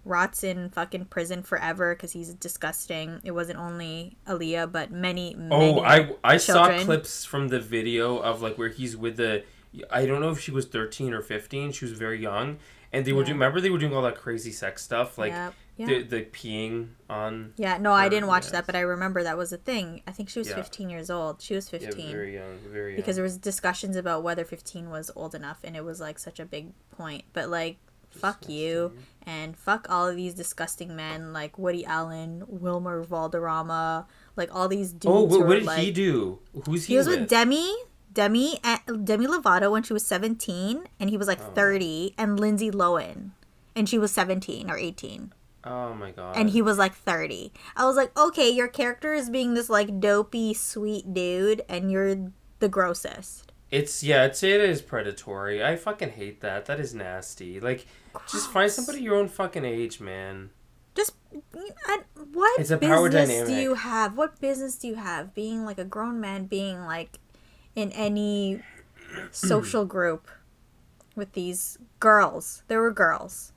rots 0.09 0.42
in 0.42 0.70
fucking 0.70 1.05
prison 1.05 1.42
forever 1.42 1.94
because 1.94 2.12
he's 2.12 2.35
disgusting. 2.35 3.20
It 3.22 3.33
wasn't 3.33 3.59
only 3.59 4.16
Aaliyah, 4.27 4.72
but 4.72 4.90
many, 4.90 5.35
oh, 5.37 5.38
many. 5.38 5.81
Oh, 5.81 5.81
I 5.81 6.14
I 6.24 6.37
saw 6.38 6.77
clips 6.83 7.24
from 7.24 7.48
the 7.48 7.61
video 7.61 8.18
of 8.18 8.42
like 8.42 8.59
where 8.59 8.68
he's 8.68 8.96
with 8.96 9.16
the. 9.16 9.44
I 9.90 10.07
don't 10.07 10.20
know 10.20 10.31
if 10.31 10.40
she 10.40 10.51
was 10.51 10.66
thirteen 10.66 11.12
or 11.12 11.20
fifteen. 11.20 11.70
She 11.72 11.85
was 11.85 11.92
very 11.92 12.20
young, 12.20 12.59
and 12.92 13.05
they 13.05 13.12
were 13.12 13.20
Yeah. 13.20 13.27
doing. 13.27 13.38
Remember 13.38 13.61
they 13.61 13.70
were 13.70 13.79
doing 13.79 13.94
all 13.94 14.03
that 14.03 14.16
crazy 14.16 14.53
sex 14.53 14.83
stuff, 14.83 15.18
like 15.18 15.33
Yep. 15.33 15.55
Yeah. 15.77 15.87
the 15.87 16.03
the 16.03 16.22
peeing 16.22 16.88
on. 17.09 17.53
yeah, 17.57 17.79
no, 17.79 17.92
I 17.92 18.09
didn't 18.09 18.27
watch 18.29 18.44
yes. 18.44 18.53
that, 18.53 18.66
but 18.66 18.74
I 18.74 18.81
remember 18.81 19.22
that 19.22 19.37
was 19.38 19.53
a 19.53 19.59
thing. 19.59 20.03
I 20.07 20.11
think 20.11 20.29
she 20.29 20.38
was 20.40 20.48
Yeah. 20.48 20.57
15 20.57 20.90
years 20.90 21.09
old. 21.11 21.40
She 21.40 21.55
was 21.55 21.72
Yeah, 21.72 21.79
15 21.79 22.11
very 22.11 22.35
young, 22.35 22.59
very 22.72 22.92
young. 22.92 22.96
because 22.96 23.16
there 23.16 23.22
was 23.22 23.37
discussions 23.37 23.94
about 23.96 24.22
whether 24.24 24.44
15 24.44 24.90
was 24.90 25.11
old 25.14 25.35
enough, 25.35 25.59
and 25.62 25.77
it 25.77 25.85
was 25.85 26.01
like 26.01 26.18
such 26.18 26.40
a 26.40 26.44
big 26.44 26.72
point. 26.90 27.24
But 27.33 27.48
like, 27.48 27.77
fuck 28.11 28.48
you, 28.48 28.92
and 29.24 29.57
fuck 29.57 29.87
all 29.88 30.09
of 30.09 30.16
these 30.16 30.35
disgusting 30.35 30.96
men 30.96 31.33
like 31.33 31.57
Woody 31.59 31.85
Allen, 31.85 32.42
Wilmer 32.48 33.03
Valderrama, 33.03 34.07
like 34.35 34.53
all 34.53 34.66
these 34.66 34.92
oh, 34.94 34.98
dudes. 34.98 35.07
oh, 35.07 35.38
what, 35.38 35.46
what 35.46 35.55
did 35.55 35.64
like, 35.64 35.79
he 35.81 35.90
do? 35.92 36.40
Who's 36.64 36.87
he, 36.87 36.94
He 36.94 36.98
was 36.98 37.07
with? 37.07 37.20
with 37.20 37.29
Demi, 37.29 37.72
Demi, 38.12 38.59
Demi 39.05 39.27
Lovato 39.27 39.71
when 39.71 39.83
she 39.83 39.92
was 39.92 40.05
17, 40.07 40.85
and 40.99 41.11
he 41.11 41.16
was 41.16 41.29
Oh. 41.29 41.33
like 41.33 41.55
30, 41.55 42.14
and 42.18 42.38
Lindsay 42.40 42.71
Lohan, 42.71 43.31
and 43.77 43.88
she 43.88 43.99
was 43.99 44.11
17 44.12 44.71
or 44.71 44.77
18, 44.79 45.33
oh 45.64 45.94
my 45.94 46.11
god. 46.11 46.37
and 46.37 46.51
he 46.51 46.62
was 46.62 46.79
like 46.79 46.94
30. 46.94 47.53
I 47.77 47.85
was 47.85 47.97
like, 47.97 48.16
okay, 48.18 48.49
your 48.51 48.68
character 48.68 49.12
is 49.14 49.31
being 49.31 49.55
this 49.55 49.68
like 49.71 50.01
dopey, 50.01 50.55
sweet 50.55 51.12
dude, 51.14 51.62
and 51.68 51.90
you're 51.92 52.33
the 52.59 52.68
grossest. 52.68 53.53
It's 53.71 54.03
yeah, 54.03 54.25
it's 54.25 54.42
it 54.42 54.61
is 54.62 54.81
predatory. 54.81 55.62
I 55.62 55.77
fucking 55.77 56.11
hate 56.12 56.40
that. 56.40 56.64
That 56.64 56.81
is 56.81 56.94
nasty. 56.94 57.61
Like, 57.61 57.87
just 58.33 58.51
find 58.51 58.71
somebody 58.73 59.03
your 59.03 59.16
own 59.16 59.29
fucking 59.29 59.64
age, 59.64 60.01
man. 60.01 60.49
Just 60.94 61.12
I, 61.87 61.99
what 62.33 62.59
It's 62.59 62.71
a 62.71 62.79
power 62.79 63.11
business 63.11 63.47
do 63.47 63.55
you 63.55 63.75
have? 63.75 64.16
What 64.16 64.40
business 64.40 64.77
do 64.77 64.88
you 64.88 64.94
have 64.94 65.35
being 65.35 65.66
like 65.66 65.79
a 65.79 65.85
grown 65.85 66.18
man 66.18 66.47
being 66.47 66.81
like 66.87 67.18
in 67.79 67.93
any 67.93 68.61
social 69.31 69.85
group 69.85 70.29
with 71.14 71.33
these 71.33 71.79
girls? 72.01 72.62
There 72.69 72.81
were 72.81 72.91
girls. 72.91 73.53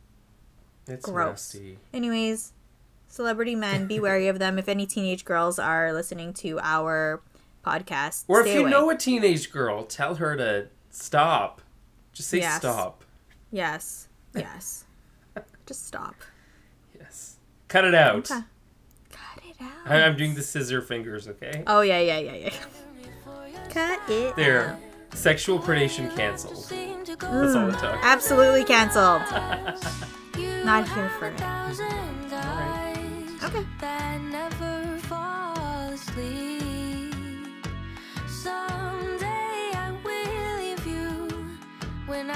It's 0.88 1.06
Gross. 1.06 1.54
nasty. 1.56 1.78
Anyways, 1.94 2.54
celebrity 3.08 3.56
men, 3.56 3.88
be 3.88 4.00
wary 4.00 4.28
of 4.28 4.40
them. 4.40 4.58
If 4.60 4.68
any 4.70 4.86
teenage 4.86 5.26
girls 5.26 5.58
are 5.60 5.92
listening 5.94 6.34
to 6.36 6.60
our 6.62 7.22
podcast, 7.66 8.26
Or 8.28 8.42
if 8.42 8.54
you 8.54 8.62
away. 8.62 8.70
know 8.70 8.90
a 8.90 8.96
teenage 8.98 9.52
girl, 9.52 9.84
tell 9.86 10.16
her 10.16 10.36
to 10.38 10.68
stop. 10.90 11.62
Just 12.14 12.30
say 12.30 12.40
Yes. 12.40 12.58
stop. 12.58 13.04
yes, 13.52 14.08
yes, 14.36 14.86
just 15.66 15.88
stop. 15.88 16.16
Yes. 17.00 17.38
Cut 17.68 17.86
it 17.86 17.96
out. 17.96 18.30
Okay. 18.32 18.42
Cut 19.12 19.44
it 19.48 19.56
out. 19.62 19.72
I- 19.92 20.02
I'm 20.04 20.18
doing 20.18 20.36
the 20.36 20.42
scissor 20.44 20.82
fingers, 20.82 21.28
okay? 21.28 21.64
Oh 21.68 21.82
yeah, 21.82 22.00
yeah, 22.00 22.20
yeah, 22.20 22.34
yeah. 22.36 22.54
Cut 23.70 24.00
it. 24.10 24.36
There. 24.36 24.78
Sexual 25.14 25.60
predation 25.60 26.14
canceled. 26.16 26.66
That's 26.70 27.56
all 27.56 27.70
it 27.70 27.76
mm. 27.76 27.80
took. 27.80 27.96
Absolutely 28.04 28.64
canceled. 28.64 29.22
Not 30.66 30.88
here 30.88 31.10
for 31.20 31.28
it. 31.28 31.42
Okay. 33.44 33.66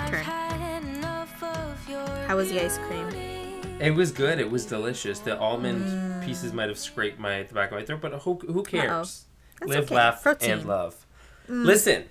Turn. 0.07 0.23
How 2.27 2.35
was 2.35 2.49
the 2.49 2.63
ice 2.63 2.77
cream? 2.79 3.07
It 3.79 3.91
was 3.91 4.11
good. 4.11 4.39
It 4.39 4.49
was 4.49 4.65
delicious. 4.65 5.19
The 5.19 5.37
almond 5.37 5.85
mm. 5.85 6.25
pieces 6.25 6.53
might 6.53 6.69
have 6.69 6.79
scraped 6.79 7.19
my 7.19 7.43
the 7.43 7.53
back 7.53 7.71
of 7.71 7.77
my 7.77 7.85
throat, 7.85 8.01
but 8.01 8.13
who, 8.13 8.35
who 8.35 8.63
cares? 8.63 9.25
Live, 9.61 9.85
okay. 9.85 9.95
laugh, 9.95 10.23
Protein. 10.23 10.51
and 10.51 10.65
love. 10.65 11.04
Listen, 11.47 12.05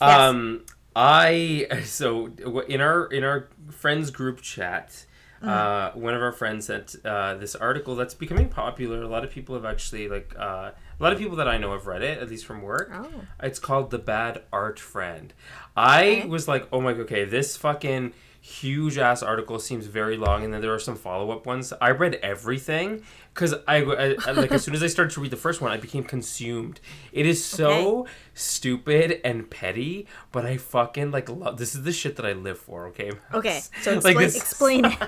Yes. 0.00 0.20
um, 0.20 0.64
I 0.94 1.66
so 1.84 2.26
in 2.68 2.80
our 2.80 3.06
in 3.06 3.24
our 3.24 3.48
friends 3.70 4.10
group 4.10 4.40
chat, 4.42 5.04
Mm. 5.42 5.48
uh, 5.48 5.90
one 5.92 6.14
of 6.14 6.22
our 6.22 6.32
friends 6.32 6.64
sent 6.66 6.96
uh, 7.04 7.34
this 7.34 7.54
article 7.54 7.94
that's 7.94 8.14
becoming 8.14 8.48
popular. 8.48 9.02
A 9.02 9.06
lot 9.06 9.22
of 9.22 9.30
people 9.30 9.54
have 9.54 9.66
actually 9.66 10.08
like 10.08 10.34
uh, 10.38 10.70
a 10.98 11.02
lot 11.02 11.12
of 11.12 11.18
people 11.18 11.36
that 11.36 11.46
I 11.46 11.58
know 11.58 11.72
have 11.72 11.86
read 11.86 12.00
it, 12.02 12.18
at 12.18 12.30
least 12.30 12.46
from 12.46 12.62
work. 12.62 12.90
Oh. 12.94 13.06
It's 13.42 13.58
called 13.58 13.90
The 13.90 13.98
Bad 13.98 14.42
Art 14.50 14.78
Friend. 14.80 15.30
I 15.76 16.00
Okay. 16.20 16.26
was 16.26 16.48
like, 16.48 16.66
oh 16.72 16.80
my, 16.80 16.94
god, 16.94 17.02
okay, 17.02 17.26
this 17.26 17.54
fucking 17.54 18.14
huge 18.46 18.96
ass 18.96 19.22
article 19.22 19.58
seems 19.58 19.86
very 19.86 20.16
long, 20.16 20.44
and 20.44 20.54
then 20.54 20.60
there 20.60 20.72
are 20.72 20.78
some 20.78 20.94
follow 20.96 21.30
up 21.32 21.46
ones. 21.46 21.72
I 21.80 21.90
read 21.90 22.14
everything 22.22 23.02
because 23.34 23.54
I, 23.66 23.78
I- 23.82 24.16
I- 24.26 24.30
like 24.32 24.52
as 24.52 24.62
soon 24.62 24.74
as 24.74 24.82
I 24.82 24.86
started 24.86 25.12
to 25.14 25.20
read 25.20 25.32
the 25.32 25.36
first 25.36 25.60
one, 25.60 25.72
I 25.72 25.76
became 25.76 26.04
consumed. 26.04 26.80
It 27.12 27.26
is 27.26 27.44
so 27.44 28.06
stupid 28.34 29.20
and 29.24 29.50
petty, 29.50 30.06
but 30.30 30.46
I 30.46 30.56
fucking 30.58 31.10
like 31.10 31.28
love. 31.28 31.58
This 31.58 31.74
is 31.74 31.82
the 31.82 31.92
shit 31.92 32.16
that 32.16 32.24
I 32.24 32.32
live 32.34 32.58
for. 32.58 32.86
Okay. 32.88 33.10
Okay, 33.34 33.60
so 33.82 33.98
Like 33.98 34.16
explain, 34.16 34.16
this- 34.18 34.36
explain 34.40 34.84
it 34.84 34.98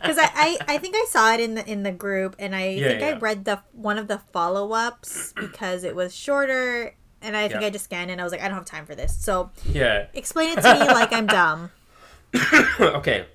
because 0.00 0.18
I, 0.18 0.30
I 0.34 0.58
I 0.68 0.78
think 0.78 0.94
I 0.96 1.04
saw 1.08 1.34
it 1.34 1.40
in 1.40 1.54
the 1.56 1.68
in 1.70 1.82
the 1.82 1.92
group 1.92 2.36
and 2.38 2.54
I 2.54 2.68
Yeah, 2.68 2.88
think 2.88 3.02
I 3.02 3.18
read 3.18 3.44
the 3.44 3.60
one 3.72 3.98
of 3.98 4.06
the 4.08 4.18
follow 4.32 4.72
ups 4.72 5.32
because 5.36 5.82
it 5.84 5.96
was 5.96 6.14
shorter 6.14 6.94
and 7.22 7.36
I 7.36 7.48
think 7.48 7.60
Yeah. 7.60 7.66
I 7.66 7.70
just 7.70 7.84
scanned 7.86 8.10
and 8.10 8.20
I 8.20 8.24
was 8.24 8.32
like 8.32 8.40
I 8.42 8.46
don't 8.48 8.56
have 8.56 8.64
time 8.66 8.86
for 8.86 8.94
this 8.94 9.16
so 9.16 9.50
Yeah. 9.68 10.06
explain 10.14 10.50
it 10.56 10.62
to 10.62 10.74
me 10.74 10.86
like 10.86 11.12
I'm 11.12 11.26
dumb. 11.26 11.70
okay. 12.80 13.26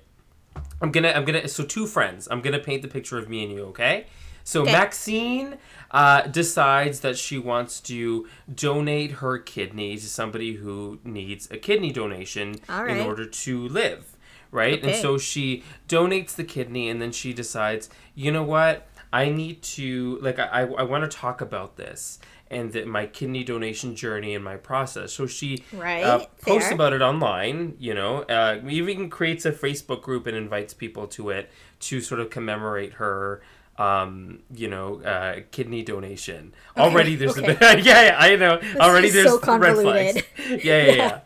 I'm 0.82 0.90
gonna 0.90 1.10
I'm 1.10 1.24
gonna 1.24 1.48
so 1.48 1.64
two 1.64 1.86
friends. 1.86 2.28
I'm 2.30 2.40
gonna 2.40 2.58
paint 2.58 2.82
the 2.82 2.88
picture 2.88 3.18
of 3.18 3.28
me 3.28 3.44
and 3.44 3.52
you, 3.52 3.64
okay? 3.66 4.06
So 4.44 4.62
Okay. 4.62 4.72
Maxine 4.72 5.58
uh, 5.90 6.22
decides 6.22 7.00
that 7.00 7.18
she 7.18 7.38
wants 7.38 7.80
to 7.82 8.26
donate 8.52 9.12
her 9.12 9.38
kidney 9.38 9.96
to 9.96 10.06
somebody 10.06 10.54
who 10.54 10.98
needs 11.04 11.50
a 11.50 11.58
kidney 11.58 11.92
donation 11.92 12.56
All 12.68 12.86
in 12.86 13.00
order 13.00 13.26
to 13.26 13.68
live, 13.68 14.16
right? 14.50 14.82
And 14.82 14.96
so 14.96 15.18
she 15.18 15.62
donates 15.88 16.34
the 16.34 16.44
kidney, 16.44 16.88
and 16.88 17.02
then 17.02 17.12
she 17.12 17.32
decides, 17.32 17.90
you 18.14 18.32
know 18.32 18.42
what? 18.42 18.88
I 19.12 19.30
need 19.30 19.62
to 19.62 20.18
like 20.22 20.38
I 20.38 20.62
I, 20.62 20.82
want 20.82 21.10
to 21.10 21.16
talk 21.16 21.40
about 21.40 21.76
this 21.76 22.18
and 22.50 22.72
that 22.72 22.86
my 22.86 23.06
kidney 23.06 23.44
donation 23.44 23.94
journey 23.96 24.34
and 24.34 24.44
my 24.44 24.56
process. 24.56 25.12
So 25.12 25.26
she 25.26 25.64
Right, 25.72 26.02
uh, 26.04 26.26
posts 26.42 26.68
fair. 26.68 26.74
about 26.74 26.92
it 26.92 27.02
online. 27.02 27.76
You 27.78 27.94
know, 27.94 28.22
uh, 28.22 28.60
even 28.68 29.10
creates 29.10 29.44
a 29.46 29.52
Facebook 29.52 30.02
group 30.02 30.26
and 30.26 30.36
invites 30.36 30.74
people 30.74 31.06
to 31.08 31.30
it 31.30 31.50
to 31.80 32.00
sort 32.00 32.20
of 32.20 32.30
commemorate 32.30 32.94
her. 32.94 33.42
Um, 33.78 34.40
you 34.54 34.68
know, 34.68 35.00
uh, 35.00 35.40
kidney 35.52 35.82
donation. 35.82 36.52
Already, 36.76 37.16
there's 37.16 37.38
okay. 37.38 37.54
a 37.54 37.54
bit. 37.58 37.84
yeah, 37.84 38.02
yeah, 38.08 38.16
I 38.18 38.36
know. 38.36 38.60
Already, 38.78 39.08
is 39.08 39.14
there's 39.14 39.30
so 39.30 39.40
red 39.56 39.78
flags. 39.78 40.22
convoluted. 40.22 40.24
Yeah, 40.64 40.82
yeah, 40.82 40.82
yeah. 40.84 40.92
Yeah. 40.96 41.20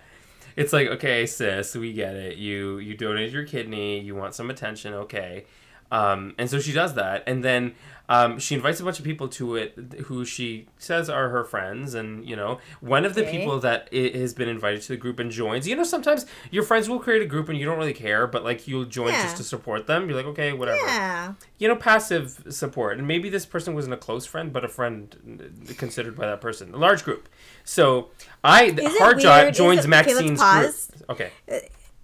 It's 0.57 0.73
like, 0.73 0.87
okay, 0.87 1.27
sis, 1.27 1.75
we 1.75 1.93
get 1.93 2.15
it. 2.15 2.37
You 2.37 2.79
you 2.79 2.97
donated 2.97 3.33
your 3.33 3.45
kidney. 3.45 3.99
You 3.99 4.15
want 4.15 4.37
some 4.37 4.51
attention. 4.51 4.95
Okay. 4.95 5.47
Um, 5.91 6.35
and 6.39 6.51
so 6.51 6.59
she 6.59 6.73
does 6.73 6.95
that, 6.95 7.23
and 7.27 7.45
then 7.45 7.75
um, 8.09 8.39
she 8.39 8.55
invites 8.55 8.81
a 8.81 8.85
bunch 8.85 8.99
of 8.99 9.05
people 9.05 9.29
to 9.29 9.55
it 9.57 9.75
who 10.07 10.25
she 10.25 10.67
says 10.77 11.09
are 11.09 11.29
her 11.31 11.45
friends. 11.45 11.95
And 11.95 12.29
you 12.29 12.35
know, 12.37 12.59
one 12.81 13.05
of 13.05 13.15
the 13.15 13.23
Okay. 13.23 13.39
people 13.39 13.61
that 13.61 13.93
has 13.95 14.35
been 14.35 14.49
invited 14.49 14.83
to 14.83 14.89
the 14.89 14.97
group 14.97 15.19
and 15.21 15.31
joins. 15.31 15.67
You 15.69 15.77
know, 15.77 15.85
sometimes 15.85 16.27
your 16.51 16.65
friends 16.65 16.89
will 16.89 16.99
create 16.99 17.23
a 17.23 17.27
group 17.27 17.49
and 17.49 17.59
you 17.59 17.65
don't 17.65 17.79
really 17.79 17.95
care, 17.95 18.27
but 18.27 18.43
like 18.45 18.67
you'll 18.69 18.85
join 18.85 19.13
Yeah. 19.13 19.23
just 19.23 19.37
to 19.39 19.45
support 19.45 19.87
them. 19.87 20.07
You're 20.09 20.17
like, 20.19 20.27
okay, 20.27 20.53
whatever 20.53 20.81
Yeah. 20.85 21.35
you 21.59 21.69
know, 21.69 21.77
passive 21.77 22.45
support. 22.51 22.99
And 22.99 23.07
maybe 23.07 23.31
this 23.31 23.47
person 23.47 23.75
wasn't 23.75 23.95
a 23.95 23.99
close 23.99 24.27
friend, 24.27 24.53
but 24.53 24.65
a 24.65 24.69
friend 24.69 25.65
considered 25.79 26.17
by 26.17 26.27
that 26.27 26.41
person. 26.41 26.75
A 26.75 26.79
large 26.79 27.05
group. 27.05 27.29
So 27.63 28.09
I, 28.43 28.71
weird? 28.71 29.55
Joins 29.55 29.81
okay, 29.81 29.89
Maxine's 29.89 30.41
pause. 30.41 30.91
group. 30.91 31.11
Okay. 31.11 31.31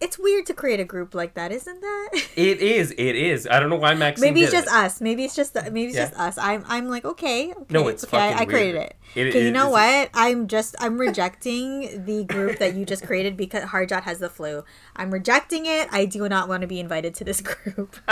It's 0.00 0.18
weird 0.18 0.46
to 0.46 0.54
create 0.54 0.80
a 0.80 0.84
group 0.84 1.14
like 1.14 1.34
that, 1.34 1.52
isn't 1.52 1.80
that? 1.80 2.08
It 2.36 2.60
is. 2.62 2.90
It 2.92 3.16
is. 3.16 3.46
I 3.50 3.60
don't 3.60 3.68
know 3.68 3.76
why 3.76 3.94
Maxine 3.94 4.22
Maybe 4.28 4.42
it's 4.42 4.52
just 4.52 4.66
it. 4.68 4.72
us. 4.72 5.00
Maybe 5.00 5.24
it's 5.24 5.36
just 5.36 5.54
maybe 5.54 5.84
it's 5.84 5.94
Yeah. 5.96 6.06
just 6.08 6.18
us. 6.18 6.38
I'm 6.38 6.64
I'm 6.66 6.88
like 6.88 7.04
okay. 7.04 7.50
okay 7.52 7.64
No, 7.68 7.88
it's 7.88 8.04
okay. 8.04 8.16
I, 8.16 8.30
fucking 8.32 8.48
I 8.48 8.50
created 8.50 8.74
weird. 8.78 8.86
it. 8.90 8.96
It- 9.14 9.28
okay, 9.28 9.44
you 9.44 9.50
know 9.52 9.68
what? 9.70 10.08
I'm 10.14 10.46
just 10.48 10.74
I'm 10.80 10.96
rejecting 10.98 12.04
the 12.06 12.24
group 12.24 12.58
that 12.58 12.74
you 12.74 12.86
just 12.86 13.04
created 13.06 13.36
because 13.36 13.64
Harjot 13.64 14.02
has 14.04 14.18
the 14.20 14.30
flu. 14.30 14.64
I'm 14.96 15.10
rejecting 15.10 15.66
it. 15.66 15.88
I 15.92 16.06
do 16.06 16.26
not 16.28 16.48
want 16.48 16.62
to 16.62 16.66
be 16.66 16.80
invited 16.80 17.14
to 17.16 17.24
this 17.24 17.40
group. 17.50 17.96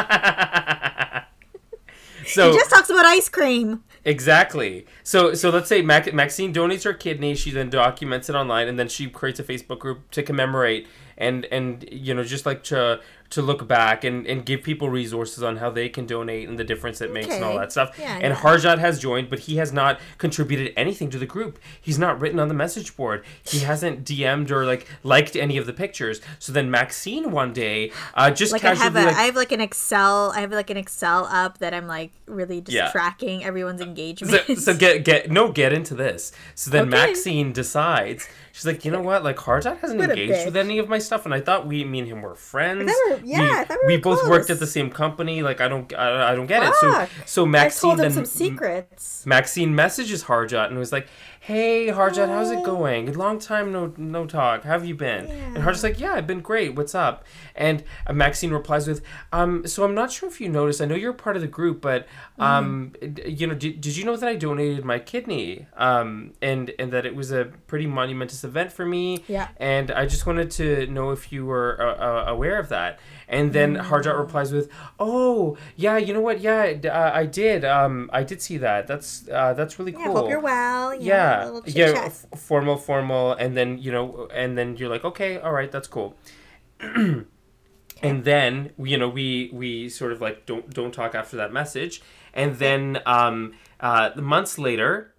so 2.27 2.51
it 2.51 2.55
just 2.55 2.71
talks 2.71 2.91
about 2.91 3.07
ice 3.07 3.29
cream. 3.29 3.83
Exactly. 4.09 4.87
So 5.03 5.35
so 5.35 5.51
let's 5.51 5.69
say 5.69 5.83
Mac- 5.83 6.15
Maxine 6.15 6.55
donates 6.55 6.85
her 6.85 6.95
kidney. 6.95 7.35
She 7.35 7.51
then 7.51 7.69
documents 7.69 8.31
it 8.31 8.35
online, 8.35 8.67
and 8.67 8.79
then 8.79 8.89
she 8.89 9.11
creates 9.11 9.39
a 9.39 9.45
Facebook 9.45 9.81
group 9.81 10.11
to 10.13 10.23
commemorate 10.23 10.87
and 11.19 11.45
and 11.47 11.87
you 11.93 12.15
know 12.15 12.25
just 12.25 12.47
like 12.47 12.63
to 12.65 13.01
to 13.31 13.43
look 13.43 13.69
back 13.69 14.05
and 14.05 14.27
and 14.27 14.47
give 14.47 14.63
people 14.63 14.89
resources 14.89 15.43
on 15.43 15.57
how 15.59 15.71
they 15.71 15.89
can 15.89 16.07
donate 16.07 16.49
and 16.49 16.59
the 16.59 16.65
difference 16.65 17.01
it 17.01 17.13
makes 17.13 17.35
and 17.35 17.45
all 17.45 17.59
that 17.59 17.71
stuff. 17.73 17.95
Yeah, 17.99 18.15
and 18.15 18.33
yeah. 18.35 18.37
Harjot 18.37 18.79
has 18.79 18.99
joined, 18.99 19.29
but 19.29 19.41
he 19.41 19.57
has 19.57 19.73
not 19.73 20.01
contributed 20.17 20.73
anything 20.77 21.11
to 21.11 21.19
the 21.19 21.27
group. 21.27 21.59
He's 21.81 21.99
not 21.99 22.21
written 22.21 22.41
on 22.41 22.49
the 22.49 22.55
message 22.55 22.97
board. 22.97 23.25
He 23.43 23.61
hasn't 23.61 24.05
DM'd 24.05 24.51
or 24.51 24.65
like 24.65 24.87
liked 25.03 25.37
any 25.37 25.59
of 25.59 25.67
the 25.67 25.73
pictures. 25.75 26.21
So 26.39 26.53
then 26.53 26.71
Maxine 26.71 27.31
one 27.31 27.53
day 27.53 27.93
uh, 28.15 28.31
just 28.31 28.53
Like 28.53 28.65
I 28.65 28.69
have 28.75 28.95
casually 28.95 29.03
a, 29.03 29.07
like, 29.09 29.17
I 29.17 29.23
have 29.23 29.37
like 29.37 29.53
an 29.53 29.61
Excel. 29.61 30.33
I 30.35 30.41
have 30.41 30.53
like 30.53 30.71
an 30.71 30.77
Excel 30.79 31.27
up 31.27 31.59
that 31.59 31.75
I'm 31.75 31.87
like 31.87 32.13
really 32.27 32.61
just 32.63 32.75
Yeah. 32.75 32.91
tracking 32.91 33.45
everyone's 33.45 33.81
engagement. 33.83 34.45
so, 34.47 34.55
so 34.55 34.75
get 34.77 35.05
get 35.05 35.31
no 35.31 35.53
get 35.53 35.73
into 35.73 35.95
this. 35.95 36.33
So 36.55 36.71
then 36.71 36.89
Okay. 36.89 37.07
Maxine 37.07 37.53
decides 37.53 38.27
she's 38.59 38.67
like, 38.67 38.85
you 38.85 38.91
know 38.91 39.01
what? 39.01 39.23
Like 39.23 39.37
Harjot 39.37 39.79
hasn't 39.79 40.01
What 40.01 40.11
engaged 40.11 40.45
with 40.47 40.57
any 40.57 40.79
of 40.81 40.89
my 40.89 40.99
stuff, 40.99 41.25
and 41.25 41.33
I 41.33 41.41
thought 41.41 41.67
we, 41.69 41.85
me 41.85 42.01
and 42.01 42.09
him 42.09 42.23
were 42.23 42.35
friends. 42.35 42.87
we 42.87 43.13
were- 43.15 43.21
yeah, 43.25 43.65
we, 43.69 43.75
I 43.75 43.79
we 43.87 43.97
were 43.97 44.03
both 44.03 44.29
worked 44.29 44.51
at 44.51 44.59
the 44.59 44.67
same 44.67 44.91
company. 44.91 45.43
Like 45.43 45.61
I 45.61 45.69
don't 45.69 45.95
I, 45.95 46.33
I 46.33 46.35
don't 46.35 46.47
get 46.47 46.65
it. 46.65 46.75
So 46.81 47.07
so 47.25 47.45
I 47.45 47.49
Maxine 47.49 47.81
told 47.91 48.01
him 48.01 48.03
then 48.03 48.13
some 48.13 48.25
secrets. 48.25 49.25
Maxine 49.25 49.75
messages 49.75 50.25
Harjot 50.25 50.67
and 50.67 50.79
was 50.79 50.91
like, 50.91 51.07
"Hey 51.49 51.87
Harjot, 51.87 52.29
how's 52.29 52.51
it 52.51 52.63
going? 52.63 53.13
Long 53.15 53.39
time 53.39 53.73
no 53.73 53.95
no 53.97 54.27
talk. 54.27 54.65
How 54.65 54.73
have 54.73 54.85
you 54.85 54.95
been?" 54.95 55.25
And 55.27 55.57
Yeah. 55.57 55.63
Harjot's 55.65 55.83
like, 55.83 55.99
"Yeah, 55.99 56.13
I've 56.13 56.27
been 56.27 56.41
great. 56.41 56.75
What's 56.75 56.95
up?" 56.95 57.25
And 57.57 57.83
uh, 58.07 58.13
Maxine 58.13 58.51
replies 58.51 58.87
with, 58.87 59.01
"Um, 59.33 59.67
so 59.67 59.83
I'm 59.85 59.95
not 59.95 60.13
sure 60.13 60.29
if 60.29 60.41
you 60.43 60.49
noticed. 60.51 60.83
I 60.83 60.85
know 60.85 60.95
you're 60.95 61.15
part 61.15 61.37
of 61.37 61.43
the 61.43 61.49
group, 61.49 61.81
but 61.81 62.07
um, 62.39 62.93
d- 63.01 63.23
you 63.39 63.47
know, 63.47 63.55
did, 63.55 63.81
did 63.81 63.97
you 63.97 64.05
know 64.05 64.15
that 64.17 64.29
I 64.29 64.35
donated 64.37 64.85
my 64.85 64.99
kidney? 64.99 65.67
Um, 65.77 66.33
and 66.43 66.71
and 66.79 66.93
that 66.93 67.07
it 67.07 67.15
was 67.17 67.33
a 67.33 67.47
pretty 67.67 67.87
monumentous 67.87 68.45
event 68.45 68.71
for 68.71 68.85
me. 68.85 69.25
Yeah. 69.27 69.49
And 69.57 69.91
I 69.91 70.05
just 70.05 70.27
wanted 70.27 70.51
to 70.61 70.87
know 70.89 71.11
if 71.13 71.33
you 71.33 71.47
were 71.47 71.71
uh, 71.81 71.95
uh, 71.95 72.25
aware 72.31 72.59
of 72.59 72.69
that." 72.69 72.99
And 73.29 73.53
then 73.53 73.77
Harjot 73.77 74.19
replies 74.19 74.53
with, 74.53 74.71
"Oh, 74.99 75.59
yeah, 75.77 75.99
you 75.99 76.15
know 76.15 76.21
what? 76.21 76.41
Yeah, 76.41 76.79
uh, 76.85 77.11
I 77.13 77.27
did. 77.27 77.65
Um, 77.65 78.09
I 78.13 78.23
did 78.23 78.41
see 78.41 78.57
that. 78.57 78.87
That's 78.87 79.29
uh, 79.29 79.53
that's 79.53 79.79
really 79.79 79.93
cool. 79.93 80.03
Yeah, 80.03 80.13
hope 80.13 80.31
you're 80.31 80.41
well. 80.41 80.95
you 80.95 81.09
Yeah, 81.09 81.45
little 81.45 81.63
yeah, 81.67 82.05
f- 82.07 82.27
formal, 82.37 82.77
formal, 82.79 83.33
and 83.35 83.55
then 83.55 83.77
you 83.79 83.93
know, 83.93 84.29
and 84.33 84.57
then 84.57 84.77
you're 84.79 84.89
like, 84.89 85.05
okay, 85.05 85.39
all 85.39 85.53
right, 85.53 85.71
that's 85.71 85.89
cool. 85.89 86.17
and 86.81 88.25
then 88.25 88.71
you 88.79 88.97
know, 88.97 89.09
we 89.09 89.51
we 89.53 89.89
sort 89.89 90.13
of 90.13 90.21
like 90.21 90.47
don't 90.47 90.71
don't 90.71 90.93
talk 90.93 91.15
after 91.15 91.37
that 91.37 91.53
message, 91.53 92.03
and 92.33 92.57
then 92.57 92.99
um, 93.07 93.55
uh, 93.81 94.11
months 94.17 94.59
later, 94.59 95.15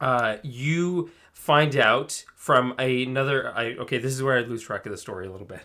uh, 0.00 0.36
you 0.42 1.10
find 1.32 1.76
out 1.76 2.24
from 2.34 2.74
another. 2.78 3.52
I 3.54 3.74
okay, 3.74 3.98
this 3.98 4.12
is 4.12 4.22
where 4.22 4.38
I 4.38 4.40
lose 4.40 4.62
track 4.62 4.86
of 4.86 4.92
the 4.92 4.98
story 4.98 5.26
a 5.26 5.30
little 5.30 5.46
bit, 5.46 5.62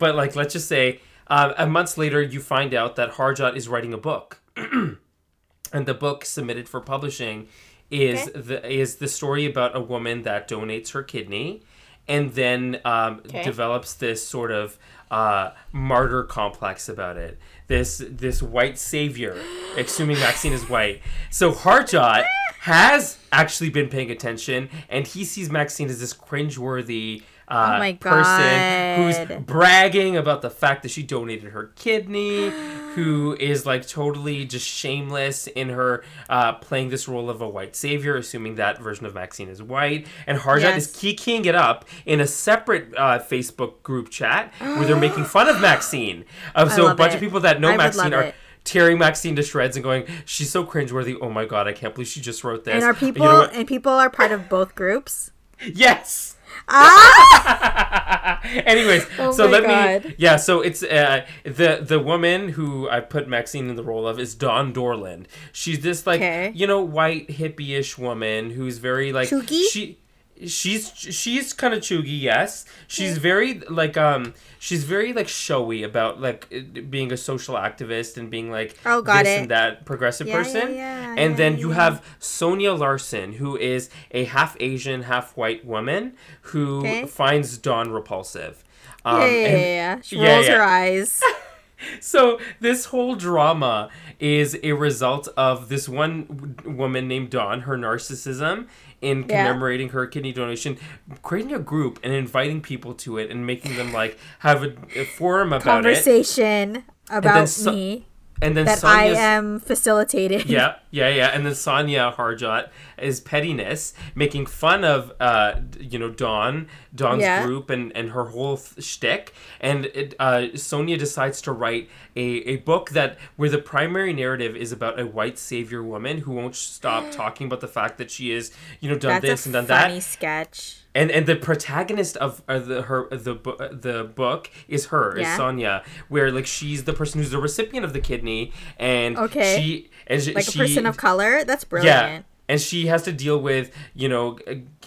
but 0.00 0.16
like 0.16 0.34
let's 0.34 0.52
just 0.54 0.66
say. 0.68 1.00
Uh, 1.28 1.54
a 1.58 1.64
months 1.64 1.96
later, 1.96 2.20
you 2.20 2.40
find 2.40 2.74
out 2.74 2.96
that 2.96 3.12
Harjot 3.12 3.54
is 3.54 3.68
writing 3.68 3.94
a 3.94 3.96
book, 3.96 4.40
and 4.56 5.86
the 5.86 5.94
book 5.94 6.24
submitted 6.24 6.68
for 6.68 6.80
publishing 6.80 7.46
is 7.88 8.26
Okay. 8.28 8.40
the 8.40 8.68
is 8.68 8.96
the 8.96 9.06
story 9.06 9.46
about 9.46 9.76
a 9.76 9.80
woman 9.80 10.22
that 10.22 10.48
donates 10.48 10.90
her 10.90 11.04
kidney, 11.04 11.62
and 12.08 12.32
then 12.34 12.80
um, 12.84 13.20
Okay. 13.26 13.44
develops 13.44 13.94
this 13.94 14.26
sort 14.26 14.50
of 14.50 14.76
uh, 15.10 15.50
martyr 15.72 16.24
complex 16.24 16.88
about 16.88 17.16
it. 17.16 17.38
This 17.68 18.02
this 18.08 18.42
white 18.42 18.76
savior, 18.78 19.36
assuming 19.76 20.18
Maxine 20.18 20.52
is 20.52 20.68
white. 20.68 21.00
So 21.30 21.52
Harjot 21.52 22.24
has 22.62 23.18
actually 23.30 23.70
been 23.70 23.88
paying 23.88 24.10
attention, 24.10 24.68
and 24.88 25.06
he 25.06 25.24
sees 25.24 25.48
Maxine 25.50 25.88
as 25.88 26.00
this 26.00 26.12
cringeworthy. 26.14 27.22
Uh, 27.50 27.72
Oh 27.74 27.78
my 27.80 27.92
person 27.94 29.02
who's 29.36 29.44
bragging 29.44 30.16
about 30.16 30.40
the 30.42 30.50
fact 30.50 30.82
that 30.82 30.90
she 30.90 31.02
donated 31.02 31.50
her 31.52 31.72
kidney, 31.76 32.50
who 32.94 33.36
is 33.40 33.66
like 33.66 33.86
totally 33.88 34.44
just 34.44 34.66
shameless 34.66 35.46
in 35.48 35.68
her 35.70 36.04
uh, 36.28 36.52
playing 36.54 36.90
this 36.90 37.08
role 37.08 37.28
of 37.28 37.40
a 37.40 37.48
white 37.48 37.74
savior, 37.74 38.16
assuming 38.16 38.54
that 38.54 38.78
version 38.78 39.04
of 39.06 39.14
Maxine 39.14 39.48
is 39.48 39.62
white. 39.62 40.06
And 40.26 40.38
Harjot 40.38 40.60
Yes. 40.62 40.94
is 40.96 41.16
keying 41.16 41.44
it 41.44 41.54
up 41.54 41.84
in 42.06 42.20
a 42.20 42.26
separate 42.26 42.94
uh, 42.96 43.18
Facebook 43.18 43.82
group 43.82 44.10
chat 44.10 44.52
where 44.60 44.84
they're 44.84 44.96
making 44.96 45.24
fun 45.36 45.48
of 45.48 45.60
Maxine. 45.60 46.24
Um, 46.54 46.68
so 46.70 46.86
a 46.88 46.94
bunch 46.94 47.12
it. 47.12 47.16
of 47.16 47.20
people 47.20 47.40
that 47.40 47.60
know 47.60 47.70
I 47.70 47.76
Maxine 47.76 48.14
are 48.14 48.22
it. 48.22 48.34
tearing 48.64 48.98
Maxine 48.98 49.34
to 49.36 49.42
shreds 49.42 49.76
and 49.76 49.82
going, 49.82 50.04
"She's 50.24 50.50
so 50.50 50.64
cringeworthy. 50.64 51.16
Oh 51.20 51.30
my 51.30 51.46
god, 51.46 51.66
I 51.66 51.72
can't 51.72 51.94
believe 51.94 52.08
she 52.08 52.20
just 52.20 52.44
wrote 52.44 52.64
this." 52.64 52.74
And 52.74 52.84
are 52.84 52.92
You 52.92 52.94
people 52.94 53.26
know 53.26 53.44
and 53.52 53.66
people 53.66 53.92
are 53.92 54.08
part 54.10 54.30
of 54.30 54.48
both 54.48 54.74
groups? 54.76 55.32
Yes. 55.74 56.36
Ah! 56.70 58.40
Anyways, 58.66 59.06
Oh 59.18 59.32
so 59.32 59.46
let 59.46 59.64
God. 59.64 60.04
me 60.04 60.14
yeah, 60.18 60.36
so 60.36 60.60
it's 60.60 60.82
uh 60.82 61.24
the 61.44 61.80
the 61.82 61.98
woman 61.98 62.50
who 62.50 62.88
I 62.88 63.00
put 63.00 63.28
Maxine 63.28 63.68
in 63.68 63.76
the 63.76 63.84
role 63.84 64.06
of 64.06 64.18
is 64.18 64.34
Dawn 64.34 64.72
Dorland. 64.72 65.26
She's 65.52 65.80
this 65.80 66.06
like 66.06 66.20
Okay. 66.20 66.52
you 66.54 66.66
know 66.66 66.80
white 66.80 67.28
hippie-ish 67.28 67.98
woman 67.98 68.50
who's 68.50 68.78
very 68.78 69.12
like 69.12 69.28
she 69.28 69.98
she's 70.46 70.92
she's 70.96 71.52
kind 71.52 71.74
of 71.74 71.80
chuggy 71.80 72.20
yes 72.20 72.64
she's 72.86 73.18
very 73.18 73.60
like 73.68 73.96
um 73.96 74.32
she's 74.58 74.84
very 74.84 75.12
like 75.12 75.28
showy 75.28 75.82
about 75.82 76.20
like 76.20 76.48
being 76.90 77.12
a 77.12 77.16
social 77.16 77.54
activist 77.56 78.16
and 78.16 78.30
being 78.30 78.50
like 78.50 78.76
Oh, 78.86 79.02
got 79.02 79.24
this 79.24 79.36
it. 79.36 79.40
and 79.42 79.50
that 79.50 79.84
progressive 79.84 80.26
Yeah, 80.28 80.36
person 80.36 80.74
yeah, 80.74 81.14
and 81.18 81.32
yeah, 81.32 81.36
then 81.36 81.58
you 81.58 81.70
have 81.70 82.04
Sonya 82.18 82.72
Larson, 82.72 83.34
who 83.34 83.56
is 83.56 83.90
a 84.12 84.24
half 84.24 84.56
Asian, 84.60 85.02
half 85.02 85.36
white 85.36 85.64
woman 85.66 86.14
who 86.42 86.78
Okay. 86.80 87.06
finds 87.06 87.58
Dawn 87.58 87.90
repulsive. 87.90 88.64
Um, 89.04 89.20
yeah, 89.22 89.26
yeah, 89.26 89.56
yeah. 89.56 90.00
She 90.02 90.16
rolls 90.18 90.46
her 90.46 90.62
eyes. 90.62 91.22
so 92.00 92.38
this 92.60 92.86
whole 92.86 93.14
drama 93.14 93.88
is 94.18 94.58
a 94.62 94.72
result 94.72 95.28
of 95.36 95.68
this 95.70 95.88
one 95.88 96.24
w- 96.26 96.76
woman 96.76 97.08
named 97.08 97.30
Dawn, 97.30 97.62
her 97.62 97.76
narcissism 97.78 98.68
in 99.02 99.20
Yeah. 99.28 99.44
commemorating 99.46 99.90
her 99.90 100.06
kidney 100.06 100.32
donation, 100.32 100.76
creating 101.22 101.54
a 101.54 101.58
group 101.58 101.98
and 102.02 102.12
inviting 102.12 102.60
people 102.60 102.94
to 102.94 103.18
it 103.18 103.30
and 103.30 103.46
making 103.46 103.76
them 103.76 103.92
like 103.92 104.18
have 104.40 104.62
a, 104.62 104.74
a 104.94 105.04
forum 105.04 105.48
about 105.52 105.60
it. 105.86 105.94
Conversation 105.94 106.84
about 107.08 107.48
so- 107.48 107.72
me 107.72 108.06
And 108.42 108.56
then 108.56 108.64
that 108.64 108.78
Sonya's, 108.78 109.18
I 109.18 109.20
am 109.20 109.60
facilitating. 109.60 110.42
Yeah, 110.46 110.76
yeah, 110.90 111.08
yeah. 111.08 111.26
And 111.28 111.44
then 111.44 111.54
Sonya 111.54 112.14
Harjot 112.16 112.70
is 112.98 113.20
pettiness, 113.20 113.92
making 114.14 114.46
fun 114.46 114.82
of, 114.84 115.12
uh, 115.20 115.60
you 115.78 115.98
know, 115.98 116.08
Dawn, 116.10 116.68
Dawn's 116.94 117.20
Yeah. 117.22 117.44
group, 117.44 117.68
and, 117.68 117.94
and 117.94 118.10
her 118.12 118.24
whole 118.26 118.56
th- 118.56 118.82
shtick. 118.84 119.34
And 119.60 119.86
it, 119.86 120.14
uh, 120.18 120.56
Sonya 120.56 120.96
decides 120.96 121.42
to 121.42 121.52
write 121.52 121.90
a, 122.16 122.20
a 122.22 122.56
book 122.56 122.90
that 122.90 123.18
where 123.36 123.50
the 123.50 123.58
primary 123.58 124.12
narrative 124.14 124.56
is 124.56 124.72
about 124.72 124.98
a 124.98 125.06
white 125.06 125.38
savior 125.38 125.82
woman 125.82 126.18
who 126.18 126.32
won't 126.32 126.56
stop 126.56 127.10
talking 127.10 127.46
about 127.46 127.60
the 127.60 127.68
fact 127.68 127.98
that 127.98 128.10
she 128.10 128.32
is, 128.32 128.52
you 128.80 128.88
know, 128.88 128.96
done 128.96 129.20
That's 129.20 129.26
this 129.26 129.46
and 129.46 129.52
done 129.52 129.66
funny 129.66 129.94
that. 129.96 130.02
sketch. 130.02 130.76
And 130.94 131.10
and 131.12 131.24
the 131.26 131.36
protagonist 131.36 132.16
of 132.16 132.42
uh, 132.48 132.58
the 132.58 132.82
her 132.82 133.08
the 133.10 133.34
the 133.72 134.10
book 134.12 134.50
is 134.66 134.86
her 134.86 135.16
is 135.16 135.22
Yeah. 135.22 135.36
Sonya, 135.36 135.84
where 136.08 136.32
like 136.32 136.46
she's 136.46 136.82
the 136.84 136.92
person 136.92 137.20
who's 137.20 137.30
the 137.30 137.38
recipient 137.38 137.84
of 137.84 137.92
the 137.92 138.00
kidney, 138.00 138.52
and 138.76 139.16
Okay. 139.16 139.56
she 139.56 139.90
and 140.08 140.20
she, 140.20 140.34
Like 140.34 140.48
a 140.48 140.50
she- 140.50 140.58
person 140.58 140.86
of 140.86 140.96
color. 140.96 141.44
That's 141.44 141.62
brilliant. 141.62 141.94
yeah, 142.12 142.22
and 142.48 142.60
she 142.60 142.88
has 142.88 143.02
to 143.04 143.12
deal 143.12 143.38
with 143.40 143.70
you 143.94 144.08
know 144.08 144.38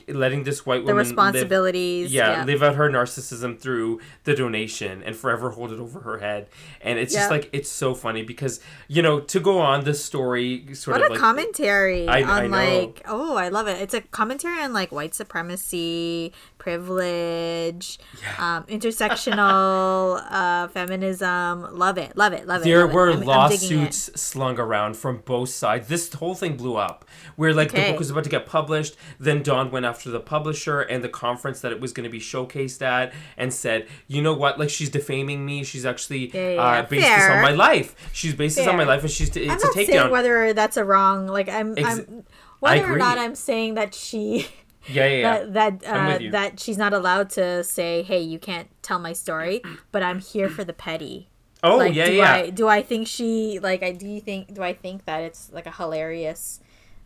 letting 0.08 0.44
this 0.44 0.66
white 0.66 0.86
The 0.86 0.94
woman 0.94 0.98
live, 0.98 1.08
responsibilities. 1.08 2.14
yeah, 2.14 2.40
yeah. 2.40 2.44
live 2.46 2.64
out 2.64 2.76
her 2.76 2.90
narcissism 2.90 3.60
through 3.60 4.00
the 4.24 4.36
donation 4.36 5.04
and 5.04 5.16
forever 5.16 5.52
hold 5.52 5.72
it 5.72 5.80
over 5.80 6.00
her 6.02 6.18
head, 6.20 6.48
and 6.82 7.00
it's 7.00 7.14
just 7.14 7.30
like 7.32 7.50
it's 7.54 7.70
so 7.70 7.94
funny 7.94 8.24
because 8.24 8.60
you 8.88 9.02
know 9.02 9.20
to 9.20 9.40
go 9.40 9.60
on 9.60 9.84
the 9.84 9.94
story 9.94 10.66
sort 10.74 10.96
What 10.98 11.02
of 11.06 11.08
a 11.08 11.14
like 11.14 11.20
commentary 11.20 12.08
I- 12.08 12.24
on 12.24 12.30
I 12.30 12.48
know. 12.48 12.58
like 12.82 13.02
oh 13.08 13.36
I 13.36 13.50
love 13.50 13.68
it. 13.68 13.82
It's 13.82 13.94
a 13.94 14.02
commentary 14.02 14.60
on 14.62 14.74
like 14.74 14.92
white 14.92 15.14
supremacy, 15.16 16.32
privilege, 16.64 18.00
um, 18.40 18.64
intersectional 18.64 20.22
uh, 20.32 20.68
feminism. 20.70 21.78
Love 21.78 21.98
it, 21.98 22.16
love 22.18 22.34
it, 22.34 22.48
love 22.48 22.62
it. 22.62 22.66
there 22.66 22.82
love 22.82 22.90
it. 22.90 22.94
were 22.94 23.10
I'm- 23.12 23.20
I'm 23.20 23.26
lawsuits 23.26 24.10
slung 24.20 24.58
around 24.60 24.96
from 24.98 25.18
both 25.26 25.50
sides. 25.50 25.88
This 25.88 26.12
whole 26.14 26.36
thing 26.36 26.56
blew 26.58 26.76
up. 26.76 27.06
Where 27.36 27.54
like 27.54 27.72
the 27.72 27.82
book 27.90 28.00
was 28.00 28.10
about 28.10 28.24
to 28.26 28.30
get 28.30 28.46
published, 28.46 28.96
then 29.20 29.42
Dawn 29.44 29.72
went 29.72 29.86
after 29.86 30.10
the 30.10 30.20
publisher 30.20 30.82
and 30.82 31.04
the 31.04 31.10
conference 31.10 31.62
that 31.62 31.72
it 31.72 31.80
was 31.82 31.92
going 31.92 32.04
to 32.04 32.10
be 32.10 32.20
showcased 32.20 32.82
at, 32.82 33.12
and 33.38 33.52
said, 33.54 33.88
"You 34.08 34.22
know 34.22 34.34
what? 34.34 34.60
Like 34.60 34.70
she's 34.70 34.90
defaming 34.90 35.46
me. 35.46 35.64
She's 35.64 35.86
actually 35.86 36.28
Yeah, 36.34 36.50
yeah, 36.52 36.62
uh, 36.62 36.74
yeah. 36.74 36.82
based 36.84 37.08
this 37.08 37.30
on 37.30 37.42
my 37.42 37.52
life. 37.52 37.96
She's 38.14 38.34
based 38.36 38.58
this 38.58 38.68
on 38.68 38.78
my 38.78 38.84
life, 38.84 39.02
and 39.02 39.12
she's 39.12 39.30
t- 39.30 39.48
I'm 39.50 39.56
it's 39.56 39.64
a 39.64 39.68
takedown. 39.70 40.12
whether 40.12 40.54
that's 40.54 40.78
a 40.78 40.84
wrong. 40.84 41.28
Like 41.28 41.50
I'm, 41.50 41.78
Ex- 41.78 41.88
I'm 42.00 42.24
whether 42.60 42.94
or 42.94 42.98
not 42.98 43.18
I'm 43.18 43.36
saying 43.36 43.74
that 43.76 43.94
she 43.96 44.48
yeah, 44.88 45.08
yeah, 45.08 45.44
that 45.44 45.82
that 45.82 45.84
uh, 45.86 46.20
that 46.32 46.60
she's 46.60 46.78
not 46.78 46.94
allowed 46.94 47.30
to 47.32 47.64
say, 47.64 48.04
"Hey, 48.04 48.22
you 48.22 48.40
can't 48.40 48.70
tell 48.82 49.00
my 49.00 49.14
story," 49.14 49.62
but 49.92 50.04
I'm 50.04 50.20
here 50.20 50.50
for 50.50 50.64
the 50.64 50.74
petty. 50.74 51.30
oh, 51.64 51.78
like, 51.78 51.94
yeah, 51.94 52.06
do 52.06 52.14
yeah. 52.14 52.34
I 52.34 52.50
do 52.50 52.68
I 52.68 52.82
think 52.82 53.08
she 53.08 53.60
like 53.62 53.84
I 53.84 53.92
do 53.92 54.08
you 54.08 54.20
think 54.22 54.54
do 54.54 54.62
I 54.64 54.74
think 54.74 55.06
that 55.06 55.22
it's 55.24 55.52
like 55.54 55.66
a 55.66 55.72
hilarious 55.72 56.60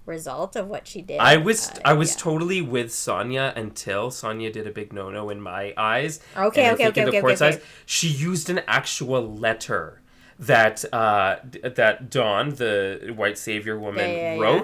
result 0.06 0.56
of 0.56 0.68
what 0.68 0.88
she 0.88 1.02
did? 1.02 1.20
I 1.20 1.38
was 1.38 1.70
Uh, 1.70 1.80
I 1.86 1.94
was 1.94 2.16
yeah. 2.16 2.18
totally 2.18 2.62
with 2.62 2.92
Sonya 2.94 3.54
until 3.56 4.10
Sonya 4.12 4.52
did 4.52 4.66
a 4.68 4.72
big 4.72 4.94
no 4.94 5.10
no 5.12 5.30
in 5.30 5.42
my 5.42 5.74
eyes. 5.78 6.20
Okay, 6.36 6.72
okay, 6.72 6.88
okay, 6.88 7.02
in 7.02 7.06
the 7.06 7.12
okay, 7.12 7.22
court's 7.22 7.42
okay, 7.42 7.58
eyes, 7.58 7.64
She 7.86 8.08
used 8.08 8.50
an 8.50 8.62
actual 8.68 9.36
letter 9.36 10.02
that 10.40 10.86
uh 10.94 11.38
that 11.64 12.10
Dawn, 12.10 12.50
the 12.56 13.14
white 13.16 13.38
savior 13.38 13.78
woman, 13.80 14.10
Yeah, 14.10 14.36
yeah, 14.36 14.36
yeah. 14.36 14.64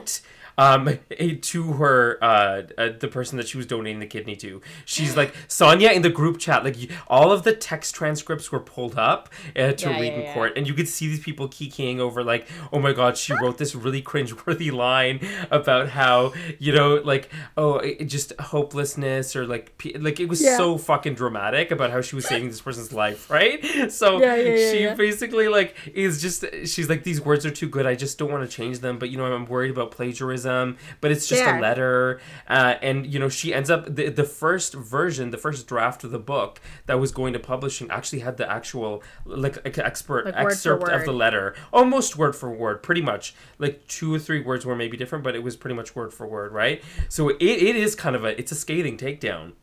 Um, 0.57 0.99
eh, 1.11 1.35
to 1.41 1.73
her, 1.73 2.17
uh, 2.21 2.63
uh, 2.77 2.89
the 2.99 3.07
person 3.07 3.37
that 3.37 3.47
she 3.47 3.57
was 3.57 3.65
donating 3.65 3.99
the 3.99 4.05
kidney 4.05 4.35
to. 4.37 4.61
She's 4.85 5.17
like 5.17 5.33
Sonya 5.47 5.89
in 5.89 6.01
the 6.01 6.09
group 6.09 6.37
chat. 6.39 6.63
Like 6.63 6.77
all 7.07 7.31
of 7.31 7.43
the 7.43 7.53
text 7.55 7.95
transcripts 7.95 8.51
were 8.51 8.59
pulled 8.59 8.97
up 8.97 9.29
uh, 9.55 9.71
to 9.73 9.89
Yeah, 9.89 9.99
read 9.99 10.07
yeah, 10.13 10.13
in 10.13 10.21
yeah. 10.21 10.33
court, 10.33 10.53
and 10.55 10.67
you 10.67 10.73
could 10.73 10.87
see 10.87 11.07
these 11.07 11.19
people 11.21 11.47
keying 11.47 11.99
over 11.99 12.23
like, 12.23 12.47
oh 12.71 12.79
my 12.79 12.93
god, 12.93 13.17
she 13.17 13.33
wrote 13.33 13.57
this 13.57 13.73
really 13.75 14.01
cringeworthy 14.01 14.71
line 14.85 15.19
about 15.49 15.89
how 15.89 16.33
you 16.59 16.71
know, 16.71 16.95
like, 16.95 17.29
oh, 17.57 17.77
it, 17.77 17.97
it 18.01 18.05
just 18.05 18.33
hopelessness 18.39 19.35
or 19.35 19.45
like, 19.47 19.71
like 19.99 20.19
it 20.19 20.27
was 20.27 20.39
so 20.39 20.77
fucking 20.77 21.15
dramatic 21.15 21.71
about 21.71 21.91
how 21.91 22.01
she 22.01 22.15
was 22.15 22.27
saving 22.27 22.49
this 22.49 22.61
person's 22.61 22.93
life, 22.93 23.29
right? 23.29 23.63
So 23.93 24.19
she 24.19 24.87
basically 24.95 25.47
like 25.47 25.75
is 25.93 26.21
just 26.21 26.45
she's 26.65 26.89
like 26.89 27.03
these 27.03 27.21
words 27.21 27.45
are 27.45 27.51
too 27.51 27.67
good. 27.67 27.85
I 27.85 27.95
just 27.95 28.17
don't 28.17 28.31
want 28.31 28.49
to 28.49 28.55
change 28.55 28.79
them, 28.79 28.97
but 28.97 29.09
you 29.09 29.17
know, 29.17 29.25
I'm 29.25 29.45
worried 29.45 29.71
about 29.71 29.91
plagiarism. 29.91 30.42
But 30.45 31.11
it's 31.11 31.27
just 31.27 31.43
Fair. 31.43 31.57
a 31.57 31.61
letter, 31.61 32.19
uh, 32.47 32.75
and 32.81 33.05
you 33.11 33.19
know, 33.19 33.29
she 33.29 33.53
ends 33.53 33.69
up 33.69 33.95
the 33.95 34.09
the 34.09 34.23
first 34.23 34.73
version, 34.73 35.31
the 35.31 35.37
first 35.37 35.67
draft 35.67 36.03
of 36.03 36.11
the 36.11 36.19
book 36.19 36.59
that 36.85 36.99
was 36.99 37.11
going 37.11 37.33
to 37.33 37.39
publishing 37.39 37.89
actually 37.91 38.19
had 38.19 38.37
the 38.37 38.49
actual 38.49 39.03
like 39.25 39.63
like, 39.65 39.77
expert 39.77 40.25
Like, 40.25 40.35
word 40.35 40.51
excerpt 40.51 40.89
of 40.89 41.05
the 41.05 41.13
letter, 41.13 41.55
almost 41.71 42.17
word 42.17 42.35
for 42.35 42.51
word, 42.51 42.83
pretty 42.83 43.01
much. 43.01 43.35
Like 43.59 43.85
two 43.87 44.13
or 44.13 44.19
three 44.19 44.41
words 44.41 44.65
were 44.65 44.75
maybe 44.75 44.97
different, 44.97 45.23
but 45.23 45.35
it 45.35 45.43
was 45.43 45.55
pretty 45.55 45.75
much 45.75 45.95
word 45.95 46.13
for 46.13 46.27
word, 46.27 46.51
right? 46.51 46.83
So 47.09 47.29
it, 47.29 47.37
it 47.41 47.75
is 47.75 47.95
kind 47.95 48.15
of 48.15 48.23
a 48.25 48.37
it's 48.39 48.51
a 48.51 48.55
scathing 48.55 48.97
takedown 48.97 49.53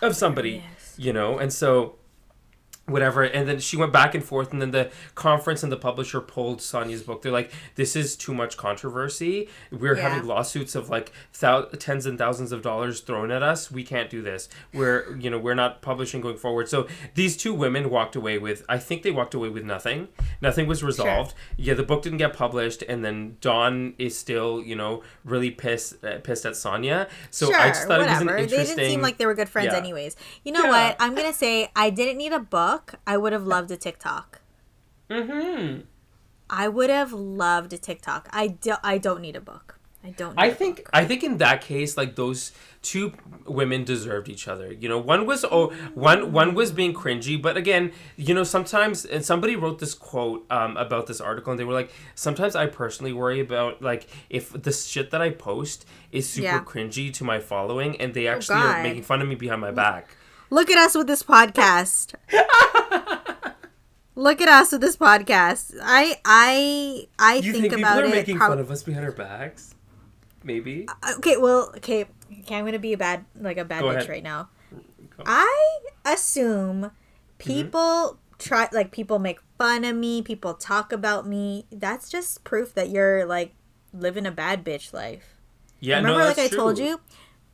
of 0.00 0.14
somebody, 0.16 0.62
Yes. 0.78 0.94
you 0.96 1.12
know, 1.12 1.38
and 1.38 1.52
so 1.52 1.97
whatever 2.88 3.22
and 3.22 3.48
then 3.48 3.58
she 3.60 3.76
went 3.76 3.92
back 3.92 4.14
and 4.14 4.24
forth 4.24 4.52
and 4.52 4.60
then 4.62 4.70
the 4.70 4.90
conference 5.14 5.62
and 5.62 5.70
the 5.70 5.76
publisher 5.76 6.20
pulled 6.20 6.60
sonya's 6.62 7.02
book 7.02 7.22
they're 7.22 7.30
like 7.32 7.52
this 7.74 7.94
is 7.94 8.16
too 8.16 8.32
much 8.34 8.56
controversy 8.56 9.48
we're 9.70 9.96
Yeah. 9.96 10.08
having 10.08 10.26
lawsuits 10.26 10.74
of 10.74 10.88
like 10.88 11.12
thou- 11.40 11.62
tens 11.78 12.06
and 12.06 12.18
thousands 12.18 12.52
of 12.52 12.62
dollars 12.62 13.00
thrown 13.00 13.30
at 13.30 13.42
us 13.42 13.70
we 13.70 13.82
can't 13.84 14.08
do 14.10 14.22
this 14.22 14.48
we're 14.72 15.16
you 15.18 15.28
know 15.30 15.38
we're 15.38 15.54
not 15.54 15.82
publishing 15.82 16.20
going 16.20 16.36
forward 16.38 16.68
so 16.68 16.86
these 17.14 17.36
two 17.36 17.52
women 17.54 17.90
walked 17.90 18.16
away 18.16 18.38
with 18.38 18.64
i 18.68 18.78
think 18.78 19.02
they 19.02 19.10
walked 19.10 19.34
away 19.34 19.48
with 19.48 19.64
nothing 19.64 20.08
nothing 20.40 20.66
was 20.66 20.82
resolved 20.82 21.34
yeah 21.56 21.74
the 21.74 21.82
book 21.82 22.02
didn't 22.02 22.18
get 22.18 22.32
published 22.32 22.82
and 22.88 23.04
then 23.04 23.36
dawn 23.40 23.94
is 23.98 24.16
still 24.18 24.62
you 24.62 24.74
know 24.76 25.02
really 25.24 25.50
pissed 25.50 26.02
uh, 26.04 26.18
pissed 26.20 26.46
at 26.46 26.56
sonia 26.56 27.06
so 27.30 27.46
sure, 27.46 27.56
i 27.56 27.68
just 27.68 27.86
thought 27.86 28.00
whatever. 28.00 28.36
it 28.36 28.42
was 28.42 28.52
an 28.52 28.58
They 28.58 28.64
didn't 28.64 28.90
seem 28.90 29.02
like 29.02 29.18
they 29.18 29.26
were 29.26 29.34
good 29.34 29.48
friends, 29.48 29.72
Yeah. 29.72 29.78
anyways. 29.78 30.16
You 30.44 30.52
know 30.52 30.64
Yeah. 30.64 30.70
what? 30.88 30.96
I'm 31.00 31.14
gonna 31.14 31.32
say 31.32 31.70
I 31.76 31.90
didn't 31.90 32.16
need 32.18 32.32
a 32.32 32.38
book. 32.40 32.77
I 33.06 33.16
would 33.16 33.32
have 33.32 33.46
loved 33.46 33.70
a 33.70 33.76
TikTok. 33.76 34.40
mm-hmm. 35.10 35.80
I 36.50 36.66
would 36.68 36.88
have 36.90 37.12
loved 37.12 37.72
a 37.74 37.78
TikTok. 37.78 38.28
I 38.32 38.46
do, 38.48 38.74
I 38.82 38.96
don't 38.98 39.20
need 39.20 39.36
a 39.36 39.40
book. 39.40 39.78
I 40.02 40.10
don't. 40.10 40.34
Need 40.36 40.42
I 40.42 40.46
a 40.46 40.54
think 40.54 40.76
book. 40.76 40.90
I 40.94 41.04
think 41.04 41.22
in 41.22 41.38
that 41.38 41.60
case, 41.60 41.96
like 41.96 42.14
those 42.16 42.52
two 42.80 43.12
women 43.44 43.84
deserved 43.84 44.28
each 44.28 44.48
other. 44.48 44.72
You 44.72 44.88
know, 44.88 44.98
one 44.98 45.26
was 45.26 45.44
oh 45.44 45.72
one 45.92 46.32
one 46.32 46.54
was 46.54 46.70
being 46.72 46.94
cringy, 46.94 47.40
but 47.40 47.56
again, 47.56 47.92
you 48.16 48.32
know, 48.32 48.44
sometimes 48.44 49.04
and 49.04 49.22
somebody 49.24 49.56
wrote 49.56 49.78
this 49.80 49.92
quote 49.94 50.46
um, 50.50 50.76
about 50.78 51.06
this 51.06 51.20
article, 51.20 51.50
and 51.50 51.58
they 51.60 51.64
were 51.64 51.74
like, 51.74 51.90
sometimes 52.14 52.54
I 52.56 52.66
personally 52.66 53.12
worry 53.12 53.40
about 53.40 53.82
like 53.82 54.06
if 54.30 54.44
the 54.52 54.72
shit 54.72 55.10
that 55.10 55.20
I 55.20 55.30
post 55.30 55.84
is 56.12 56.28
super 56.28 56.44
Yeah. 56.44 56.64
cringy 56.64 57.12
to 57.14 57.24
my 57.24 57.40
following, 57.40 58.00
and 58.00 58.14
they 58.14 58.26
actually 58.28 58.60
are 58.60 58.82
making 58.82 59.02
fun 59.02 59.20
of 59.20 59.28
me 59.28 59.34
behind 59.34 59.60
my 59.60 59.72
back. 59.72 60.16
Look 60.50 60.70
at 60.70 60.78
us 60.78 60.94
with 60.94 61.06
this 61.06 61.22
podcast. 61.22 62.14
Look 64.14 64.40
at 64.40 64.48
us 64.48 64.72
with 64.72 64.80
this 64.80 64.96
podcast. 64.96 65.74
I 65.82 66.18
I 66.24 67.06
I 67.18 67.36
You 67.36 67.52
think, 67.52 67.62
think, 67.64 67.74
people 67.74 67.78
about 67.84 68.02
are 68.02 68.06
it. 68.06 68.10
making 68.10 68.36
prob- 68.38 68.50
fun 68.52 68.58
of 68.58 68.70
us 68.70 68.82
behind 68.82 69.04
our 69.04 69.12
backs? 69.12 69.74
Maybe. 70.42 70.86
okay, 71.18 71.36
well, 71.36 71.72
okay, 71.76 72.06
okay, 72.40 72.56
I'm 72.56 72.64
gonna 72.64 72.78
be 72.80 72.92
a 72.92 72.96
bad 72.98 73.24
like 73.38 73.58
a 73.58 73.64
bad 73.64 73.82
Go 73.82 73.88
bitch 73.88 73.96
ahead. 73.98 74.08
right 74.08 74.22
now. 74.22 74.48
I 75.24 75.78
assume 76.04 76.90
Mm-hmm. 77.38 77.52
people 77.52 78.18
try 78.40 78.68
like 78.72 78.90
people 78.90 79.20
make 79.20 79.38
fun 79.58 79.84
of 79.84 79.94
me, 79.94 80.22
people 80.22 80.54
talk 80.54 80.92
about 80.92 81.24
me. 81.24 81.66
That's 81.70 82.08
just 82.10 82.42
proof 82.42 82.74
that 82.74 82.88
you're 82.90 83.24
like 83.24 83.54
living 83.92 84.26
a 84.26 84.32
bad 84.32 84.64
bitch 84.64 84.92
life. 84.92 85.36
Yeah, 85.78 85.98
Remember, 85.98 86.18
no, 86.18 86.24
like 86.26 86.38
I 86.40 86.48
told 86.48 86.78
you, 86.80 86.98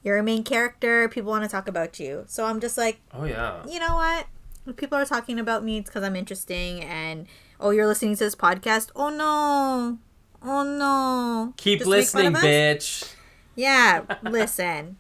you're 0.05 0.19
a 0.19 0.23
main 0.23 0.45
character. 0.45 1.09
People 1.09 1.31
want 1.31 1.43
to 1.43 1.51
talk 1.51 1.67
about 1.67 1.99
you, 1.99 2.25
so 2.29 2.45
I'm 2.45 2.61
just 2.61 2.79
like, 2.79 3.01
Oh 3.13 3.25
yeah. 3.25 3.65
you 3.67 3.81
know 3.81 3.97
what? 3.97 4.27
If 4.67 4.77
people 4.77 4.97
are 4.97 5.05
talking 5.05 5.41
about 5.41 5.65
me, 5.65 5.79
it's 5.79 5.91
because 5.91 6.05
I'm 6.05 6.15
interesting. 6.15 6.83
And 6.83 7.27
oh, 7.59 7.71
you're 7.71 7.87
listening 7.87 8.15
to 8.17 8.25
this 8.25 8.37
podcast. 8.37 8.91
Oh 8.95 9.09
no, 9.09 9.99
oh 10.43 10.63
no. 10.63 11.55
Keep 11.57 11.81
Just 11.81 11.91
listening, 11.91 12.33
bitch. 12.35 13.13
Yeah, 13.57 14.03
listen, 14.23 14.97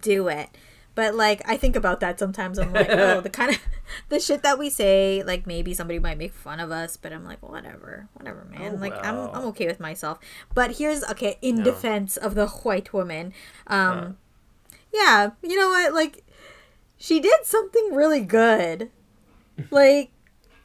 do 0.00 0.28
it. 0.28 0.48
But 0.98 1.14
like, 1.14 1.42
I 1.48 1.56
think 1.56 1.76
about 1.76 2.00
that 2.00 2.18
sometimes. 2.18 2.58
I'm 2.58 2.72
like, 2.72 2.90
oh, 2.90 3.20
the 3.20 3.30
kind 3.40 3.52
of 3.52 3.60
the 4.08 4.18
shit 4.18 4.42
that 4.42 4.58
we 4.58 4.68
say. 4.68 5.22
Like, 5.24 5.46
maybe 5.46 5.72
somebody 5.72 6.00
might 6.00 6.18
make 6.18 6.32
fun 6.32 6.58
of 6.58 6.72
us, 6.72 6.96
but 6.96 7.12
I'm 7.12 7.24
like, 7.24 7.40
whatever, 7.40 8.08
whatever, 8.14 8.44
man. 8.50 8.72
Oh, 8.74 8.80
like, 8.80 8.94
I'm. 9.06 9.14
I'm 9.30 9.44
okay 9.50 9.68
with 9.68 9.78
myself. 9.78 10.18
But 10.56 10.78
here's 10.78 11.04
okay. 11.04 11.38
In 11.40 11.58
No. 11.58 11.62
defense 11.62 12.16
of 12.16 12.34
the 12.34 12.48
white 12.48 12.92
woman, 12.92 13.32
um, 13.68 14.16
yeah, 14.92 15.30
you 15.40 15.56
know 15.56 15.68
what? 15.68 15.94
Like, 15.94 16.24
she 16.96 17.20
did 17.20 17.44
something 17.44 17.94
really 17.94 18.22
good. 18.22 18.90
Like, 19.70 20.10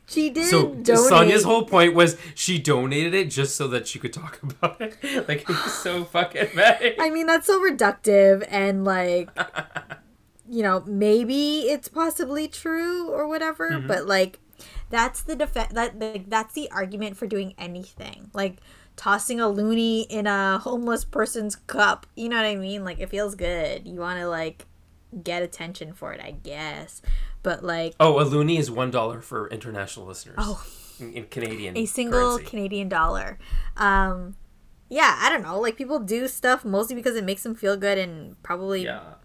she 0.08 0.32
did. 0.32 0.50
So 0.50 0.74
donate. 0.74 1.10
Sonya's 1.10 1.44
whole 1.44 1.66
point 1.66 1.94
was 1.94 2.18
she 2.34 2.58
donated 2.58 3.14
it 3.14 3.26
just 3.30 3.56
so 3.56 3.68
that 3.68 3.88
she 3.88 4.00
could 4.00 4.14
talk 4.14 4.42
about 4.44 4.82
it. 4.82 4.98
Like 5.28 5.42
it 5.42 5.50
was 5.50 5.74
so 5.76 6.04
fucking 6.16 6.56
mad. 6.56 6.96
I 7.00 7.12
mean, 7.12 7.28
that's 7.28 7.46
so 7.46 7.60
reductive 7.62 8.44
and 8.50 8.84
like, 8.84 9.30
you 10.54 10.62
know, 10.64 10.84
maybe 10.86 11.62
it's 11.62 11.88
possibly 11.88 12.48
true 12.48 13.10
or 13.10 13.28
whatever, 13.28 13.70
Mm-hmm. 13.72 13.88
but 13.88 14.06
like, 14.08 14.40
that's 14.90 15.22
the 15.24 15.36
defense. 15.36 15.74
That 15.74 16.00
like, 16.00 16.30
that's 16.30 16.54
the 16.54 16.70
argument 16.72 17.18
for 17.18 17.26
doing 17.28 17.54
anything. 17.58 18.30
Like 18.34 18.58
tossing 18.96 19.40
a 19.40 19.48
loony 19.50 20.02
in 20.04 20.28
a 20.28 20.60
homeless 20.60 21.04
person's 21.06 21.56
cup. 21.56 22.06
You 22.16 22.30
know 22.30 22.36
what 22.38 22.46
I 22.46 22.56
mean? 22.56 22.84
Like, 22.86 23.00
it 23.00 23.10
feels 23.10 23.34
good. 23.36 23.88
You 23.88 24.00
want 24.00 24.20
to 24.20 24.28
like 24.28 24.66
get 25.24 25.42
attention 25.42 25.94
for 25.94 26.14
it, 26.14 26.22
I 26.22 26.32
guess. 26.32 27.02
But 27.42 27.64
like, 27.64 27.96
Oh, 28.00 28.20
a 28.22 28.24
loony 28.24 28.58
is 28.58 28.70
one 28.70 28.92
dollar 28.92 29.22
for 29.22 29.48
international 29.50 30.06
listeners. 30.06 30.36
Oh. 30.38 30.64
in, 31.00 31.14
in 31.14 31.24
Canadian. 31.26 31.76
a 31.76 31.86
single 31.88 32.36
currency. 32.38 32.50
Canadian 32.52 32.88
dollar. 32.90 33.40
Um, 33.78 34.36
yeah, 34.90 35.18
I 35.22 35.30
don't 35.30 35.42
know. 35.42 35.60
Like 35.60 35.76
people 35.76 35.98
do 36.00 36.28
stuff 36.28 36.64
mostly 36.64 36.96
because 36.96 37.16
it 37.16 37.24
makes 37.24 37.42
them 37.42 37.56
feel 37.56 37.76
good 37.76 37.98
and 37.98 38.42
probably 38.44 38.84
Yeah. 38.86 39.16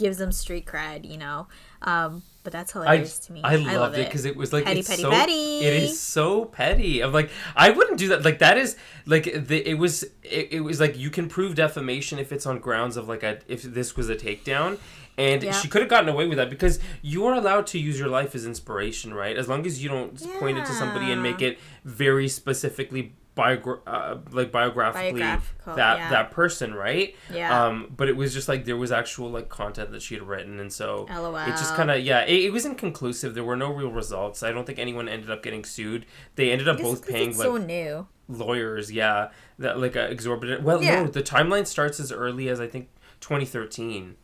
Gives 0.00 0.18
them 0.18 0.32
street 0.32 0.66
cred, 0.66 1.08
you 1.08 1.18
know. 1.18 1.46
Um, 1.82 2.22
but 2.42 2.52
that's 2.52 2.74
I, 2.74 2.80
hilarious 2.80 3.18
to 3.20 3.32
me. 3.32 3.42
I 3.44 3.56
loved 3.56 3.96
it 3.96 4.06
because 4.06 4.24
it 4.24 4.34
was 4.36 4.52
like 4.52 4.64
Petty, 4.64 4.80
it's 4.80 4.88
petty, 4.88 5.02
so, 5.02 5.10
petty. 5.10 5.58
It 5.60 5.82
is 5.82 6.00
so 6.00 6.46
petty. 6.46 7.02
I'm 7.02 7.12
like 7.12 7.30
I 7.54 7.70
wouldn't 7.70 7.98
do 7.98 8.08
that. 8.08 8.24
Like 8.24 8.38
that 8.40 8.58
is 8.58 8.76
like 9.06 9.46
the, 9.46 9.68
it 9.68 9.74
was 9.74 10.02
it, 10.24 10.48
it 10.50 10.60
was 10.60 10.80
like 10.80 10.98
you 10.98 11.10
can 11.10 11.28
prove 11.28 11.54
defamation 11.54 12.18
if 12.18 12.32
it's 12.32 12.46
on 12.46 12.58
grounds 12.58 12.96
of 12.96 13.08
like 13.08 13.22
a 13.22 13.38
if 13.46 13.62
this 13.62 13.96
was 13.96 14.08
a 14.08 14.16
takedown. 14.16 14.78
And 15.18 15.42
Yeah. 15.42 15.52
she 15.52 15.68
could 15.68 15.82
have 15.82 15.90
gotten 15.90 16.08
away 16.08 16.26
with 16.28 16.38
that 16.38 16.48
because 16.48 16.78
you 17.02 17.26
are 17.26 17.34
allowed 17.34 17.66
to 17.68 17.78
use 17.78 17.98
your 17.98 18.08
life 18.08 18.34
as 18.34 18.46
inspiration, 18.46 19.12
right? 19.12 19.36
As 19.36 19.48
long 19.48 19.66
as 19.66 19.82
you 19.82 19.90
don't 19.90 20.16
point 20.38 20.56
it 20.56 20.64
to 20.64 20.72
somebody 20.72 21.12
and 21.12 21.22
make 21.22 21.42
it 21.42 21.58
very 21.84 22.26
specifically 22.26 23.12
biogra- 23.40 23.80
uh, 23.86 24.16
like 24.30 24.52
biographically 24.52 25.20
Biographical, 25.20 25.74
that 25.76 25.98
yeah. 25.98 26.10
that 26.10 26.30
person, 26.30 26.74
right? 26.74 27.16
Yeah. 27.32 27.66
Um, 27.66 27.92
but 27.96 28.08
it 28.08 28.16
was 28.16 28.34
just 28.34 28.48
like 28.48 28.64
there 28.64 28.76
was 28.76 28.92
actual 28.92 29.30
like 29.30 29.48
content 29.48 29.90
that 29.92 30.02
she 30.02 30.14
had 30.14 30.22
written, 30.24 30.60
and 30.60 30.72
so 30.72 31.06
LOL. 31.10 31.36
it 31.36 31.50
just 31.50 31.74
kind 31.74 31.90
of 31.90 32.00
yeah, 32.00 32.22
it, 32.24 32.44
it 32.44 32.52
was 32.52 32.66
inconclusive. 32.66 33.34
There 33.34 33.44
were 33.44 33.56
no 33.56 33.72
real 33.72 33.90
results. 33.90 34.42
I 34.42 34.52
don't 34.52 34.66
think 34.66 34.78
anyone 34.78 35.08
ended 35.08 35.30
up 35.30 35.42
getting 35.42 35.64
sued. 35.64 36.06
They 36.36 36.50
ended 36.50 36.68
up 36.68 36.78
both 36.78 37.06
paying 37.08 37.30
like 37.30 37.46
so 37.46 37.56
new. 37.56 38.06
lawyers, 38.28 38.92
yeah, 38.92 39.30
that 39.58 39.78
like 39.78 39.96
uh, 39.96 40.00
exorbitant. 40.10 40.62
Well, 40.62 40.82
Yeah. 40.82 41.02
no, 41.04 41.08
the 41.08 41.22
timeline 41.22 41.66
starts 41.66 41.98
as 42.00 42.12
early 42.12 42.48
as 42.48 42.60
I 42.60 42.66
think 42.66 42.88
2013. 43.20 44.16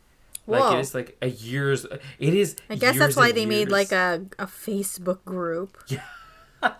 Like 0.48 0.60
Whoa. 0.62 0.76
it 0.76 0.80
is 0.80 0.94
like 0.94 1.16
a 1.20 1.28
year's. 1.28 1.84
It 2.20 2.34
is. 2.34 2.54
I 2.70 2.76
guess 2.76 2.94
years 2.94 2.98
that's 2.98 3.16
why 3.16 3.32
they 3.32 3.46
made 3.46 3.68
like 3.68 3.90
a, 3.90 4.26
a 4.38 4.46
Facebook 4.46 5.24
group. 5.24 5.76
yeah. 5.88 6.02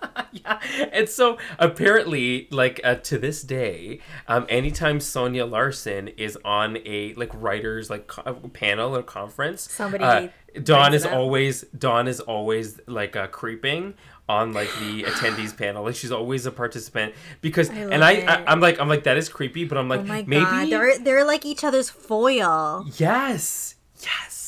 And 0.93 1.09
so 1.09 1.39
apparently, 1.59 2.47
like 2.51 2.81
uh, 2.85 2.97
to 2.97 3.19
this 3.19 3.43
day, 3.43 4.01
um, 4.29 4.47
anytime 4.49 5.01
Sonya 5.01 5.45
Larson 5.45 6.09
is 6.09 6.39
on 6.45 6.79
a 6.85 7.15
like 7.15 7.31
writers 7.35 7.91
like 7.91 8.07
co- 8.07 8.35
panel 8.53 8.97
or 8.97 9.03
conference, 9.03 9.71
Somebody 9.71 10.05
uh, 10.05 10.29
Dawn 10.63 10.95
is 10.95 11.05
always 11.05 11.63
Dawn 11.77 12.07
is 12.07 12.21
always 12.21 12.81
like 12.87 13.17
uh, 13.17 13.27
creeping 13.29 13.95
on 14.29 14.53
like 14.53 14.69
the 14.79 15.03
attendees 15.11 15.57
panel. 15.57 15.85
Like 15.85 15.97
she's 15.97 16.13
always 16.13 16.47
a 16.47 16.53
participant 16.53 17.15
because, 17.41 17.69
and 17.71 18.05
I, 18.05 18.13
it. 18.13 18.29
I 18.29 18.45
I'm 18.47 18.61
like 18.61 18.79
I'm 18.79 18.89
like 18.89 19.05
that 19.05 19.17
is 19.17 19.29
creepy, 19.29 19.65
but 19.65 19.79
I'm 19.79 19.89
like 19.89 20.01
Oh 20.01 20.25
maybe 20.27 20.45
god, 20.45 20.71
they're 20.71 20.99
they're 20.99 21.25
like 21.25 21.45
each 21.45 21.65
other's 21.65 21.91
foil. 21.91 22.87
yes, 22.97 23.75
yes. 24.01 24.46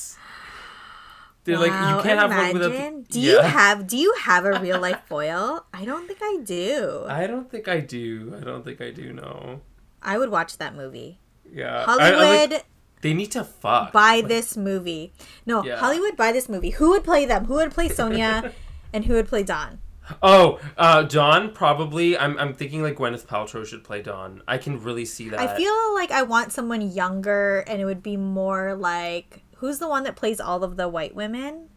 They're 1.48 1.58
like 1.58 1.70
Wow, 1.72 1.96
you 1.96 2.02
can't 2.02 2.18
have 2.18 2.30
one 2.30 2.50
imagine. 2.50 2.96
without. 2.96 3.08
Do 3.08 3.20
you 3.20 3.40
have 3.42 3.86
do 3.86 3.96
you 3.96 4.14
have 4.20 4.44
a 4.44 4.60
real 4.60 4.80
life 4.80 5.00
foil? 5.06 5.64
I 5.72 5.84
don't 5.84 6.06
think 6.06 6.20
I 6.22 6.36
do. 6.44 7.04
I 7.08 7.26
don't 7.26 7.50
think 7.50 7.66
I 7.68 7.80
do. 7.80 8.34
I 8.40 8.44
don't 8.44 8.64
think 8.64 8.80
I 8.80 8.90
do. 8.90 9.12
No. 9.12 9.60
I 10.02 10.18
would 10.18 10.30
watch 10.30 10.58
that 10.58 10.74
movie. 10.76 11.18
Yeah. 11.50 11.84
I- 11.88 11.92
I 11.92 12.10
like- 12.10 12.14
Hollywood 12.14 12.62
They 13.00 13.14
need 13.14 13.32
to 13.32 13.44
fuck. 13.44 13.92
buy 13.92 14.22
this 14.26 14.56
movie. 14.56 15.12
No, 15.46 15.64
Yeah. 15.64 15.76
Hollywood 15.78 16.16
buy 16.16 16.32
this 16.32 16.48
movie. 16.48 16.70
Who 16.70 16.90
would 16.90 17.04
play 17.04 17.24
them? 17.26 17.46
Who 17.46 17.54
would 17.54 17.70
play 17.72 17.88
Sonya 17.88 18.52
and 18.92 19.04
who 19.06 19.14
would 19.14 19.28
play 19.28 19.42
Dawn? 19.42 19.78
Oh, 20.22 20.58
uh, 20.78 21.02
Dawn 21.02 21.52
probably. 21.52 22.16
I'm, 22.18 22.38
I'm 22.38 22.54
thinking 22.54 22.82
like 22.82 22.96
Gwyneth 22.96 23.26
Paltrow 23.26 23.64
should 23.66 23.84
play 23.84 24.00
Dawn. 24.02 24.42
I 24.48 24.56
can 24.58 24.82
really 24.82 25.04
see 25.04 25.28
that. 25.28 25.38
I 25.38 25.54
feel 25.56 25.94
like 25.94 26.10
I 26.10 26.22
want 26.22 26.50
someone 26.52 26.80
younger 26.80 27.60
and 27.66 27.80
it 27.80 27.84
would 27.84 28.02
be 28.02 28.16
more 28.16 28.74
like 28.74 29.42
who's 29.58 29.78
the 29.78 29.88
one 29.88 30.02
that 30.04 30.16
plays 30.16 30.40
all 30.40 30.64
of 30.64 30.76
the 30.76 30.88
white 30.88 31.14
women? 31.14 31.68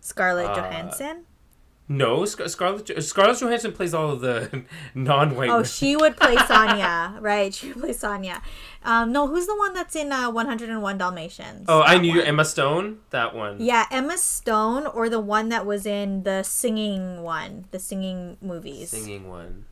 Scarlett 0.00 0.46
Uh, 0.50 0.54
Johansson? 0.56 1.24
no. 1.88 2.24
Scar- 2.24 2.48
Scarlett 2.48 2.84
Jo- 2.86 2.98
Scarlett 3.00 3.40
Johansson 3.40 3.72
plays 3.72 3.92
all 3.94 4.10
of 4.10 4.20
the 4.20 4.64
non-white. 4.94 5.48
Oh, 5.50 5.54
women. 5.54 5.64
she 5.64 5.96
would 5.96 6.16
play 6.16 6.36
Sonya, 6.48 7.18
right? 7.20 7.52
She 7.54 7.68
would 7.72 7.80
play 7.80 7.92
Sonya. 7.92 8.40
Um, 8.84 9.12
no, 9.12 9.26
who's 9.28 9.46
the 9.46 9.56
one 9.56 9.72
that's 9.74 9.96
in 9.96 10.12
uh, 10.12 10.30
101 10.30 10.98
Dalmatians? 10.98 11.64
Oh, 11.68 11.80
I 11.82 11.96
knew 11.98 12.18
one. 12.18 12.26
Emma 12.26 12.44
Stone. 12.44 12.98
That 13.10 13.34
one. 13.34 13.56
Yeah, 13.60 13.86
Emma 13.90 14.18
Stone 14.18 14.86
or 14.86 15.08
the 15.08 15.20
one 15.20 15.48
that 15.50 15.64
was 15.66 15.86
in 15.86 16.22
the 16.24 16.42
singing 16.42 17.22
one, 17.22 17.64
the 17.70 17.78
singing 17.78 18.36
movies. 18.42 18.90
Singing 18.90 19.28
one. 19.28 19.64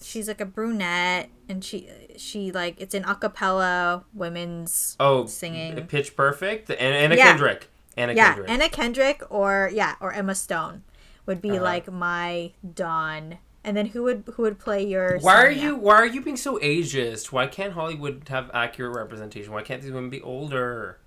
She's 0.00 0.28
like 0.28 0.40
a 0.40 0.46
brunette, 0.46 1.30
and 1.48 1.64
she 1.64 1.88
she 2.16 2.52
like 2.52 2.80
it's 2.80 2.94
an 2.94 3.04
acapella 3.04 4.04
women's. 4.14 4.96
Oh, 5.00 5.26
singing. 5.26 5.86
Pitch 5.86 6.14
Perfect. 6.16 6.70
And 6.70 6.80
Anna 6.80 7.14
Yeah. 7.16 7.28
Kendrick. 7.30 7.70
Anna 7.96 8.12
yeah, 8.12 8.28
Kendrick. 8.34 8.50
Anna 8.50 8.68
Kendrick 8.68 9.22
or 9.30 9.70
yeah 9.72 9.94
or 10.00 10.12
Emma 10.12 10.34
Stone 10.34 10.82
would 11.24 11.40
be 11.40 11.52
Uh-huh. 11.52 11.62
like 11.62 11.90
my 11.90 12.52
Dawn. 12.74 13.38
And 13.64 13.76
then 13.76 13.86
who 13.86 14.04
would 14.04 14.24
who 14.34 14.42
would 14.42 14.58
play 14.60 14.86
your? 14.86 15.18
Why 15.18 15.36
are 15.44 15.50
you 15.50 15.74
Why 15.74 15.94
are 15.96 16.06
you 16.06 16.20
being 16.20 16.36
so 16.36 16.58
ageist? 16.60 17.32
Why 17.32 17.46
can't 17.48 17.72
Hollywood 17.72 18.22
have 18.28 18.50
accurate 18.54 18.94
representation? 18.94 19.52
Why 19.52 19.62
can't 19.62 19.82
these 19.82 19.90
women 19.90 20.08
be 20.10 20.20
older? 20.22 20.98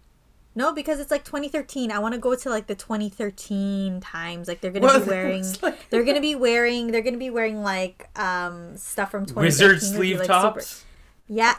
No, 0.56 0.74
because 0.74 1.00
it's 1.00 1.12
like 1.12 1.24
2013. 1.24 1.92
I 1.92 2.00
want 2.00 2.14
to 2.16 2.20
go 2.20 2.36
to 2.36 2.50
like 2.50 2.68
the 2.68 2.76
2013 2.76 4.02
times. 4.02 4.48
Like 4.48 4.62
they're 4.62 4.72
gonna 4.72 4.86
Well, 4.88 5.00
be 5.00 5.10
wearing, 5.10 5.44
like- 5.62 5.90
they're 5.90 6.04
gonna 6.04 6.22
be 6.22 6.36
wearing, 6.36 6.88
they're 6.92 7.02
gonna 7.02 7.18
be 7.18 7.30
wearing 7.30 7.62
like 7.64 8.10
um 8.20 8.76
stuff 8.78 9.12
from 9.12 9.26
2013. 9.26 9.44
Wizard 9.46 9.78
It'd 9.78 9.92
be, 9.92 9.96
sleeve 9.98 10.20
like, 10.20 10.28
tops. 10.28 10.68
super- 10.68 10.86
Yeah, 11.28 11.56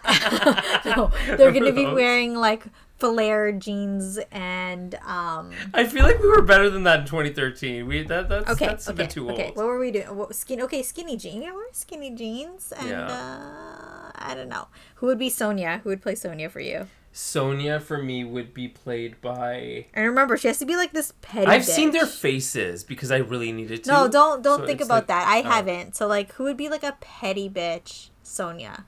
no, 0.84 1.10
they're 1.36 1.52
gonna 1.52 1.72
be 1.72 1.86
wearing 1.86 2.34
like 2.34 2.64
flared 2.98 3.60
jeans 3.60 4.18
and 4.30 4.94
um. 4.96 5.52
I 5.72 5.84
feel 5.86 6.02
like 6.04 6.20
we 6.20 6.28
were 6.28 6.42
better 6.42 6.68
than 6.68 6.82
that 6.82 7.00
in 7.00 7.06
2013. 7.06 7.86
We 7.86 8.02
that 8.02 8.28
that's 8.28 8.50
Okay, 8.50 8.66
that's 8.66 8.88
a 8.88 8.92
okay, 8.92 9.04
bit 9.04 9.10
too 9.10 9.30
old. 9.30 9.38
okay. 9.38 9.52
What 9.54 9.66
were 9.66 9.78
we 9.78 9.90
doing? 9.92 10.14
What, 10.16 10.34
skin? 10.34 10.60
Okay, 10.62 10.82
skinny 10.82 11.16
jeans. 11.16 11.44
Yeah, 11.44 11.54
we're 11.54 11.72
skinny 11.72 12.10
jeans, 12.10 12.72
and 12.72 12.88
Yeah. 12.90 13.06
uh, 13.06 14.10
I 14.16 14.34
don't 14.34 14.48
know 14.48 14.66
who 14.96 15.06
would 15.06 15.18
be 15.18 15.30
Sonya. 15.30 15.80
Who 15.84 15.88
would 15.90 16.02
play 16.02 16.14
Sonya 16.16 16.50
for 16.50 16.60
you? 16.60 16.88
Sonya 17.12 17.80
for 17.80 17.98
me 18.02 18.22
would 18.24 18.54
be 18.54 18.68
played 18.68 19.20
by. 19.20 19.86
And 19.92 20.06
remember, 20.06 20.36
she 20.36 20.46
has 20.48 20.58
to 20.58 20.66
be 20.66 20.76
like 20.76 20.92
this 20.92 21.12
petty. 21.22 21.46
Bitch. 21.46 21.50
I've 21.50 21.64
seen 21.64 21.90
their 21.90 22.06
faces 22.06 22.84
because 22.84 23.10
I 23.10 23.16
really 23.18 23.50
needed 23.52 23.84
to. 23.84 23.90
No, 23.90 24.08
don't 24.08 24.42
don't 24.42 24.60
So 24.60 24.66
think 24.66 24.80
about 24.80 24.94
like- 24.94 25.06
that. 25.08 25.26
I 25.28 25.40
oh. 25.40 25.50
haven't. 25.50 25.96
So 25.96 26.06
like, 26.06 26.32
who 26.34 26.44
would 26.44 26.56
be 26.56 26.68
like 26.68 26.84
a 26.84 26.96
petty 27.00 27.50
bitch? 27.50 28.10
Sonya. 28.22 28.84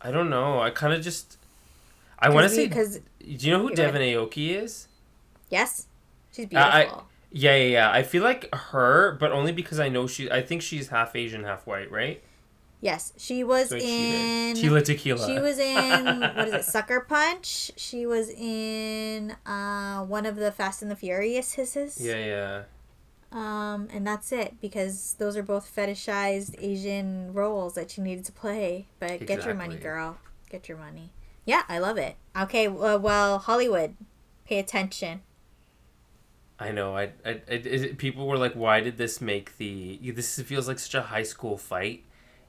I 0.00 0.10
don't 0.10 0.30
know. 0.30 0.60
I 0.60 0.70
kind 0.70 0.92
of 0.94 1.02
just. 1.02 1.38
I 2.18 2.28
want 2.30 2.48
to 2.48 2.54
say. 2.54 2.68
'cause- 2.68 3.00
Do 3.20 3.46
you 3.46 3.52
know 3.52 3.60
who. 3.68 3.74
Devon 3.74 4.00
Aoki 4.00 4.50
is? 4.56 4.88
yes, 5.50 5.86
she's 6.32 6.46
I- 6.54 6.60
I- 6.60 6.82
beautiful. 6.84 7.06
Yeah, 7.32 7.56
yeah, 7.56 7.64
yeah. 7.68 7.90
I 7.92 8.02
feel 8.02 8.22
like 8.22 8.54
her, 8.54 9.12
but 9.20 9.32
only 9.32 9.52
because 9.52 9.78
I 9.80 9.88
know 9.88 10.06
she. 10.06 10.30
I 10.30 10.40
think 10.42 10.62
she's 10.62 10.88
half 10.88 11.14
Asian, 11.14 11.44
half 11.44 11.66
white, 11.66 11.90
right? 11.90 12.22
Yes, 12.86 13.12
she 13.16 13.42
was 13.44 13.68
So 13.70 13.76
in. 13.76 14.54
cheated. 14.54 14.70
Tila 14.72 14.84
Tequila. 14.84 15.26
She 15.26 15.38
was 15.40 15.58
in 15.58 16.20
what 16.36 16.48
is 16.48 16.54
it, 16.54 16.64
Sucker 16.64 17.00
Punch? 17.00 17.72
She 17.76 18.06
was 18.06 18.30
in 18.30 19.32
uh, 19.44 20.04
one 20.04 20.24
of 20.24 20.36
the 20.36 20.52
Fast 20.52 20.82
and 20.82 20.90
the 20.90 20.96
Furious 20.96 21.54
hisses. 21.54 22.00
Yeah, 22.00 22.16
yeah. 22.24 22.62
Um, 23.32 23.88
and 23.92 24.06
that's 24.06 24.30
it 24.32 24.60
because 24.60 25.16
those 25.18 25.36
are 25.36 25.42
both 25.42 25.70
fetishized 25.74 26.54
Asian 26.58 27.34
roles 27.34 27.74
that 27.74 27.90
she 27.90 28.00
needed 28.00 28.24
to 28.26 28.32
play. 28.32 28.86
But 29.00 29.26
get 29.26 29.44
your 29.44 29.54
money, 29.54 29.76
girl. 29.76 30.18
Get 30.48 30.68
your 30.68 30.78
money. 30.78 31.10
Yeah, 31.44 31.62
I 31.68 31.78
love 31.78 31.98
it. 31.98 32.16
Okay, 32.40 32.66
uh, 32.68 32.98
well, 32.98 33.38
Hollywood, 33.38 33.96
pay 34.46 34.58
attention. 34.58 35.22
I 36.58 36.70
know. 36.72 36.96
I, 36.96 37.10
I, 37.24 37.40
I 37.50 37.58
people 37.98 38.26
were 38.26 38.38
like, 38.38 38.54
"Why 38.54 38.80
did 38.80 38.96
this 38.96 39.20
make 39.20 39.58
the? 39.58 39.98
This 40.14 40.40
feels 40.40 40.66
like 40.68 40.78
such 40.78 40.94
a 40.94 41.02
high 41.02 41.24
school 41.24 41.58
fight. 41.58 42.05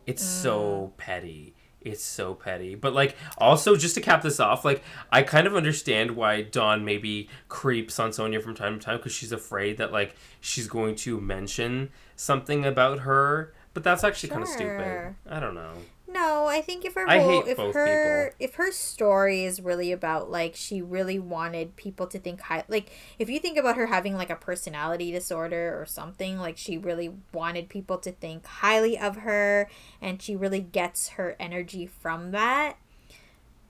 It's 0.08 0.24
Mm. 0.24 0.42
so 0.42 0.94
petty. 0.98 1.54
It's 1.82 2.04
so 2.04 2.34
petty." 2.34 2.74
But 2.76 2.94
like, 2.94 3.16
also 3.38 3.76
just 3.76 3.94
to 3.96 4.02
cap 4.02 4.22
this 4.24 4.40
off, 4.40 4.66
like, 4.66 4.82
I 5.12 5.22
kind 5.22 5.46
of 5.46 5.56
understand 5.56 6.12
why 6.12 6.42
Dawn 6.42 6.84
maybe 6.84 7.30
creeps 7.50 8.00
on 8.00 8.12
Sonya 8.12 8.42
from 8.42 8.56
time 8.56 8.80
to 8.80 8.84
time 8.86 8.98
because 8.98 9.12
she's 9.14 9.32
afraid 9.32 9.78
that 9.78 9.92
like 9.92 10.16
she's 10.42 10.68
going 10.68 10.96
to 10.96 11.22
mention 11.22 11.90
something 12.16 12.66
about 12.66 13.00
her. 13.00 13.54
But 13.74 13.84
that's 13.84 14.04
actually 14.04 14.30
kind 14.30 14.42
of 14.42 14.48
stupid. 14.50 15.16
I 15.30 15.40
don't 15.40 15.54
know. 15.54 15.74
No, 16.10 16.46
I 16.46 16.62
think 16.62 16.86
if 16.86 16.94
her 16.94 17.06
whole, 17.06 17.44
if 17.46 17.58
her 17.58 18.34
if 18.40 18.56
her 18.56 18.72
story 18.72 19.44
is 19.44 19.62
really 19.62 19.92
about 19.92 20.32
like 20.32 20.56
she 20.56 20.82
really 20.82 21.20
wanted 21.20 21.76
people 21.76 22.08
to 22.08 22.18
think 22.18 22.40
high 22.42 22.64
like 22.70 22.90
if 23.20 23.30
you 23.30 23.40
think 23.40 23.58
about 23.58 23.76
her 23.76 23.88
having 23.88 24.16
like 24.16 24.30
a 24.30 24.36
personality 24.36 25.12
disorder 25.12 25.80
or 25.80 25.86
something 25.86 26.38
like 26.38 26.58
she 26.58 26.78
really 26.78 27.14
wanted 27.34 27.68
people 27.68 27.98
to 27.98 28.12
think 28.12 28.46
highly 28.46 28.98
of 28.98 29.18
her 29.18 29.70
and 30.02 30.22
she 30.22 30.36
really 30.36 30.62
gets 30.62 31.10
her 31.10 31.36
energy 31.40 31.86
from 31.86 32.32
that 32.32 32.78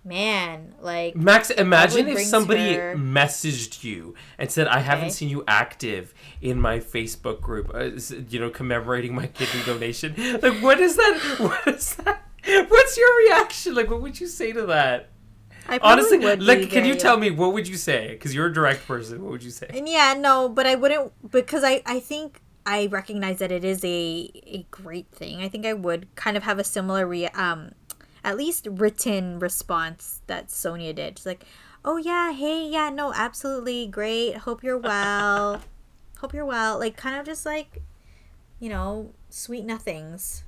man 0.04 0.74
like 0.80 1.16
Max, 1.16 1.50
imagine 1.50 2.08
if 2.08 2.22
somebody 2.22 2.76
her- 2.76 2.96
messaged 2.96 3.84
you 3.84 4.16
and 4.38 4.50
said, 4.50 4.68
"I 4.68 4.80
haven't 4.80 5.12
seen 5.12 5.28
you 5.28 5.44
active 5.48 6.14
in 6.42 6.62
my 6.62 6.80
Facebook 6.80 7.42
group, 7.42 7.72
uh, 7.74 7.90
you 8.30 8.40
know, 8.40 8.50
commemorating 8.50 9.14
my 9.14 9.28
kidney 9.28 9.64
donation." 9.66 10.16
Like, 10.42 10.62
what 10.62 10.80
is 10.80 10.96
that? 10.96 11.36
What 11.40 11.68
is 11.68 11.96
that? 11.96 12.27
What's 12.70 12.98
your 12.98 13.18
reaction? 13.18 13.76
Like, 13.76 13.90
what 13.90 14.02
would 14.02 14.20
you 14.20 14.28
say 14.28 14.52
to 14.54 14.66
that? 14.68 15.10
I 15.70 15.80
Honestly, 15.82 16.18
would 16.20 16.42
like, 16.42 16.70
can 16.70 16.86
you 16.86 16.96
tell 16.96 17.18
me 17.18 17.30
what 17.30 17.52
would 17.52 17.68
you 17.68 17.76
say? 17.76 18.12
Because 18.12 18.34
you're 18.34 18.48
a 18.48 18.54
direct 18.54 18.88
person. 18.88 19.22
What 19.22 19.32
would 19.32 19.44
you 19.44 19.52
say? 19.52 19.68
And 19.74 19.88
yeah, 19.88 20.14
no, 20.18 20.48
but 20.48 20.66
I 20.66 20.76
wouldn't 20.76 21.12
because 21.30 21.64
I 21.64 21.82
I 21.86 22.00
think 22.00 22.42
I 22.66 22.86
recognize 22.86 23.40
that 23.40 23.52
it 23.52 23.66
is 23.66 23.84
a 23.84 24.32
a 24.34 24.66
great 24.72 25.12
thing. 25.12 25.42
I 25.42 25.50
think 25.50 25.66
I 25.66 25.74
would 25.74 26.08
kind 26.16 26.38
of 26.38 26.44
have 26.44 26.58
a 26.58 26.64
similar 26.64 27.06
re- 27.06 27.28
um 27.28 27.72
at 28.24 28.38
least 28.38 28.68
written 28.72 29.40
response 29.40 30.22
that 30.28 30.50
Sonya 30.50 30.94
did. 30.94 31.20
She's 31.20 31.26
like, 31.26 31.44
"Oh 31.84 31.98
yeah, 31.98 32.32
hey, 32.32 32.66
yeah, 32.66 32.90
no, 32.90 33.12
absolutely 33.14 33.88
great. 33.88 34.38
Hope 34.38 34.64
you're 34.64 34.78
well. 34.78 35.62
Hope 36.20 36.34
you're 36.34 36.46
well." 36.46 36.80
Like 36.80 36.96
kind 36.96 37.20
of 37.20 37.26
just 37.26 37.46
like 37.46 37.82
you 38.60 38.70
know, 38.70 39.12
sweet 39.30 39.66
nothings. 39.66 40.44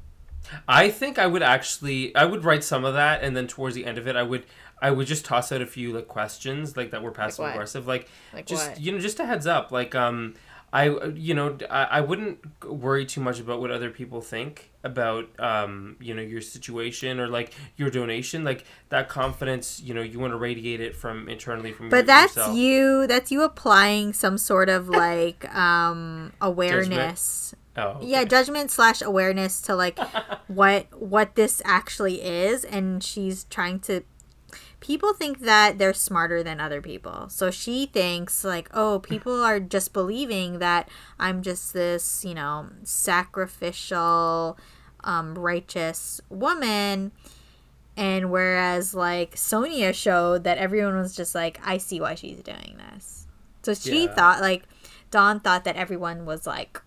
I 0.68 0.90
think 0.90 1.20
I 1.20 1.28
would 1.28 1.44
actually 1.44 2.16
I 2.16 2.26
would 2.26 2.44
write 2.44 2.64
some 2.64 2.86
of 2.86 2.94
that 2.96 3.24
and 3.24 3.36
then 3.36 3.48
towards 3.48 3.76
the 3.76 3.86
end 3.86 3.98
of 3.98 4.08
it 4.08 4.16
I 4.16 4.24
would 4.24 4.46
I 4.82 4.92
would 4.92 5.08
just 5.08 5.26
toss 5.26 5.52
out 5.52 5.62
a 5.62 5.66
few 5.66 5.94
like 5.94 6.08
questions 6.08 6.76
like 6.78 6.92
that 6.92 7.04
were 7.04 7.12
passive 7.12 7.40
what? 7.44 7.52
aggressive 7.52 7.86
like, 7.88 8.08
Like 8.34 8.46
just 8.46 8.70
what? 8.70 8.80
you 8.80 8.92
know 8.92 9.00
just 9.00 9.20
a 9.20 9.26
heads 9.26 9.46
up 9.48 9.72
like 9.72 9.94
um 9.96 10.36
I 10.72 10.90
you 11.16 11.34
know 11.34 11.58
I, 11.70 11.84
I 11.84 12.02
wouldn't 12.02 12.40
worry 12.64 13.06
too 13.06 13.22
much 13.22 13.40
about 13.40 13.60
what 13.60 13.72
other 13.72 13.90
people 13.90 14.22
think 14.22 14.72
about 14.84 15.28
um 15.40 15.98
you 16.00 16.14
know 16.14 16.22
your 16.22 16.42
situation 16.42 17.20
or 17.20 17.28
like 17.28 17.54
your 17.76 17.90
donation 17.90 18.44
like 18.44 18.64
that 18.90 19.10
confidence 19.10 19.82
you 19.82 19.94
know 19.94 20.02
you 20.02 20.20
want 20.20 20.32
to 20.32 20.38
radiate 20.38 20.80
it 20.80 20.96
from 20.96 21.28
internally 21.28 21.74
from 21.74 21.90
But 21.90 21.98
your- 21.98 22.04
that's 22.04 22.36
yourself. 22.36 22.56
you 22.56 23.08
that's 23.08 23.32
you 23.32 23.42
applying 23.44 24.14
some 24.14 24.38
sort 24.38 24.70
of 24.70 24.88
like 24.90 25.44
um 25.56 26.32
awareness. 26.40 27.54
Oh 27.78 27.82
okay. 27.98 28.08
yeah 28.08 28.24
judgment 28.24 28.72
slash 28.72 29.02
awareness 29.02 29.62
to 29.62 29.76
like 29.76 30.00
what 30.48 30.88
what 31.00 31.36
this 31.36 31.62
actually 31.66 32.22
is 32.22 32.64
and 32.66 33.04
she's 33.04 33.44
trying 33.46 33.80
to 33.82 34.02
people 34.80 35.14
think 35.14 35.42
that 35.42 35.78
they're 35.78 35.94
smarter 35.94 36.42
than 36.42 36.60
other 36.60 36.82
people 36.82 37.30
so 37.30 37.52
she 37.52 37.86
thinks 37.86 38.44
like 38.44 38.70
oh 38.74 39.00
people 39.04 39.42
are 39.44 39.60
just 39.60 39.94
believing 39.94 40.60
that 40.60 40.90
i'm 41.20 41.42
just 41.42 41.74
this 41.74 42.26
you 42.26 42.34
know 42.34 42.68
sacrificial 42.84 44.58
um 45.04 45.36
righteous 45.38 46.20
woman 46.30 47.12
and 47.96 48.32
whereas 48.32 48.94
like 48.94 49.36
sonya 49.38 49.94
showed 49.94 50.44
that 50.44 50.58
everyone 50.58 50.96
was 50.96 51.16
just 51.16 51.36
like 51.36 51.60
i 51.64 51.78
see 51.78 52.00
why 52.02 52.16
she's 52.16 52.42
doing 52.42 52.80
this 52.92 53.28
so 53.64 53.74
she 53.74 54.06
Yeah. 54.06 54.14
thought 54.16 54.42
like 54.42 54.64
dawn 55.12 55.40
thought 55.40 55.64
that 55.66 55.76
everyone 55.76 56.26
was 56.26 56.48
like 56.48 56.82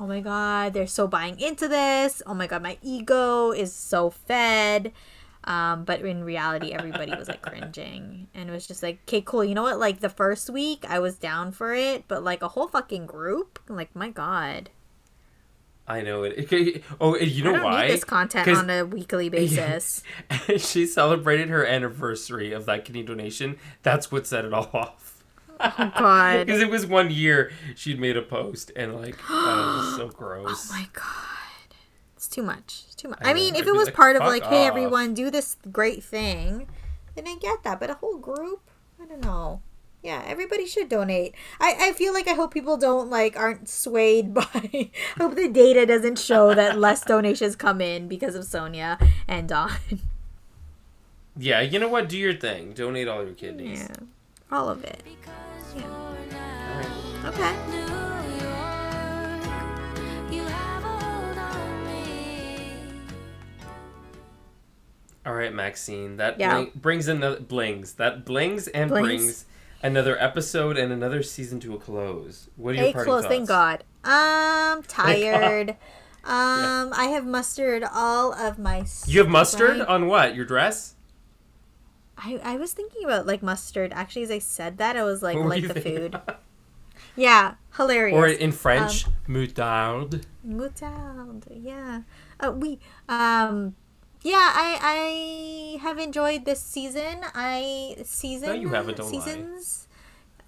oh 0.00 0.06
my 0.06 0.20
god 0.20 0.72
they're 0.72 0.86
so 0.86 1.06
buying 1.06 1.38
into 1.38 1.68
this. 1.68 2.22
Oh 2.26 2.34
my 2.34 2.46
god 2.46 2.62
my 2.62 2.78
ego 2.82 3.52
is 3.52 3.72
so 3.72 4.10
fed. 4.10 4.92
Um, 5.44 5.84
but 5.84 6.00
in 6.02 6.22
reality 6.24 6.72
everybody 6.72 7.14
was 7.14 7.28
like 7.28 7.40
cringing 7.42 8.28
and 8.34 8.48
it 8.50 8.52
was 8.52 8.66
just 8.66 8.82
like 8.82 9.00
okay 9.06 9.20
cool. 9.22 9.44
You 9.44 9.54
know 9.54 9.62
what? 9.62 9.78
Like 9.78 10.00
the 10.00 10.08
first 10.10 10.50
week 10.50 10.84
i 10.88 10.98
was 10.98 11.16
down 11.16 11.52
for 11.52 11.72
it 11.74 12.04
but 12.08 12.24
like 12.24 12.42
a 12.42 12.48
whole 12.48 12.68
fucking 12.68 13.06
group? 13.06 13.58
Like 13.68 13.94
my 13.94 14.10
god. 14.10 14.70
I 15.88 16.02
know 16.02 16.22
it, 16.22 16.52
it- 16.52 16.84
oh 17.00 17.16
you 17.16 17.42
know 17.42 17.64
why? 17.64 17.88
this 17.88 18.04
content 18.04 18.48
on 18.48 18.70
a 18.70 18.84
weekly 18.84 19.28
basis. 19.36 20.02
She 20.58 20.86
celebrated 20.86 21.48
her 21.48 21.64
anniversary 21.66 22.52
of 22.52 22.64
that 22.66 22.84
kidney 22.84 23.02
donation. 23.02 23.58
That's 23.82 24.12
what 24.12 24.26
set 24.26 24.44
it 24.44 24.52
all 24.54 24.70
off 24.74 25.09
oh 25.60 25.92
god 25.98 26.46
because 26.46 26.60
it 26.60 26.70
was 26.70 26.86
one 26.86 27.10
year 27.10 27.52
she'd 27.74 28.00
made 28.00 28.16
a 28.16 28.22
post 28.22 28.72
and 28.76 28.96
like 28.96 29.16
oh, 29.28 29.34
it 29.34 29.86
was 29.86 29.96
so 29.96 30.08
gross 30.16 30.70
Oh 30.70 30.74
my 30.74 30.88
god. 30.92 31.04
It's 32.16 32.28
too 32.28 32.42
much. 32.42 32.82
It's 32.86 32.94
too 32.94 33.08
much. 33.08 33.18
I 33.22 33.30
I, 33.30 33.34
mean, 33.34 33.54
I'd 33.54 33.60
if 33.60 33.66
it 33.66 33.72
was 33.72 33.86
like, 33.86 33.94
part 33.94 34.14
of 34.14 34.20
"Fuck 34.20 34.28
like, 34.28 34.44
hey 34.44 34.66
everyone, 34.66 35.14
do 35.14 35.30
this 35.30 35.56
great 35.72 36.04
thing, 36.04 36.66
then 37.14 37.26
I 37.26 37.36
get 37.40 37.62
that. 37.62 37.80
But 37.80 37.88
a 37.88 37.94
whole 37.94 38.18
group, 38.18 38.60
I 39.02 39.06
don't 39.06 39.24
know. 39.24 39.62
Yeah, 40.02 40.22
everybody 40.26 40.66
should 40.66 40.90
donate. 40.90 41.34
I, 41.60 41.76
I 41.80 41.92
feel 41.92 42.12
like 42.12 42.28
I 42.28 42.34
hope 42.34 42.52
people 42.52 42.76
don't 42.76 43.08
like 43.08 43.38
aren't 43.38 43.70
swayed 43.70 44.34
by 44.34 44.44
I 44.52 44.90
hope 45.16 45.34
the 45.34 45.48
data 45.48 45.86
doesn't 45.86 46.18
show 46.18 46.54
that 46.54 46.78
less 46.78 47.02
donations 47.02 47.56
come 47.56 47.80
in 47.80 48.06
because 48.06 48.34
of 48.34 48.44
Sonya 48.44 48.98
and 49.26 49.48
Dawn. 49.48 49.72
yeah 51.38 51.60
you 51.60 51.78
know 51.78 51.88
what 51.88 52.08
do 52.08 52.18
your 52.18 52.34
thing 52.34 52.72
donate 52.72 53.08
all 53.08 53.24
your 53.24 53.34
kidneys 53.34 53.80
yeah. 53.88 54.06
All 54.52 54.68
of 54.68 54.82
it. 54.84 55.02
Because 55.74 55.90
Yeah. 56.32 56.82
you're 57.22 57.28
Okay. 57.30 57.54
New 57.70 57.76
York, 58.44 60.32
you 60.32 60.42
have 60.44 60.84
a 60.84 60.86
hold 61.04 61.38
on 61.38 61.84
me. 61.86 62.72
all 65.26 65.34
right 65.34 65.54
maxine 65.54 66.16
that 66.16 66.38
Yeah. 66.40 66.54
bling- 66.54 66.72
brings 66.74 67.08
another 67.08 67.40
blings 67.40 67.94
that 67.94 68.24
blings 68.24 68.68
and 68.68 68.90
Blings. 68.90 69.06
brings 69.06 69.44
another 69.82 70.16
episode 70.22 70.76
and 70.78 70.92
another 70.92 71.22
season 71.22 71.60
to 71.60 71.74
a 71.74 71.78
close 71.78 72.48
what 72.56 72.72
are 72.72 72.74
your 72.76 72.86
Hey, 72.86 72.92
parting 72.92 73.10
close. 73.12 73.22
thoughts 73.24 73.34
Thank 73.34 73.48
God. 73.48 73.84
Um, 74.04 74.82
Thank 74.82 74.88
God. 74.88 75.04
tired. 75.42 75.76
Um, 76.22 76.92
I 76.94 77.04
have 77.14 77.24
mustered 77.24 77.82
all 77.82 78.34
of 78.34 78.58
my. 78.58 78.84
you 79.06 79.20
have 79.20 79.28
mustard 79.30 79.70
strength. 79.76 79.88
on 79.88 80.06
what 80.06 80.34
your 80.34 80.44
dress 80.44 80.94
I, 82.22 82.40
I 82.42 82.56
was 82.56 82.72
thinking 82.72 83.04
about 83.04 83.26
like 83.26 83.42
mustard. 83.42 83.92
Actually, 83.94 84.22
as 84.24 84.30
I 84.30 84.38
said 84.38 84.78
that, 84.78 84.96
I 84.96 85.02
was 85.04 85.22
like, 85.22 85.36
What 85.36 85.48
like 85.48 85.66
the 85.66 85.80
food. 85.80 86.20
Yeah, 87.16 87.54
hilarious. 87.76 88.16
or 88.16 88.26
in 88.28 88.52
french 88.52 89.06
moutarde 89.26 90.22
Moutarde. 90.46 91.46
Yeah. 91.50 92.02
Uh, 92.38 92.52
we. 92.52 92.78
Um. 93.08 93.74
Yeah, 94.22 94.52
I 94.54 95.78
I 95.80 95.82
have 95.82 95.98
enjoyed 95.98 96.44
this 96.44 96.60
season. 96.60 97.24
I 97.34 97.96
season. 98.04 98.48
No, 98.50 98.54
you 98.54 98.68
haven't, 98.68 98.98
don't 98.98 99.12
lie. 99.12 99.18
seasons. 99.18 99.88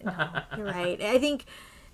No, 0.05 0.13
you're 0.57 0.67
right. 0.67 1.01
I 1.01 1.19
think 1.19 1.47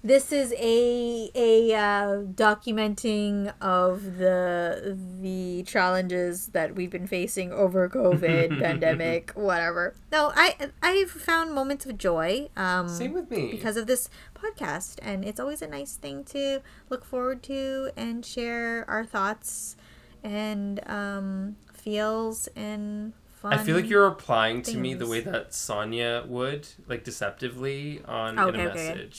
this 0.02 0.32
is 0.32 0.52
a 0.56 1.30
a 1.34 1.74
uh, 1.74 2.22
documenting 2.22 3.52
of 3.60 4.16
the 4.18 4.96
the 5.20 5.64
challenges 5.64 6.48
that 6.48 6.74
we've 6.74 6.90
been 6.90 7.06
facing 7.06 7.52
over 7.52 7.88
COVID 7.88 8.58
pandemic, 8.62 9.32
whatever. 9.32 9.94
No, 10.12 10.32
I 10.34 10.70
I've 10.82 11.10
found 11.10 11.52
moments 11.52 11.86
of 11.86 11.98
joy. 11.98 12.48
Um, 12.56 12.88
same 12.88 13.12
with 13.12 13.30
me 13.30 13.50
because 13.50 13.76
of 13.76 13.86
this 13.86 14.08
podcast 14.34 14.98
and 15.02 15.24
it's 15.24 15.40
always 15.40 15.62
a 15.62 15.66
nice 15.66 15.96
thing 15.96 16.22
to 16.22 16.62
look 16.90 17.04
forward 17.04 17.42
to 17.42 17.90
and 17.96 18.24
share 18.24 18.84
our 18.88 19.04
thoughts 19.04 19.76
and 20.22 20.80
um, 20.88 21.56
feels 21.72 22.48
and 22.54 23.12
fun. 23.28 23.52
I 23.52 23.58
feel 23.58 23.76
like 23.76 23.88
you're 23.88 24.08
replying 24.08 24.62
to 24.62 24.76
me 24.76 24.94
the 24.94 25.06
way 25.06 25.20
that 25.20 25.54
Sonya 25.54 26.24
would, 26.26 26.68
like 26.86 27.04
deceptively 27.04 28.02
on 28.04 28.38
Okay, 28.38 28.60
in 28.60 28.66
a 28.66 28.70
okay. 28.70 29.10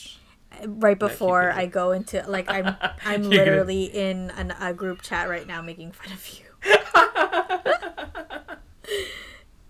Right 0.66 0.98
before. 0.98 1.50
I 1.52 1.66
go 1.66 1.92
into 1.92 2.24
like 2.28 2.50
I'm 2.50 2.76
I'm 3.04 3.22
You're 3.24 3.30
gonna- 3.30 3.36
literally 3.36 3.84
in 3.84 4.30
an, 4.30 4.52
a 4.60 4.72
group 4.74 5.02
chat 5.02 5.28
right 5.28 5.46
now 5.46 5.62
making 5.62 5.92
fun 5.92 6.12
of 6.12 6.28
you. 6.28 6.44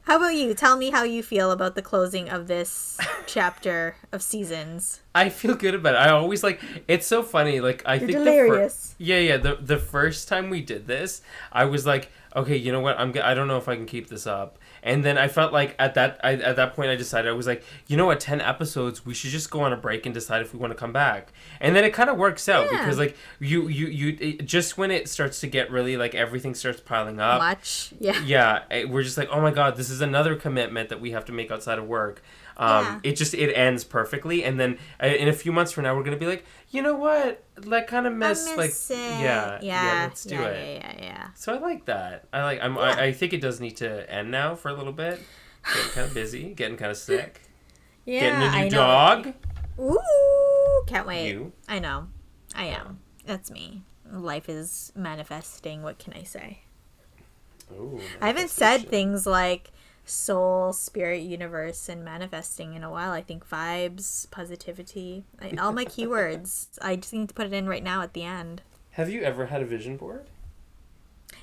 How 0.04 0.16
about 0.16 0.34
you? 0.34 0.54
Tell 0.54 0.76
me 0.76 0.90
how 0.90 1.04
you 1.04 1.22
feel 1.22 1.52
about 1.52 1.76
the 1.76 1.82
closing 1.82 2.28
of 2.30 2.48
this 2.48 2.98
chapter 3.26 3.94
of 4.10 4.22
seasons. 4.22 5.02
I 5.14 5.28
feel 5.28 5.54
good 5.54 5.74
about 5.76 5.94
it. 5.94 5.98
I 5.98 6.08
always 6.10 6.42
like 6.42 6.60
it's 6.88 7.06
so 7.06 7.22
funny. 7.22 7.60
Like 7.60 7.82
I 7.86 7.94
You're 7.94 8.08
think 8.08 8.18
delirious. 8.18 8.94
The 8.98 9.04
fir- 9.04 9.10
yeah, 9.10 9.18
yeah. 9.18 9.36
The 9.36 9.54
the 9.60 9.78
first 9.78 10.26
time 10.26 10.50
we 10.50 10.62
did 10.62 10.88
this, 10.88 11.22
I 11.52 11.66
was 11.66 11.86
like, 11.86 12.10
okay, 12.34 12.56
you 12.56 12.72
know 12.72 12.80
what? 12.80 12.98
I'm 12.98 13.12
g- 13.12 13.20
I 13.20 13.34
don't 13.34 13.46
know 13.46 13.58
if 13.58 13.68
I 13.68 13.76
can 13.76 13.86
keep 13.86 14.08
this 14.08 14.26
up. 14.26 14.58
And 14.82 15.04
then 15.04 15.18
I 15.18 15.28
felt 15.28 15.52
like 15.52 15.74
at 15.78 15.94
that 15.94 16.20
I, 16.24 16.34
at 16.34 16.56
that 16.56 16.74
point 16.74 16.90
I 16.90 16.96
decided 16.96 17.28
I 17.28 17.32
was 17.32 17.46
like, 17.46 17.62
you 17.86 17.96
know 17.96 18.06
what? 18.06 18.20
Ten 18.20 18.40
episodes. 18.40 19.04
We 19.04 19.14
should 19.14 19.30
just 19.30 19.50
go 19.50 19.60
on 19.60 19.72
a 19.72 19.76
break 19.76 20.06
and 20.06 20.14
decide 20.14 20.42
if 20.42 20.52
we 20.52 20.58
want 20.58 20.72
to 20.72 20.76
come 20.78 20.92
back. 20.92 21.32
And 21.60 21.74
then 21.76 21.84
it 21.84 21.92
kind 21.92 22.08
of 22.10 22.16
works 22.16 22.48
out 22.48 22.70
Yeah. 22.70 22.78
because 22.78 22.98
like 22.98 23.16
you 23.38 23.68
you 23.68 23.86
you 23.88 24.16
it, 24.20 24.46
just 24.46 24.78
when 24.78 24.90
it 24.90 25.08
starts 25.08 25.40
to 25.40 25.46
get 25.46 25.70
really 25.70 25.96
like 25.96 26.14
everything 26.14 26.54
starts 26.54 26.80
piling 26.80 27.20
up. 27.20 27.40
Much, 27.40 27.92
yeah. 27.98 28.22
yeah 28.24 28.62
eh, 28.70 28.84
we're 28.84 29.02
just 29.02 29.18
like 29.18 29.28
oh 29.30 29.40
my 29.40 29.50
god 29.50 29.76
this 29.76 29.90
is 29.90 30.00
another 30.00 30.34
commitment 30.36 30.88
that 30.88 31.00
we 31.00 31.10
have 31.10 31.24
to 31.26 31.32
make 31.32 31.50
outside 31.50 31.78
of 31.78 31.86
work 31.86 32.22
um 32.60 32.84
Yeah. 32.84 33.00
it 33.02 33.16
just 33.16 33.34
it 33.34 33.52
ends 33.54 33.82
perfectly 33.82 34.44
and 34.44 34.60
then 34.60 34.78
uh, 35.02 35.06
in 35.06 35.26
a 35.28 35.32
few 35.32 35.50
months 35.50 35.72
from 35.72 35.82
now 35.84 35.96
we're 35.96 36.04
gonna 36.04 36.16
be 36.16 36.26
like 36.26 36.44
you 36.70 36.82
know 36.82 36.94
what 36.94 37.42
like 37.64 37.86
kind 37.88 38.06
of 38.06 38.12
miss, 38.14 38.44
miss 38.44 38.56
like 38.56 38.70
it. 38.98 39.20
yeah 39.22 39.58
yeah, 39.62 40.04
let's 40.06 40.22
do 40.24 40.34
yeah, 40.36 40.46
it 40.46 40.82
Yeah, 40.82 40.92
yeah, 40.98 41.04
yeah. 41.04 41.28
so 41.34 41.54
i 41.54 41.58
like 41.58 41.86
that 41.86 42.28
i 42.32 42.42
like 42.44 42.60
i'm 42.62 42.76
Yeah. 42.76 42.82
I, 42.82 43.04
I 43.06 43.12
think 43.12 43.32
it 43.32 43.40
does 43.40 43.58
need 43.60 43.76
to 43.78 44.08
end 44.12 44.30
now 44.30 44.54
for 44.54 44.68
a 44.68 44.74
little 44.74 44.92
bit 44.92 45.20
getting 45.74 45.90
kind 45.92 46.06
of 46.06 46.14
busy 46.22 46.54
getting 46.54 46.76
kind 46.76 46.90
of 46.92 46.96
sick 46.96 47.40
Yeah, 48.04 48.20
getting 48.20 48.42
a 48.42 48.50
new 48.52 48.58
I 48.58 48.68
know. 48.68 48.76
dog 48.76 49.34
Ooh, 49.80 50.82
can't 50.86 51.06
wait. 51.06 51.28
you 51.30 51.52
I 51.68 51.78
know. 51.78 52.08
I 52.54 52.64
am. 52.66 52.98
That's 53.24 53.50
me. 53.50 53.82
Life 54.10 54.48
is 54.48 54.92
manifesting. 54.94 55.82
What 55.82 55.98
can 55.98 56.12
I 56.12 56.24
say? 56.24 56.60
Ooh, 57.72 58.00
I 58.20 58.26
haven't 58.26 58.50
said 58.50 58.88
things 58.90 59.26
like 59.26 59.70
soul, 60.04 60.72
spirit, 60.72 61.22
universe, 61.22 61.88
and 61.88 62.04
manifesting 62.04 62.74
in 62.74 62.82
a 62.82 62.90
while. 62.90 63.12
I 63.12 63.22
think 63.22 63.48
vibes, 63.48 64.30
positivity, 64.30 65.24
I, 65.40 65.52
all 65.60 65.72
my 65.72 65.84
keywords. 65.84 66.68
I 66.82 66.96
just 66.96 67.12
need 67.12 67.28
to 67.28 67.34
put 67.34 67.46
it 67.46 67.52
in 67.52 67.68
right 67.68 67.82
now 67.82 68.02
at 68.02 68.12
the 68.14 68.24
end. 68.24 68.62
have 68.92 69.08
you 69.10 69.22
ever 69.22 69.46
had 69.46 69.62
a 69.62 69.64
vision 69.66 69.96
board 69.96 70.26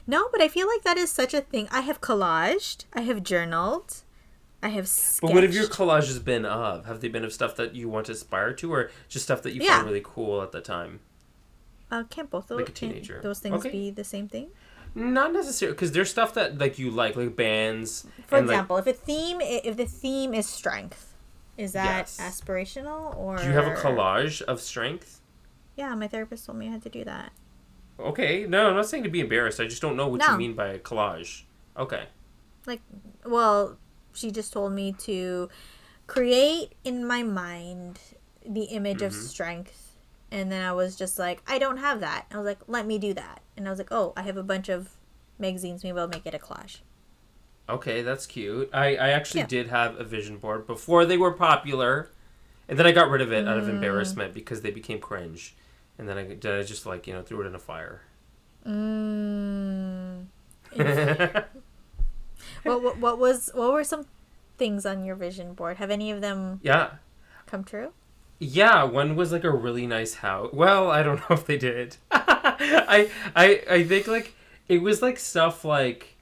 No, 0.06 0.28
but 0.32 0.42
I 0.42 0.48
feel 0.48 0.68
like 0.68 0.84
that 0.84 0.98
is 0.98 1.12
such 1.12 1.34
a 1.34 1.42
thing. 1.42 1.68
I 1.72 1.82
have 1.82 2.02
collaged. 2.02 2.86
I 2.94 3.02
have 3.02 3.24
journaled. 3.24 4.04
I 4.62 4.70
have 4.70 4.88
sketched. 4.88 5.22
but 5.22 5.34
what 5.34 5.44
have 5.44 5.54
your 5.54 5.68
collages 5.68 6.24
been 6.24 6.44
of 6.46 6.86
have 6.88 7.00
they 7.02 7.08
been 7.10 7.24
of 7.24 7.32
stuff 7.32 7.56
that 7.58 7.76
you 7.76 7.88
want 7.90 8.08
to 8.08 8.14
aspire 8.14 8.54
to 8.54 8.74
or 8.74 8.90
just 9.08 9.26
stuff 9.26 9.44
that 9.44 9.54
you 9.54 9.62
Yeah. 9.62 9.76
found 9.78 9.86
really 9.88 10.02
cool 10.04 10.42
at 10.42 10.52
the 10.52 10.62
time 10.62 11.00
uh, 11.92 12.04
can't 12.10 12.30
both 12.30 12.48
those, 12.48 12.58
like 12.60 12.70
a 12.70 12.72
teenager. 12.74 13.22
those 13.22 13.40
things 13.40 13.60
Okay. 13.66 13.70
be 13.72 13.92
the 13.92 14.04
same 14.04 14.28
thing? 14.28 14.50
Not 14.96 15.34
necessarily, 15.34 15.76
because 15.76 15.92
there's 15.92 16.10
stuff 16.10 16.34
that 16.34 16.58
like 16.58 16.80
you 16.80 16.90
like, 16.92 17.16
like 17.16 17.36
bands. 17.36 18.06
For 18.28 18.38
and, 18.38 18.48
like, 18.48 18.56
example, 18.56 18.78
if 18.78 18.88
a 18.88 18.94
theme, 18.94 19.42
if 19.42 19.78
the 19.78 19.86
theme 19.86 20.34
is 20.34 20.48
strength, 20.48 21.14
is 21.58 21.74
that 21.74 22.06
Yes. 22.06 22.18
aspirational 22.20 23.16
or? 23.18 23.38
do 23.38 23.48
you 23.48 23.54
have 23.54 23.68
a 23.68 23.72
collage 23.72 24.42
of 24.44 24.60
strength? 24.62 25.22
Yeah, 25.76 25.94
my 25.96 26.08
therapist 26.08 26.46
told 26.46 26.58
me 26.58 26.68
I 26.68 26.72
had 26.72 26.82
to 26.84 26.90
do 26.90 27.04
that. 27.06 27.32
Okay, 28.00 28.46
no, 28.48 28.68
I'm 28.70 28.76
not 28.76 28.88
saying 28.88 29.04
to 29.04 29.10
be 29.10 29.20
embarrassed. 29.22 29.60
I 29.60 29.66
just 29.66 29.82
don't 29.82 29.96
know 29.98 30.08
what 30.08 30.28
you 30.28 30.36
mean 30.38 30.54
by 30.54 30.68
a 30.70 30.80
collage. 30.80 31.44
Okay, 31.78 32.04
Like, 32.66 32.82
well, 33.26 33.78
she 34.14 34.32
just 34.32 34.52
told 34.54 34.74
me 34.74 34.92
to 34.94 35.50
create 36.08 36.74
in 36.84 37.06
my 37.06 37.24
mind 37.24 38.00
the 38.46 38.64
image 38.66 39.02
of 39.02 39.14
Mm-hmm. 39.14 39.28
strength, 39.28 39.87
and 40.32 40.52
then 40.52 40.64
I 40.64 40.72
was 40.74 40.96
just 40.96 41.18
like, 41.20 41.42
I 41.48 41.58
don't 41.60 41.78
have 41.78 42.00
that. 42.02 42.26
I 42.32 42.38
was 42.38 42.46
like, 42.46 42.60
let 42.68 42.86
me 42.86 42.98
do 42.98 43.14
that, 43.14 43.42
and 43.56 43.68
I 43.68 43.70
was 43.72 43.80
like, 43.80 43.92
oh, 43.92 44.14
I 44.18 44.22
have 44.24 44.38
a 44.38 44.44
bunch 44.44 44.70
of 44.70 44.90
magazines. 45.40 45.84
Maybe 45.84 45.98
I'll 46.00 46.08
make 46.08 46.26
it 46.26 46.34
a 46.34 46.40
collage. 46.40 46.78
okay, 47.70 48.02
that's 48.02 48.26
cute. 48.26 48.70
I 48.74 48.96
I 48.96 49.10
actually 49.10 49.42
Yeah. 49.42 49.48
did 49.48 49.68
have 49.68 50.00
a 50.00 50.04
vision 50.04 50.38
board 50.38 50.66
before 50.68 51.06
they 51.06 51.18
were 51.18 51.34
popular, 51.34 52.10
and 52.70 52.78
then 52.80 52.86
I 52.88 52.92
got 52.92 53.10
rid 53.10 53.22
of 53.22 53.32
it 53.32 53.48
out 53.48 53.58
Mm. 53.58 53.62
of 53.64 53.70
embarrassment 53.70 54.34
because 54.34 54.62
they 54.62 54.72
became 54.72 55.00
cringe, 55.00 55.56
and 55.98 56.08
then 56.08 56.18
I, 56.18 56.24
then 56.36 56.60
I 56.60 56.64
just 56.64 56.86
like 56.86 57.08
you 57.08 57.14
know 57.14 57.22
threw 57.22 57.42
it 57.42 57.48
in 57.48 57.56
a 57.56 57.60
fire. 57.60 58.02
Mm. 58.66 60.26
what, 62.64 62.82
what 62.84 62.98
what 62.98 63.18
was 63.20 63.50
what 63.54 63.72
were 63.74 63.84
some 63.84 64.06
things 64.58 64.86
on 64.86 65.04
your 65.06 65.16
vision 65.16 65.54
board? 65.54 65.78
Have 65.78 65.92
any 65.92 66.12
of 66.12 66.22
them 66.22 66.60
yeah. 66.64 66.92
come 67.46 67.64
true? 67.64 67.92
Yeah, 68.40 68.84
one 68.84 69.16
was 69.16 69.32
like 69.32 69.44
a 69.44 69.52
really 69.52 69.88
nice 69.88 70.16
house. 70.16 70.52
Well, 70.54 70.92
I 70.92 71.02
don't 71.04 71.18
know 71.30 71.36
if 71.36 71.46
they 71.46 71.58
did. 71.58 71.98
I 72.12 73.10
I 73.36 73.64
I 73.70 73.84
think 73.84 74.08
like 74.08 74.34
it 74.68 74.82
was 74.82 75.02
like 75.02 75.18
stuff 75.20 75.66
like 75.66 76.16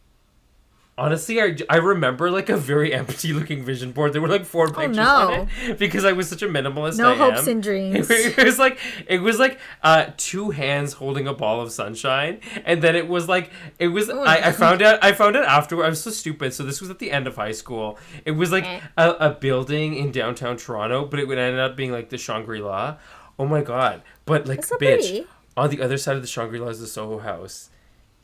honestly 0.97 1.41
I, 1.41 1.57
I 1.69 1.77
remember 1.77 2.31
like 2.31 2.47
a 2.49 2.55
very 2.57 2.93
empty 3.01 3.33
looking 3.33 3.63
vision 3.63 3.91
board. 3.91 4.13
There 4.13 4.21
were 4.21 4.27
like 4.29 4.45
four 4.45 4.67
pictures 4.67 4.97
on 4.97 5.05
Oh, 5.31 5.35
no. 5.43 5.47
it 5.71 5.77
because 5.79 6.05
I 6.05 6.13
was 6.13 6.29
such 6.29 6.41
a 6.41 6.47
minimalist. 6.47 6.97
No 6.97 7.11
I 7.11 7.15
hopes 7.15 7.43
am. 7.47 7.53
and 7.53 7.63
dreams. 7.63 8.09
It 8.11 8.37
was 8.43 8.57
like 8.59 8.77
it 9.07 9.19
was 9.19 9.39
like 9.39 9.59
uh, 9.83 10.11
two 10.17 10.51
hands 10.51 10.93
holding 10.93 11.27
a 11.27 11.33
ball 11.33 11.61
of 11.61 11.71
sunshine, 11.71 12.39
and 12.65 12.81
then 12.81 12.95
it 12.95 13.07
was 13.07 13.27
like 13.27 13.51
it 13.79 13.89
was. 13.89 14.09
Oh, 14.09 14.23
I, 14.23 14.47
I 14.47 14.51
found 14.51 14.81
out. 14.81 15.03
I 15.03 15.11
found 15.13 15.35
out 15.35 15.45
afterward. 15.45 15.85
I 15.85 15.89
was 15.89 16.01
so 16.01 16.11
stupid. 16.11 16.53
So 16.53 16.63
this 16.63 16.79
was 16.81 16.89
at 16.89 16.99
the 16.99 17.11
end 17.11 17.27
of 17.27 17.35
high 17.35 17.51
school. 17.51 17.97
It 18.25 18.31
was 18.31 18.51
like 18.51 18.65
Eh. 18.65 18.79
a, 18.97 19.09
a 19.11 19.29
building 19.31 19.95
in 19.95 20.11
downtown 20.11 20.57
Toronto, 20.57 21.05
but 21.05 21.19
it 21.19 21.27
would 21.27 21.37
end 21.37 21.57
up 21.59 21.75
being 21.75 21.91
like 21.91 22.09
the 22.09 22.17
Shangri 22.17 22.61
La. 22.61 22.97
Oh 23.37 23.45
my 23.45 23.61
god! 23.61 24.01
But 24.25 24.47
like, 24.47 24.63
so 24.65 24.75
bitch, 24.77 24.79
pretty. 25.09 25.27
on 25.57 25.69
the 25.69 25.81
other 25.81 25.97
side 25.97 26.15
of 26.15 26.21
the 26.21 26.27
Shangri 26.27 26.59
La 26.59 26.67
is 26.69 26.79
the 26.79 26.87
Soho 26.87 27.19
House. 27.19 27.69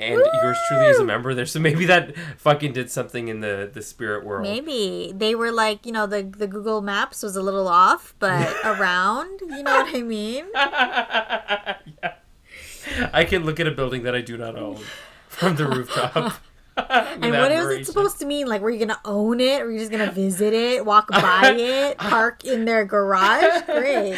And 0.01 0.15
yours 0.41 0.57
truly 0.67 0.85
is 0.87 0.99
a 0.99 1.03
member 1.05 1.33
there, 1.33 1.45
so 1.45 1.59
maybe 1.59 1.85
that 1.85 2.15
fucking 2.37 2.73
did 2.73 2.89
something 2.89 3.27
in 3.27 3.41
the 3.41 3.69
the 3.71 3.81
spirit 3.81 4.25
world. 4.25 4.43
Maybe 4.43 5.13
they 5.15 5.35
were 5.35 5.51
like, 5.51 5.85
you 5.85 5.91
know, 5.91 6.07
the 6.07 6.23
the 6.23 6.47
Google 6.47 6.81
Maps 6.81 7.21
was 7.23 7.35
a 7.35 7.41
little 7.41 7.67
off, 7.67 8.15
but 8.19 8.53
around, 8.65 9.39
you 9.41 9.63
know 9.63 9.75
what 9.83 9.95
I 9.95 10.01
mean? 10.01 10.45
yeah. 10.53 11.77
I 13.13 13.23
can 13.25 13.45
look 13.45 13.59
at 13.59 13.67
a 13.67 13.71
building 13.71 14.03
that 14.03 14.15
I 14.15 14.21
do 14.21 14.37
not 14.37 14.55
own 14.57 14.79
from 15.27 15.55
the 15.55 15.67
rooftop. 15.67 16.33
And 16.77 17.31
what 17.33 17.51
is 17.51 17.65
it 17.67 17.85
supposed 17.85 18.17
to 18.19 18.25
mean? 18.25 18.47
Like, 18.47 18.61
were 18.61 18.69
you 18.71 18.79
gonna 18.79 18.99
own 19.05 19.39
it, 19.41 19.61
or 19.61 19.65
were 19.65 19.71
you 19.71 19.79
just 19.79 19.91
gonna 19.91 20.09
visit 20.11 20.53
it, 20.53 20.83
walk 20.85 21.09
by 21.09 21.53
it, 21.55 21.97
park 21.97 22.45
in 22.45 22.63
their 22.65 22.85
garage? 22.85 23.63
Great. 23.65 24.13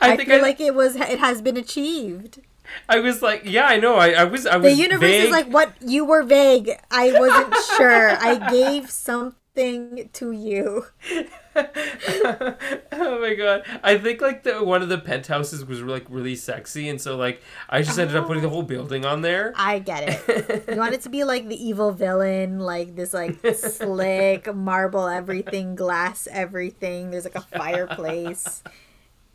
I, 0.00 0.12
I 0.12 0.16
think 0.16 0.28
feel 0.28 0.38
I- 0.40 0.42
like 0.42 0.60
it 0.60 0.74
was. 0.74 0.96
It 0.96 1.20
has 1.20 1.40
been 1.40 1.56
achieved. 1.56 2.40
I 2.88 3.00
was 3.00 3.22
like, 3.22 3.42
yeah, 3.44 3.66
I 3.66 3.78
know. 3.78 3.96
I, 3.96 4.10
I 4.10 4.24
was. 4.24 4.46
I 4.46 4.56
was. 4.56 4.74
The 4.74 4.82
universe 4.82 5.08
vague. 5.08 5.24
is 5.24 5.30
like 5.30 5.46
what 5.46 5.72
you 5.80 6.04
were 6.04 6.22
vague. 6.22 6.70
I 6.90 7.18
wasn't 7.18 7.54
sure. 7.76 8.10
I 8.10 8.50
gave 8.50 8.90
something 8.90 10.08
to 10.12 10.32
you. 10.32 10.86
oh 11.54 13.18
my 13.20 13.34
god! 13.34 13.62
I 13.82 13.98
think 13.98 14.22
like 14.22 14.42
the 14.42 14.64
one 14.64 14.82
of 14.82 14.88
the 14.88 14.96
penthouses 14.96 15.64
was 15.64 15.82
like 15.82 16.06
really 16.08 16.34
sexy, 16.34 16.88
and 16.88 17.00
so 17.00 17.16
like 17.16 17.42
I 17.68 17.82
just 17.82 17.98
ended 17.98 18.16
up 18.16 18.26
putting 18.26 18.42
the 18.42 18.48
oh. 18.48 18.52
whole 18.52 18.62
building 18.62 19.04
on 19.04 19.20
there. 19.20 19.52
I 19.56 19.78
get 19.78 20.28
it. 20.28 20.64
You 20.68 20.76
want 20.76 20.94
it 20.94 21.02
to 21.02 21.10
be 21.10 21.24
like 21.24 21.48
the 21.48 21.62
evil 21.62 21.92
villain, 21.92 22.58
like 22.58 22.96
this, 22.96 23.12
like 23.12 23.38
slick 23.54 24.52
marble 24.54 25.06
everything, 25.06 25.74
glass 25.74 26.26
everything. 26.30 27.10
There's 27.10 27.24
like 27.24 27.34
a 27.34 27.42
fireplace. 27.42 28.62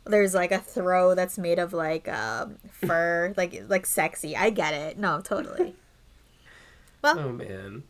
There's 0.08 0.34
like 0.34 0.52
a 0.52 0.58
throw 0.58 1.14
that's 1.14 1.36
made 1.38 1.58
of 1.58 1.72
like 1.72 2.08
um, 2.08 2.56
fur, 2.70 3.34
like 3.36 3.62
like 3.68 3.86
sexy. 3.86 4.36
I 4.36 4.50
get 4.50 4.74
it. 4.74 4.98
No, 4.98 5.20
totally. 5.20 5.74
Well, 7.00 7.16
Oh 7.16 7.32
man. 7.32 7.84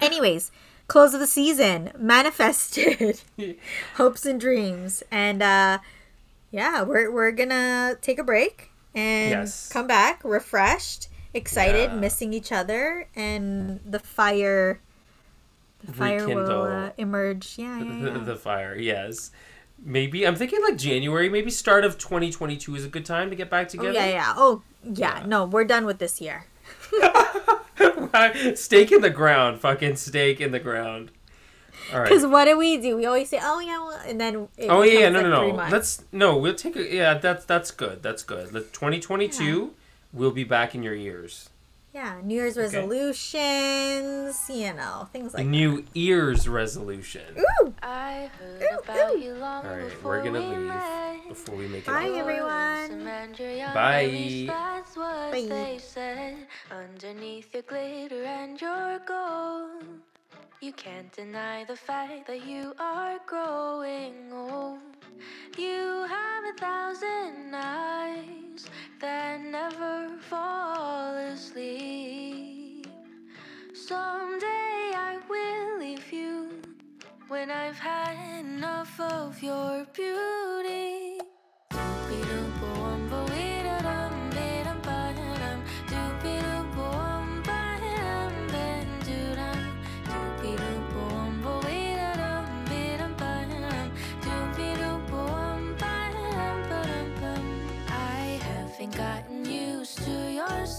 anyways, 0.00 0.50
close 0.88 1.14
of 1.14 1.20
the 1.20 1.28
season, 1.28 1.92
manifested, 1.96 3.20
hopes 3.94 4.26
and 4.26 4.40
dreams, 4.40 5.04
and 5.12 5.42
uh, 5.44 5.78
yeah, 6.50 6.82
we're 6.82 7.08
we're 7.12 7.30
gonna 7.30 7.96
take 8.02 8.18
a 8.18 8.24
break 8.24 8.70
and 8.96 9.30
Yes. 9.30 9.68
come 9.68 9.86
back 9.86 10.22
refreshed, 10.24 11.08
excited, 11.34 11.90
Yeah. 11.92 11.96
missing 12.00 12.32
each 12.32 12.50
other, 12.50 13.06
and 13.14 13.78
the 13.88 14.00
fire. 14.00 14.80
The 15.84 15.92
fire 15.92 16.26
will 16.26 16.62
uh, 16.62 16.90
emerge. 16.98 17.54
Yeah, 17.58 17.78
yeah, 17.80 18.06
yeah. 18.08 18.18
the 18.24 18.34
fire, 18.34 18.76
yes. 18.76 19.30
Maybe 19.78 20.26
I'm 20.26 20.34
thinking 20.36 20.60
like 20.62 20.76
January, 20.76 21.28
maybe 21.28 21.50
start 21.50 21.84
of 21.84 21.98
2022 21.98 22.74
is 22.74 22.84
a 22.84 22.88
good 22.88 23.04
time 23.04 23.30
to 23.30 23.36
get 23.36 23.50
back 23.50 23.66
Oh, 23.66 23.70
together. 23.70 23.92
yeah, 23.92 24.06
yeah. 24.06 24.34
Oh, 24.36 24.62
yeah. 24.82 25.20
Yeah. 25.20 25.26
No, 25.26 25.44
we're 25.44 25.64
done 25.64 25.86
with 25.86 25.98
this 25.98 26.20
year. 26.20 26.46
stake 28.54 28.92
in 28.92 29.00
the 29.00 29.10
ground, 29.10 29.60
fucking 29.60 29.96
stake 29.96 30.40
in 30.40 30.50
the 30.52 30.58
ground. 30.58 31.10
All 31.92 32.00
right. 32.00 32.08
Because 32.08 32.26
what 32.26 32.46
do 32.46 32.58
we 32.58 32.78
do? 32.78 32.96
We 32.96 33.06
always 33.06 33.28
say, 33.28 33.38
"Oh 33.40 33.60
yeah," 33.60 33.78
well, 33.78 34.00
and 34.06 34.20
then 34.20 34.48
Oh 34.68 34.82
yeah, 34.82 35.00
yeah, 35.00 35.08
no, 35.10 35.20
like, 35.20 35.28
no, 35.30 35.50
no. 35.52 35.68
Let's 35.70 36.02
no. 36.10 36.36
We'll 36.36 36.54
take 36.54 36.74
a 36.74 36.82
yeah. 36.92 37.14
That's 37.14 37.44
that's 37.44 37.70
good. 37.70 38.02
That's 38.02 38.24
good. 38.24 38.52
Let 38.52 38.72
2022. 38.72 39.70
We'll 40.12 40.32
be 40.32 40.42
back 40.44 40.74
in 40.74 40.82
your 40.82 40.94
ears. 40.94 41.50
Yeah, 41.96 42.20
New 42.22 42.34
Year's 42.34 42.58
resolutions, 42.58 44.50
you 44.50 44.74
know, 44.74 45.08
things 45.14 45.32
The 45.32 45.38
like 45.38 45.46
New 45.46 45.82
Year's 45.94 46.46
resolution. 46.46 47.22
Ooh! 47.38 47.72
I 47.82 48.30
heard 48.38 48.62
about 48.84 49.18
you 49.18 49.32
long 49.36 49.64
All 49.64 49.72
right, 49.74 49.84
before 49.84 50.10
we're 50.18 50.24
gonna 50.24 50.40
we 50.40 50.46
leave 50.56 50.66
met. 50.66 51.28
before 51.30 51.54
we 51.54 51.66
make 51.68 51.84
it. 51.84 51.86
Bye, 51.86 52.08
out. 52.08 52.18
everyone. 52.18 53.02
Bye. 53.72 54.02
At 54.02 54.10
least 54.10 54.46
that's 54.48 54.94
what 54.94 55.32
Bye. 55.32 55.46
they 55.48 55.78
said. 55.78 56.36
Underneath 56.70 57.54
your 57.54 57.62
glitter 57.62 58.24
and 58.24 58.60
your 58.60 58.98
gold, 59.06 59.82
you 60.60 60.72
can't 60.72 61.12
deny 61.12 61.64
the 61.64 61.76
fact 61.76 62.26
that 62.26 62.46
you 62.46 62.74
are 62.78 63.18
growing 63.26 64.32
old. 64.32 64.78
You 65.58 66.06
have 66.08 66.44
a 66.44 66.58
thousand 66.58 67.54
eyes 67.54 68.66
that 69.00 69.40
never 69.42 70.08
fall 70.20 71.14
asleep. 71.14 72.86
Someday 73.74 74.92
I 74.94 75.18
will 75.28 75.78
leave 75.78 76.10
you 76.10 76.62
when 77.28 77.50
I've 77.50 77.78
had 77.78 78.16
enough 78.40 78.98
of 78.98 79.42
your 79.42 79.86
beauty. 79.92 81.20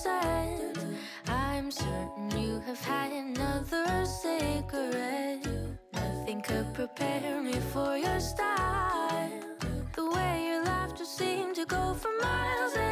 Scent. 0.08 0.78
I'm 1.28 1.68
certain 1.72 2.30
you 2.44 2.54
have 2.68 2.82
had 2.94 3.12
another 3.12 3.88
cigarette. 4.22 5.46
Nothing 5.94 6.40
could 6.48 6.68
prepare 6.74 7.42
me 7.48 7.58
for 7.74 7.92
your 8.06 8.20
style. 8.20 9.32
The 9.98 10.06
way 10.16 10.34
your 10.50 10.64
laughter 10.72 11.06
seemed 11.20 11.56
to 11.56 11.66
go 11.66 11.84
for 12.02 12.14
miles. 12.22 12.87